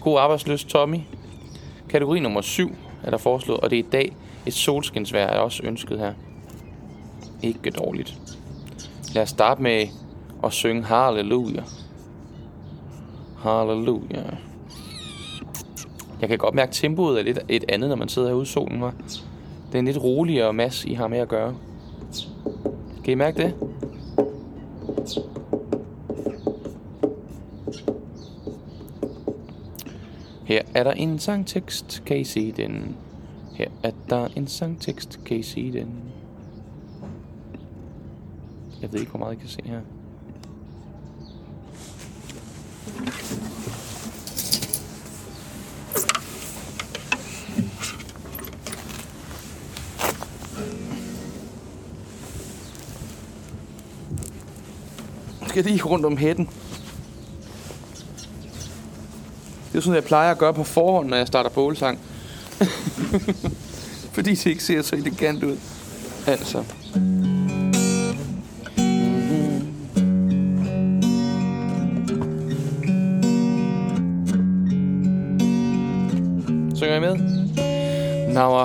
God 0.00 0.18
arbejdsløs, 0.18 0.64
Tommy. 0.64 0.98
Kategori 1.88 2.20
nummer 2.20 2.40
7 2.40 2.70
er 3.02 3.10
der 3.10 3.18
foreslået, 3.18 3.60
og 3.60 3.70
det 3.70 3.78
er 3.78 3.82
i 3.82 3.86
dag 3.92 4.16
et 4.46 4.54
solskinsvær 4.54 5.26
er 5.26 5.38
også 5.38 5.62
ønsket 5.64 5.98
her. 5.98 6.12
Ikke 7.42 7.70
dårligt. 7.70 8.18
Lad 9.14 9.22
os 9.22 9.28
starte 9.28 9.62
med 9.62 9.86
at 10.44 10.52
synge 10.52 10.82
Halleluja. 10.82 11.62
Halleluja. 13.38 14.22
Jeg 16.20 16.28
kan 16.28 16.38
godt 16.38 16.54
mærke, 16.54 16.70
at 16.70 16.74
tempoet 16.74 17.18
er 17.18 17.22
lidt 17.22 17.38
et 17.48 17.64
andet, 17.68 17.88
når 17.88 17.96
man 17.96 18.08
sidder 18.08 18.28
herude 18.28 18.42
i 18.42 18.46
solen. 18.46 18.80
Var. 18.80 18.94
Det 19.66 19.74
er 19.74 19.78
en 19.78 19.84
lidt 19.84 20.02
roligere 20.02 20.52
mas, 20.52 20.84
I 20.84 20.94
har 20.94 21.08
med 21.08 21.18
at 21.18 21.28
gøre. 21.28 21.54
Kan 23.04 23.12
I 23.12 23.14
mærke 23.14 23.42
det? 23.42 23.54
Her 30.44 30.62
er 30.74 30.84
der 30.84 30.92
en 30.92 31.18
sangtekst, 31.18 32.02
kan 32.06 32.18
I 32.18 32.24
se 32.24 32.52
den? 32.52 32.96
Her 33.54 33.68
er 33.82 33.90
der 34.10 34.28
en 34.36 34.46
sangtekst, 34.46 35.20
kan 35.24 35.36
I 35.36 35.42
se 35.42 35.72
den? 35.72 35.88
Jeg 38.82 38.92
ved 38.92 39.00
ikke, 39.00 39.10
hvor 39.10 39.18
meget 39.18 39.36
I 39.36 39.38
kan 39.38 39.48
se 39.48 39.60
her. 39.64 39.80
skal 55.56 55.64
lige 55.64 55.82
rundt 55.82 56.06
om 56.06 56.16
hætten. 56.16 56.48
Det 59.72 59.78
er 59.78 59.80
sådan, 59.80 59.94
jeg 59.94 60.04
plejer 60.04 60.30
at 60.30 60.38
gøre 60.38 60.54
på 60.54 60.64
forhånd, 60.64 61.08
når 61.08 61.16
jeg 61.16 61.26
starter 61.26 61.50
bålsang. 61.50 61.98
Fordi 64.14 64.30
det 64.30 64.46
ikke 64.46 64.64
ser 64.64 64.82
så 64.82 64.96
elegant 64.96 65.42
ud. 65.44 65.58
Altså. 66.26 66.64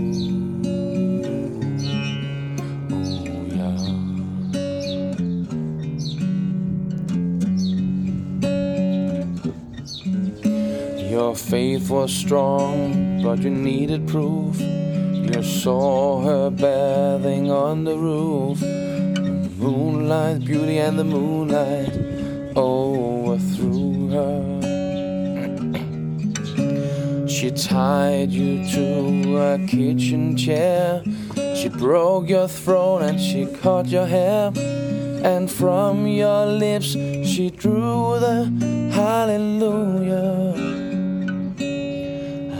Your 11.09 11.35
faith 11.35 11.89
was 11.89 12.11
strong, 12.13 13.23
but 13.23 13.39
you 13.39 13.49
needed 13.49 14.09
proof. 14.09 14.74
You 15.33 15.41
saw 15.43 16.21
her 16.21 16.49
bathing 16.49 17.51
on 17.51 17.83
the 17.83 17.97
roof. 17.97 18.59
The 18.59 19.51
moonlight, 19.57 20.45
beauty, 20.45 20.77
and 20.77 20.99
the 20.99 21.03
moonlight 21.03 21.91
overthrew 22.55 24.09
her. 24.09 24.55
She 27.27 27.51
tied 27.51 28.31
you 28.31 28.63
to 28.71 29.37
a 29.37 29.57
kitchen 29.67 30.37
chair. 30.37 31.03
She 31.55 31.69
broke 31.69 32.29
your 32.29 32.47
throne 32.47 33.01
and 33.01 33.19
she 33.19 33.45
cut 33.45 33.87
your 33.87 34.05
hair. 34.05 34.51
And 34.55 35.51
from 35.51 36.05
your 36.07 36.45
lips 36.45 36.91
she 36.93 37.49
drew 37.49 38.19
the 38.19 38.45
hallelujah. 38.93 40.53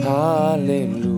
Hallelujah. 0.02 1.14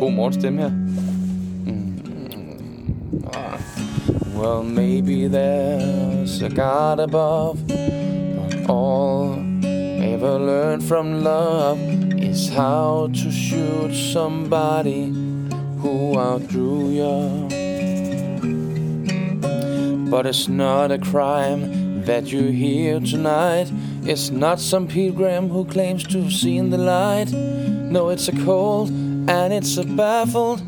God 0.00 0.10
morgenstemme 0.10 0.58
her. 0.58 0.72
Ah. 3.32 3.58
Well, 4.34 4.64
maybe 4.64 5.28
there's 5.28 6.42
a 6.42 6.48
God 6.48 6.98
above, 6.98 7.64
but 7.68 8.68
all 8.68 9.38
ever 10.14 10.38
learned 10.38 10.82
from 10.82 11.22
love 11.22 11.78
is 12.34 12.48
how 12.48 13.08
to 13.12 13.30
shoot 13.54 13.94
somebody 13.94 15.06
who 15.80 16.14
outdrew 16.18 16.90
you. 17.00 17.18
But 20.10 20.26
it's 20.26 20.48
not 20.48 20.90
a 20.90 20.98
crime 20.98 22.02
that 22.04 22.32
you're 22.32 22.50
here 22.50 22.98
tonight. 22.98 23.70
It's 24.02 24.30
not 24.30 24.58
some 24.60 24.88
pilgrim 24.88 25.48
who 25.50 25.64
claims 25.64 26.02
to 26.08 26.22
have 26.24 26.32
seen 26.32 26.70
the 26.70 26.78
light. 26.78 27.30
No, 27.32 28.08
it's 28.08 28.26
a 28.28 28.36
cold 28.44 28.90
and 28.90 29.52
it's 29.52 29.76
a 29.76 29.84
baffled, 29.84 30.60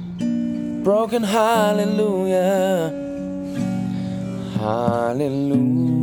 broken 0.84 1.24
hallelujah. 1.24 2.92
Hallelujah. 4.60 5.96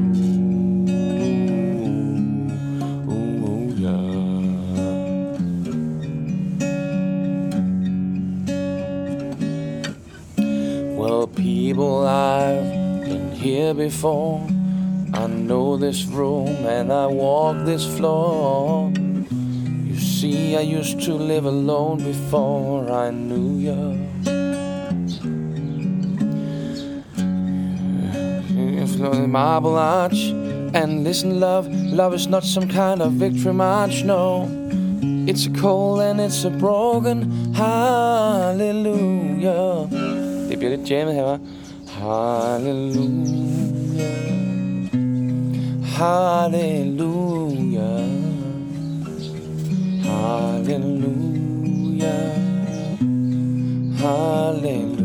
Well, 10.94 11.26
people, 11.26 12.06
I've 12.06 13.00
been 13.00 13.32
here 13.32 13.72
before. 13.72 14.46
I 15.14 15.26
know 15.26 15.78
this 15.78 16.04
room 16.04 16.48
and 16.66 16.92
I 16.92 17.06
walk 17.06 17.64
this 17.64 17.86
floor. 17.96 18.92
You 18.92 19.98
see, 19.98 20.54
I 20.58 20.60
used 20.60 21.00
to 21.06 21.14
live 21.14 21.46
alone 21.46 22.04
before 22.04 22.90
I 22.92 23.10
knew 23.10 23.56
you. 23.56 24.09
The 29.00 29.26
marble 29.26 29.76
arch 29.76 30.32
and 30.74 31.04
listen, 31.04 31.40
love, 31.40 31.66
love 31.72 32.14
is 32.14 32.28
not 32.28 32.44
some 32.44 32.68
kind 32.68 33.00
of 33.02 33.12
victory 33.12 33.52
march, 33.52 34.04
no. 34.04 34.46
It's 35.26 35.46
a 35.46 35.50
cold 35.50 36.00
and 36.00 36.20
it's 36.20 36.44
a 36.44 36.50
broken 36.50 37.52
hallelujah. 37.54 38.78
Det 40.50 40.58
bliver 40.58 40.70
lidt 40.76 40.90
jammet 40.90 41.14
her, 41.14 41.22
hva'? 41.22 41.38
Hallelujah. 42.00 43.00
Hallelujah. 45.82 47.20
Hallelujah. 50.02 51.20
Hallelujah. 53.98 54.99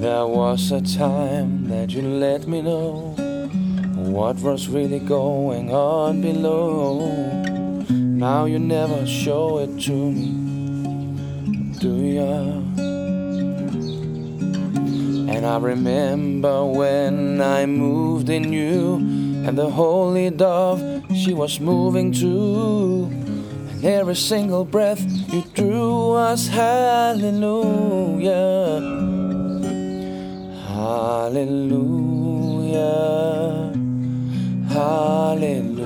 There 0.00 0.26
was 0.26 0.72
a 0.72 0.80
time 0.80 1.68
that 1.68 1.90
you 1.90 2.00
let 2.00 2.48
me 2.48 2.62
know 2.62 3.14
what 3.96 4.40
was 4.40 4.66
really 4.66 4.98
going 4.98 5.70
on 5.74 6.22
below. 6.22 7.04
Now 7.90 8.46
you 8.46 8.58
never 8.58 9.06
show 9.06 9.58
it 9.58 9.78
to 9.82 9.92
me, 9.92 11.12
do 11.78 11.96
ya? 12.16 12.62
And 15.34 15.44
I 15.44 15.58
remember 15.58 16.64
when 16.64 17.42
I 17.42 17.66
moved 17.66 18.30
in 18.30 18.54
you, 18.54 18.94
and 19.44 19.58
the 19.58 19.68
holy 19.68 20.30
dove, 20.30 20.80
she 21.14 21.34
was 21.34 21.60
moving 21.60 22.10
too. 22.10 23.10
And 23.68 23.84
every 23.84 24.16
single 24.16 24.64
breath 24.64 25.04
you 25.30 25.44
drew 25.52 26.12
was 26.12 26.48
hallelujah. 26.48 27.20
Hallelujah. 30.90 31.70
Hallelujah. 34.68 35.84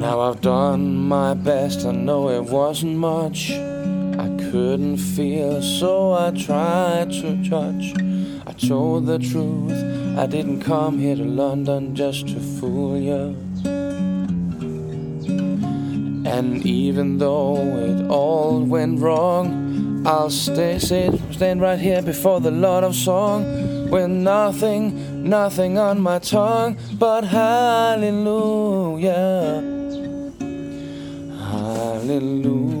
Now 0.00 0.16
I've 0.20 0.40
done 0.40 0.96
my 0.96 1.34
best, 1.34 1.86
I 1.86 1.92
know 1.92 2.28
it 2.28 2.42
wasn't 2.42 2.96
much. 2.96 3.52
Couldn't 4.50 4.96
feel, 4.96 5.62
so 5.62 6.12
I 6.12 6.32
tried 6.32 7.12
to 7.12 7.36
judge. 7.36 7.94
I 8.46 8.52
told 8.52 9.06
the 9.06 9.18
truth, 9.20 9.72
I 10.18 10.26
didn't 10.26 10.62
come 10.62 10.98
here 10.98 11.14
to 11.14 11.24
London 11.24 11.94
just 11.94 12.26
to 12.28 12.40
fool 12.40 12.98
you. 12.98 13.36
And 16.26 16.66
even 16.66 17.18
though 17.18 17.58
it 17.58 18.08
all 18.10 18.60
went 18.64 18.98
wrong, 18.98 20.04
I'll 20.04 20.30
stay, 20.30 20.78
stand 20.78 21.60
right 21.60 21.78
here 21.78 22.02
before 22.02 22.40
the 22.40 22.50
Lord 22.50 22.82
of 22.82 22.96
Song 22.96 23.44
with 23.88 24.10
nothing, 24.10 25.28
nothing 25.28 25.78
on 25.78 26.00
my 26.00 26.18
tongue 26.18 26.76
but 26.98 27.22
hallelujah. 27.24 28.02
Hallelujah. 31.52 32.80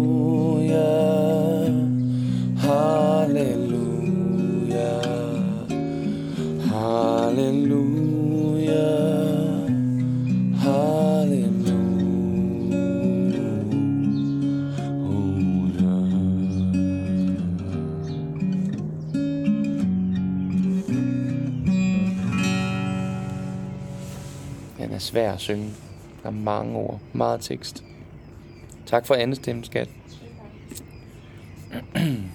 Svær 25.01 25.33
at 25.33 25.39
synge. 25.39 25.69
Der 26.23 26.29
er 26.29 26.33
mange 26.33 26.77
ord, 26.77 26.99
meget 27.13 27.41
tekst. 27.41 27.83
Tak 28.85 29.07
for 29.07 29.15
andet 29.15 29.37
stemme, 29.37 29.65
skat. 29.65 29.89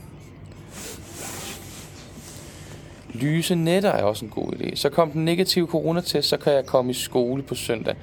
Lyse 3.14 3.54
netter 3.54 3.90
er 3.90 4.02
også 4.02 4.24
en 4.24 4.30
god 4.30 4.52
idé. 4.52 4.76
Så 4.76 4.88
kom 4.88 5.10
den 5.10 5.24
negative 5.24 5.66
coronatest, 5.66 6.28
så 6.28 6.36
kan 6.36 6.52
jeg 6.52 6.66
komme 6.66 6.90
i 6.90 6.94
skole 6.94 7.42
på 7.42 7.54
søndag. 7.54 7.94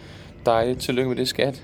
Dejligt. 0.45 0.79
Tillykke 0.79 1.09
med 1.09 1.17
det, 1.17 1.27
skat. 1.27 1.63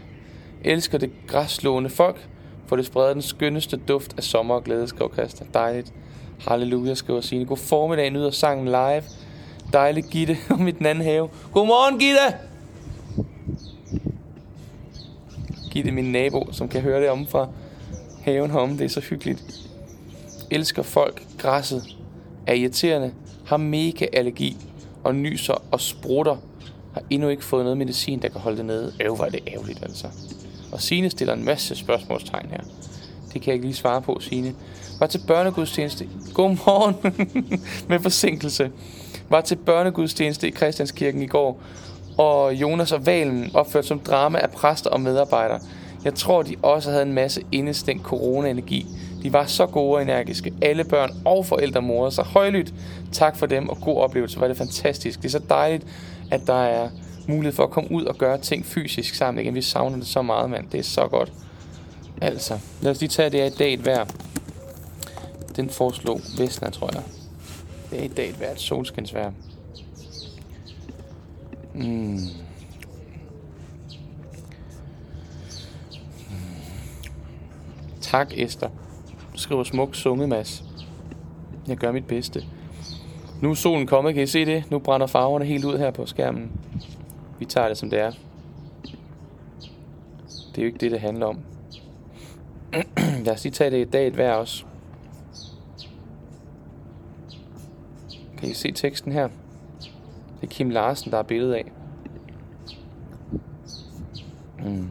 Elsker 0.64 0.98
det 0.98 1.12
græsslående 1.28 1.90
folk, 1.90 2.28
for 2.68 2.76
det 2.76 2.86
spreder 2.86 3.14
den 3.14 3.22
skønneste 3.22 3.78
duft 3.78 4.14
af 4.18 4.24
sommer 4.24 4.56
og 4.56 4.64
glæde, 4.64 4.88
skriver 4.88 5.14
Christa. 5.14 5.46
Dejligt. 5.54 5.94
Halleluja, 6.40 6.94
skriver 6.94 7.22
Signe. 7.22 7.46
God 7.46 7.58
formiddag, 7.58 8.10
nyder 8.10 8.32
sangen 8.32 8.66
live. 8.66 9.04
Dejligt, 9.74 10.10
Gitte, 10.10 10.38
om 10.50 10.68
i 10.68 10.72
den 10.72 10.86
anden 10.86 11.04
have. 11.04 11.30
Godmorgen, 11.54 12.00
Gitte! 12.00 12.49
Gitte, 15.72 15.92
min 15.92 16.12
nabo, 16.12 16.48
som 16.52 16.70
kan 16.70 16.82
høre 16.82 17.02
det 17.02 17.10
om 17.10 17.28
fra 17.28 17.48
haven 18.22 18.52
herom. 18.52 18.78
Det 18.78 18.86
er 18.86 18.90
så 18.90 19.00
hyggeligt. 19.00 19.44
Elsker 20.52 20.84
folk 20.84 21.24
græsset. 21.38 21.84
Er 22.48 22.54
irriterende. 22.54 23.12
Har 23.46 23.58
mega 23.58 24.06
allergi. 24.14 24.58
Og 25.04 25.16
nyser 25.16 25.64
og 25.72 25.82
sprutter. 25.82 26.38
Har 26.94 27.04
endnu 27.10 27.30
ikke 27.30 27.44
fået 27.44 27.64
noget 27.64 27.78
medicin, 27.78 28.22
der 28.22 28.30
kan 28.30 28.42
holde 28.42 28.58
det 28.58 28.66
nede. 28.66 28.94
Øv, 29.02 29.16
hvor 29.16 29.26
er 29.26 29.30
det 29.30 29.40
ærgerligt, 29.48 29.84
altså. 29.84 30.08
Og 30.72 30.82
Signe 30.82 31.10
stiller 31.10 31.34
en 31.34 31.46
masse 31.46 31.76
spørgsmålstegn 31.76 32.50
her. 32.50 32.62
Det 33.34 33.42
kan 33.42 33.48
jeg 33.48 33.54
ikke 33.54 33.66
lige 33.66 33.76
svare 33.76 34.02
på, 34.02 34.20
Signe. 34.20 34.56
Var 35.00 35.08
til 35.08 35.22
børnegudstjeneste. 35.28 36.10
Godmorgen. 36.34 36.96
Med 37.90 38.00
forsinkelse. 38.00 38.72
Var 39.30 39.42
til 39.42 39.56
børnegudstjeneste 39.56 40.48
i 40.48 40.52
Christianskirken 40.52 41.22
i 41.22 41.28
går. 41.28 41.62
Og 42.20 42.54
Jonas 42.54 42.92
og 42.92 43.06
Valen 43.06 43.52
opført 43.54 43.86
som 43.86 44.00
drama 44.00 44.40
af 44.40 44.50
præster 44.50 44.90
og 44.90 45.02
medarbejdere. 45.02 45.60
Jeg 46.04 46.16
tror, 46.16 46.44
de 46.44 46.56
også 46.62 46.90
havde 46.92 47.04
en 47.04 47.14
masse 47.14 47.42
indestængt 47.52 48.04
corona-energi. 48.04 48.86
De 49.24 49.34
var 49.34 49.46
så 49.46 49.66
gode 49.66 49.96
og 49.96 50.02
energiske. 50.02 50.54
Alle 50.62 50.84
børn 50.84 51.12
og 51.26 51.46
forældre 51.46 51.82
morede 51.82 52.12
sig 52.12 52.24
højlydt. 52.24 52.74
Tak 53.12 53.38
for 53.38 53.46
dem, 53.46 53.70
og 53.70 53.78
god 53.82 53.98
oplevelse. 53.98 54.40
Var 54.40 54.48
det 54.48 54.58
fantastisk. 54.58 55.20
Det 55.20 55.26
er 55.26 55.30
så 55.30 55.42
dejligt, 55.50 55.86
at 56.32 56.42
der 56.48 56.64
er 56.64 56.90
mulighed 57.28 57.56
for 57.56 57.64
at 57.64 57.70
komme 57.70 57.92
ud 57.92 58.06
og 58.06 58.16
gøre 58.16 58.38
ting 58.38 58.66
fysisk 58.66 59.16
sammen 59.16 59.44
igen. 59.44 59.56
Vi 59.56 59.62
savner 59.62 59.98
det 59.98 60.08
så 60.08 60.22
meget, 60.22 60.50
mand. 60.50 60.68
Det 60.72 60.80
er 60.80 60.84
så 60.84 61.08
godt. 61.08 61.32
Altså, 62.22 62.60
lad 62.82 62.92
os 62.92 63.00
lige 63.00 63.10
tage 63.10 63.30
det 63.30 63.40
her 63.40 63.48
i 63.48 63.50
dag 63.50 63.74
et 63.74 63.86
vejr. 63.86 64.06
Den 65.56 65.70
foreslog 65.70 66.22
Vestner, 66.38 66.70
tror 66.70 66.90
jeg. 66.94 67.04
Det 67.92 68.00
er 68.00 68.04
i 68.04 68.08
dag 68.08 68.30
et 68.30 68.40
vejr, 68.40 68.52
et 68.52 68.62
solskinsvejr. 68.62 69.32
Mm. 71.74 72.20
Tak, 78.02 78.34
Esther. 78.38 78.70
Du 79.34 79.38
skriver 79.38 79.64
smuk 79.64 79.96
sunget, 79.96 80.30
Mads. 80.30 80.64
Jeg 81.68 81.78
gør 81.78 81.92
mit 81.92 82.08
bedste. 82.08 82.44
Nu 83.42 83.50
er 83.50 83.54
solen 83.54 83.88
kommet, 83.88 84.14
kan 84.14 84.24
I 84.24 84.28
se 84.28 84.46
det? 84.46 84.72
Nu 84.72 84.80
brænder 84.80 85.08
farverne 85.08 85.46
helt 85.46 85.66
ud 85.66 85.78
her 85.78 85.92
på 85.92 86.06
skærmen. 86.06 86.52
Vi 87.40 87.46
tager 87.46 87.68
det, 87.68 87.78
som 87.78 87.90
det 87.90 88.00
er. 88.00 88.12
Det 90.28 90.58
er 90.58 90.62
jo 90.62 90.66
ikke 90.66 90.78
det, 90.78 90.92
det 90.92 91.00
handler 91.00 91.26
om. 91.26 91.40
Lad 93.26 93.34
os 93.34 93.44
lige 93.44 93.54
tage 93.54 93.72
det 93.72 93.88
i 93.88 93.90
dag 93.90 94.08
et 94.08 94.14
hver 94.14 94.34
også. 94.34 94.64
Kan 98.38 98.50
I 98.50 98.54
se 98.54 98.72
teksten 98.72 99.12
her? 99.12 99.30
Det 100.42 100.48
er 100.48 100.52
Kim 100.52 100.70
Larsen, 100.70 101.12
der 101.12 101.18
er 101.18 101.24
billedet 101.24 101.54
af. 101.54 101.72
Mm. 104.66 104.90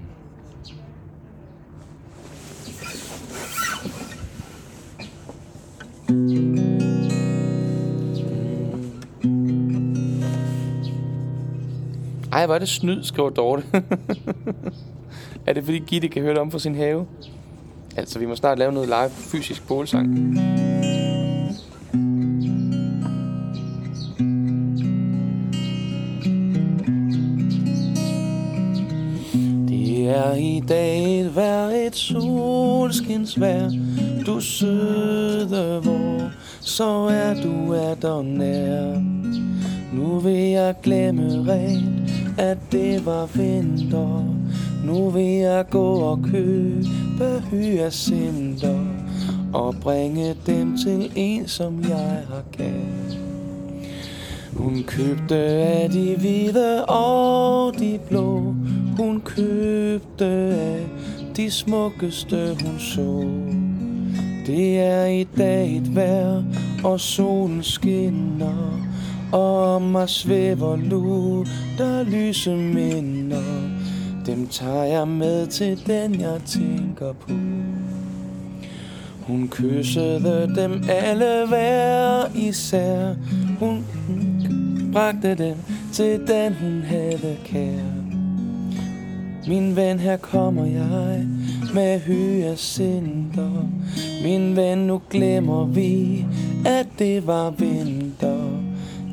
Ej, 12.33 12.47
hvor 12.47 12.55
er 12.55 12.59
det 12.59 12.69
snyd, 12.69 13.03
skriver 13.03 13.31
Dorte. 13.31 13.63
er 15.47 15.53
det 15.53 15.65
fordi 15.65 15.79
Gitte 15.79 16.09
kan 16.09 16.23
høre 16.23 16.33
det 16.33 16.41
om 16.41 16.51
fra 16.51 16.59
sin 16.59 16.75
have? 16.75 17.07
Altså, 17.97 18.19
vi 18.19 18.27
må 18.27 18.35
snart 18.35 18.59
lave 18.59 18.73
noget 18.73 18.89
live 18.89 19.11
fysisk 19.11 19.69
bålsang. 19.69 20.39
Dagen 30.69 31.31
i 31.75 31.87
et 31.87 31.97
solskinsvær 31.97 33.71
Du 34.27 34.41
søde 34.41 35.81
hvor, 35.83 36.31
så 36.61 37.09
er 37.11 37.35
du 37.43 37.73
er 37.73 37.95
der 37.95 38.23
nær. 38.23 39.03
Nu 39.93 40.19
vil 40.19 40.49
jeg 40.51 40.75
glemme 40.83 41.53
rent, 41.53 42.11
at 42.39 42.59
det 42.73 43.07
var 43.07 43.27
vinter. 43.35 44.25
Nu 44.85 45.11
vil 45.11 45.25
jeg 45.25 45.65
gå 45.71 45.95
og 45.95 46.19
købe 46.33 47.43
hyacinter 47.51 48.79
Og 49.53 49.75
bringe 49.81 50.35
dem 50.47 50.77
til 50.77 51.13
en, 51.15 51.49
som 51.49 51.83
jeg 51.89 52.23
har 52.29 52.43
kendt 52.53 53.19
hun 54.59 54.85
købte 54.87 55.37
af 55.37 55.91
de 55.91 56.17
hvide 56.19 56.85
og 56.85 57.79
de 57.79 57.99
blå. 58.09 58.55
Hun 58.99 59.21
købte 59.21 60.25
af 60.25 60.87
de 61.37 61.51
smukkeste 61.51 62.57
hun 62.63 62.79
så. 62.79 63.29
Det 64.47 64.79
er 64.79 65.05
i 65.05 65.25
dag 65.25 65.77
et 65.77 65.97
vejr 65.97 66.43
og 66.85 67.01
solen 67.01 67.63
skinner. 67.63 68.81
Og 69.33 69.75
om 69.75 69.83
mig 69.83 70.09
svæver 70.09 70.77
nu 70.77 71.45
der 71.79 72.03
lyse 72.03 72.57
minder. 72.57 73.43
Dem 74.27 74.47
tager 74.47 74.85
jeg 74.85 75.09
med 75.09 75.47
til 75.47 75.87
den 75.87 76.21
jeg 76.21 76.41
tænker 76.47 77.13
på. 77.13 77.33
Hun 79.21 79.49
kyssede 79.51 80.53
dem 80.57 80.83
alle 80.89 81.47
hver 81.49 82.37
især 82.37 83.15
Hun 83.59 83.85
bragte 84.93 85.35
dem 85.35 85.57
til 85.93 86.21
den 86.27 86.55
hun 86.55 86.83
havde 86.83 87.37
kær. 87.45 87.98
Min 89.49 89.77
ven, 89.77 89.99
her 89.99 90.17
kommer 90.17 90.65
jeg 90.65 91.27
med 91.75 92.01
hyacinter 92.01 93.69
Min 94.23 94.57
ven, 94.57 94.79
nu 94.79 95.03
glemmer 95.11 95.65
vi, 95.65 96.27
at 96.67 96.87
det 96.99 97.27
var 97.27 97.51
vinter 97.51 98.63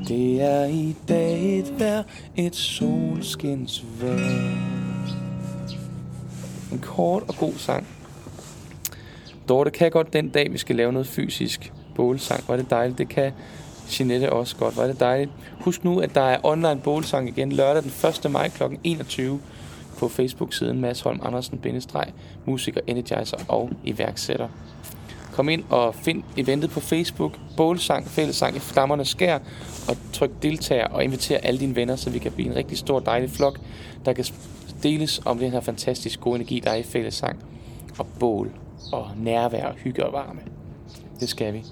Det 0.07 0.41
er 0.41 0.65
i 0.65 0.95
dag 1.07 1.59
et 1.59 1.79
vejr, 1.79 2.03
et 2.35 2.55
solskinsvejr 2.55 4.19
En 6.71 6.79
kort 6.79 7.23
og 7.27 7.35
god 7.35 7.53
sang 7.57 7.87
Dorte 9.49 9.71
kan 9.71 9.91
godt 9.91 10.13
den 10.13 10.29
dag, 10.29 10.51
vi 10.51 10.57
skal 10.57 10.75
lave 10.75 10.91
noget 10.91 11.07
fysisk 11.07 11.73
bålsang. 11.95 12.43
Var 12.47 12.55
det 12.55 12.69
dejligt. 12.69 12.97
Det 12.97 13.09
kan 13.09 13.31
Jeanette 13.99 14.33
også 14.33 14.55
godt. 14.55 14.77
Var 14.77 14.87
det 14.87 14.99
dejligt. 14.99 15.31
Husk 15.59 15.83
nu, 15.83 15.99
at 15.99 16.15
der 16.15 16.21
er 16.21 16.37
online 16.43 16.79
bålsang 16.83 17.27
igen 17.27 17.51
lørdag 17.51 17.83
den 17.83 17.91
1. 18.25 18.31
maj 18.31 18.49
kl. 18.49 18.63
21 18.83 19.39
på 19.97 20.07
Facebook-siden 20.07 20.81
Mads 20.81 21.01
Holm 21.01 21.19
Andersen, 21.23 21.57
bindestreg, 21.57 22.07
musiker, 22.45 22.81
energizer 22.87 23.37
og 23.47 23.69
iværksætter. 23.83 24.47
Kom 25.33 25.49
ind 25.49 25.63
og 25.69 25.95
find 25.95 26.23
eventet 26.37 26.69
på 26.69 26.79
Facebook, 26.79 27.39
bålsang, 27.57 28.07
fællesang 28.07 28.55
i 28.55 28.59
flammerne 28.59 29.05
skær, 29.05 29.39
og 29.89 29.97
tryk 30.13 30.31
deltager 30.41 30.87
og 30.87 31.03
inviter 31.03 31.37
alle 31.37 31.59
dine 31.59 31.75
venner, 31.75 31.95
så 31.95 32.09
vi 32.09 32.19
kan 32.19 32.31
blive 32.31 32.49
en 32.49 32.55
rigtig 32.55 32.77
stor 32.77 32.99
dejlig 32.99 33.29
flok, 33.29 33.59
der 34.05 34.13
kan 34.13 34.25
deles 34.83 35.21
om 35.25 35.39
den 35.39 35.51
her 35.51 35.59
fantastisk 35.59 36.19
gode 36.19 36.35
energi, 36.35 36.59
der 36.59 36.69
er 36.69 36.75
i 36.75 36.83
fællesang 36.83 37.39
og 37.97 38.07
bål 38.19 38.51
og 38.91 39.07
nærvær 39.17 39.65
og 39.65 39.73
hygge 39.73 40.05
og 40.05 40.13
varme. 40.13 40.39
Det 41.19 41.29
skal 41.29 41.53
vi. 41.53 41.63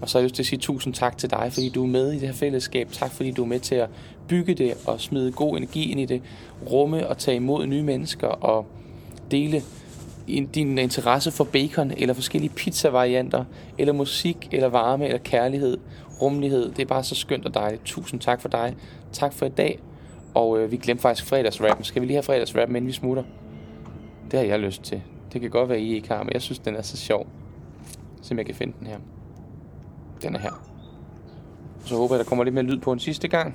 Og 0.00 0.08
så 0.08 0.18
har 0.18 0.20
jeg 0.20 0.24
lyst 0.24 0.34
til 0.34 0.42
at 0.42 0.46
sige 0.46 0.58
tusind 0.58 0.94
tak 0.94 1.18
til 1.18 1.30
dig, 1.30 1.50
fordi 1.52 1.68
du 1.68 1.82
er 1.82 1.88
med 1.88 2.12
i 2.12 2.18
det 2.18 2.28
her 2.28 2.34
fællesskab. 2.34 2.88
Tak 2.92 3.12
fordi 3.12 3.30
du 3.30 3.42
er 3.42 3.46
med 3.46 3.60
til 3.60 3.74
at 3.74 3.88
bygge 4.28 4.54
det 4.54 4.74
og 4.86 5.00
smide 5.00 5.32
god 5.32 5.56
energi 5.56 5.90
ind 5.90 6.00
i 6.00 6.04
det. 6.04 6.22
Rumme 6.70 7.08
og 7.08 7.18
tage 7.18 7.36
imod 7.36 7.66
nye 7.66 7.82
mennesker 7.82 8.28
og 8.28 8.66
dele 9.30 9.62
din 10.54 10.78
interesse 10.78 11.30
for 11.30 11.44
bacon 11.44 11.92
eller 11.96 12.14
forskellige 12.14 12.50
pizzavarianter, 12.50 13.44
eller 13.78 13.92
musik, 13.92 14.48
eller 14.52 14.68
varme, 14.68 15.04
eller 15.04 15.18
kærlighed, 15.18 15.78
rummelighed. 16.22 16.70
Det 16.70 16.82
er 16.82 16.86
bare 16.86 17.04
så 17.04 17.14
skønt 17.14 17.46
og 17.46 17.54
dejligt. 17.54 17.84
Tusind 17.84 18.20
tak 18.20 18.40
for 18.40 18.48
dig. 18.48 18.76
Tak 19.12 19.32
for 19.32 19.46
i 19.46 19.48
dag. 19.48 19.78
Og 20.34 20.58
øh, 20.58 20.70
vi 20.70 20.76
glemte 20.76 21.02
faktisk 21.02 21.28
fredagsrappen. 21.28 21.84
Skal 21.84 22.02
vi 22.02 22.06
lige 22.06 22.14
have 22.14 22.22
fredagsrappen, 22.22 22.76
inden 22.76 22.88
vi 22.88 22.92
smutter? 22.92 23.22
Det 24.30 24.38
har 24.38 24.46
jeg 24.46 24.58
lyst 24.58 24.82
til. 24.82 25.02
Det 25.32 25.40
kan 25.40 25.50
godt 25.50 25.68
være, 25.68 25.80
I 25.80 25.94
ikke 25.94 26.08
har, 26.08 26.22
men 26.22 26.32
jeg 26.32 26.42
synes, 26.42 26.58
den 26.58 26.76
er 26.76 26.82
så 26.82 26.96
sjov. 26.96 27.26
Se 28.22 28.34
om 28.34 28.38
jeg 28.38 28.46
kan 28.46 28.54
finde 28.54 28.74
den 28.78 28.86
her. 28.86 28.98
Den 30.22 30.34
er 30.34 30.38
her. 30.38 30.66
Så 31.84 31.96
håber 31.96 32.14
jeg, 32.14 32.24
der 32.24 32.28
kommer 32.28 32.44
lidt 32.44 32.54
mere 32.54 32.64
lyd 32.64 32.78
på 32.78 32.92
en 32.92 32.98
sidste 32.98 33.28
gang. 33.28 33.54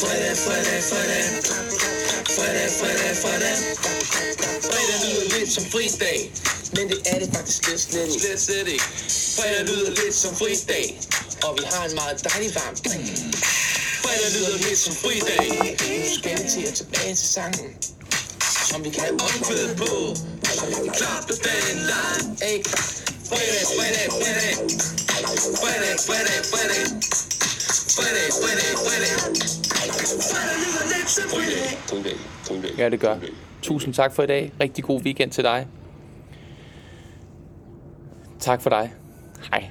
Fredag, 0.00 0.36
fredag, 0.36 0.82
fredag. 0.90 1.24
Fredag, 2.36 2.70
fredag, 2.80 3.16
fredag. 3.22 3.56
Fredag 4.68 4.96
lyder 5.04 5.38
lidt 5.38 5.52
som 5.52 5.64
fridag. 5.64 6.32
Men 6.76 6.88
det 6.88 6.98
er 7.06 7.18
det 7.18 7.28
faktisk 7.36 7.64
slet, 7.64 7.80
slet 7.80 8.06
ikke. 8.06 8.20
Slet, 8.20 8.40
slet 8.40 8.68
ikke. 8.68 8.84
Fredag 9.36 9.64
lyder 9.64 9.90
lidt 9.90 10.14
som 10.14 10.36
fridag. 10.36 11.00
Og 11.44 11.58
vi 11.58 11.64
har 11.72 11.84
en 11.88 11.94
meget 11.94 12.16
dejlig 12.30 12.54
varm 12.54 12.76
Fredag 14.02 14.30
lyder 14.36 14.56
lidt 14.66 14.78
som 14.78 14.94
fridag. 14.94 15.46
Nu 16.00 16.06
skal 16.18 16.34
vi 16.42 16.48
til 16.54 16.64
at 16.70 16.74
tilbage 16.74 17.14
til 17.14 17.28
sangen. 17.36 17.70
Som 18.70 18.84
vi 18.84 18.90
kan 18.90 19.10
omkvæde 19.10 19.74
på. 19.76 19.92
Så 20.56 20.66
vi 20.66 20.74
kan 20.74 20.92
klappe 21.00 21.32
dagen 21.46 21.78
lang. 21.92 22.22
Ey. 22.48 22.58
Fredag, 23.30 23.64
fredag, 23.76 24.06
fredag. 24.20 24.54
Fredag, 25.60 25.94
fredag, 26.06 26.38
fredag. 26.52 26.84
Fredag, 27.96 28.28
fredag, 28.40 28.72
fredag. 28.86 29.55
Ja, 32.78 32.88
det 32.88 33.00
gør. 33.00 33.16
Tusind 33.62 33.94
tak 33.94 34.14
for 34.14 34.22
i 34.22 34.26
dag. 34.26 34.52
Rigtig 34.60 34.84
god 34.84 35.00
weekend 35.02 35.30
til 35.30 35.44
dig. 35.44 35.66
Tak 38.40 38.62
for 38.62 38.70
dig. 38.70 38.92
Hej. 39.50 39.70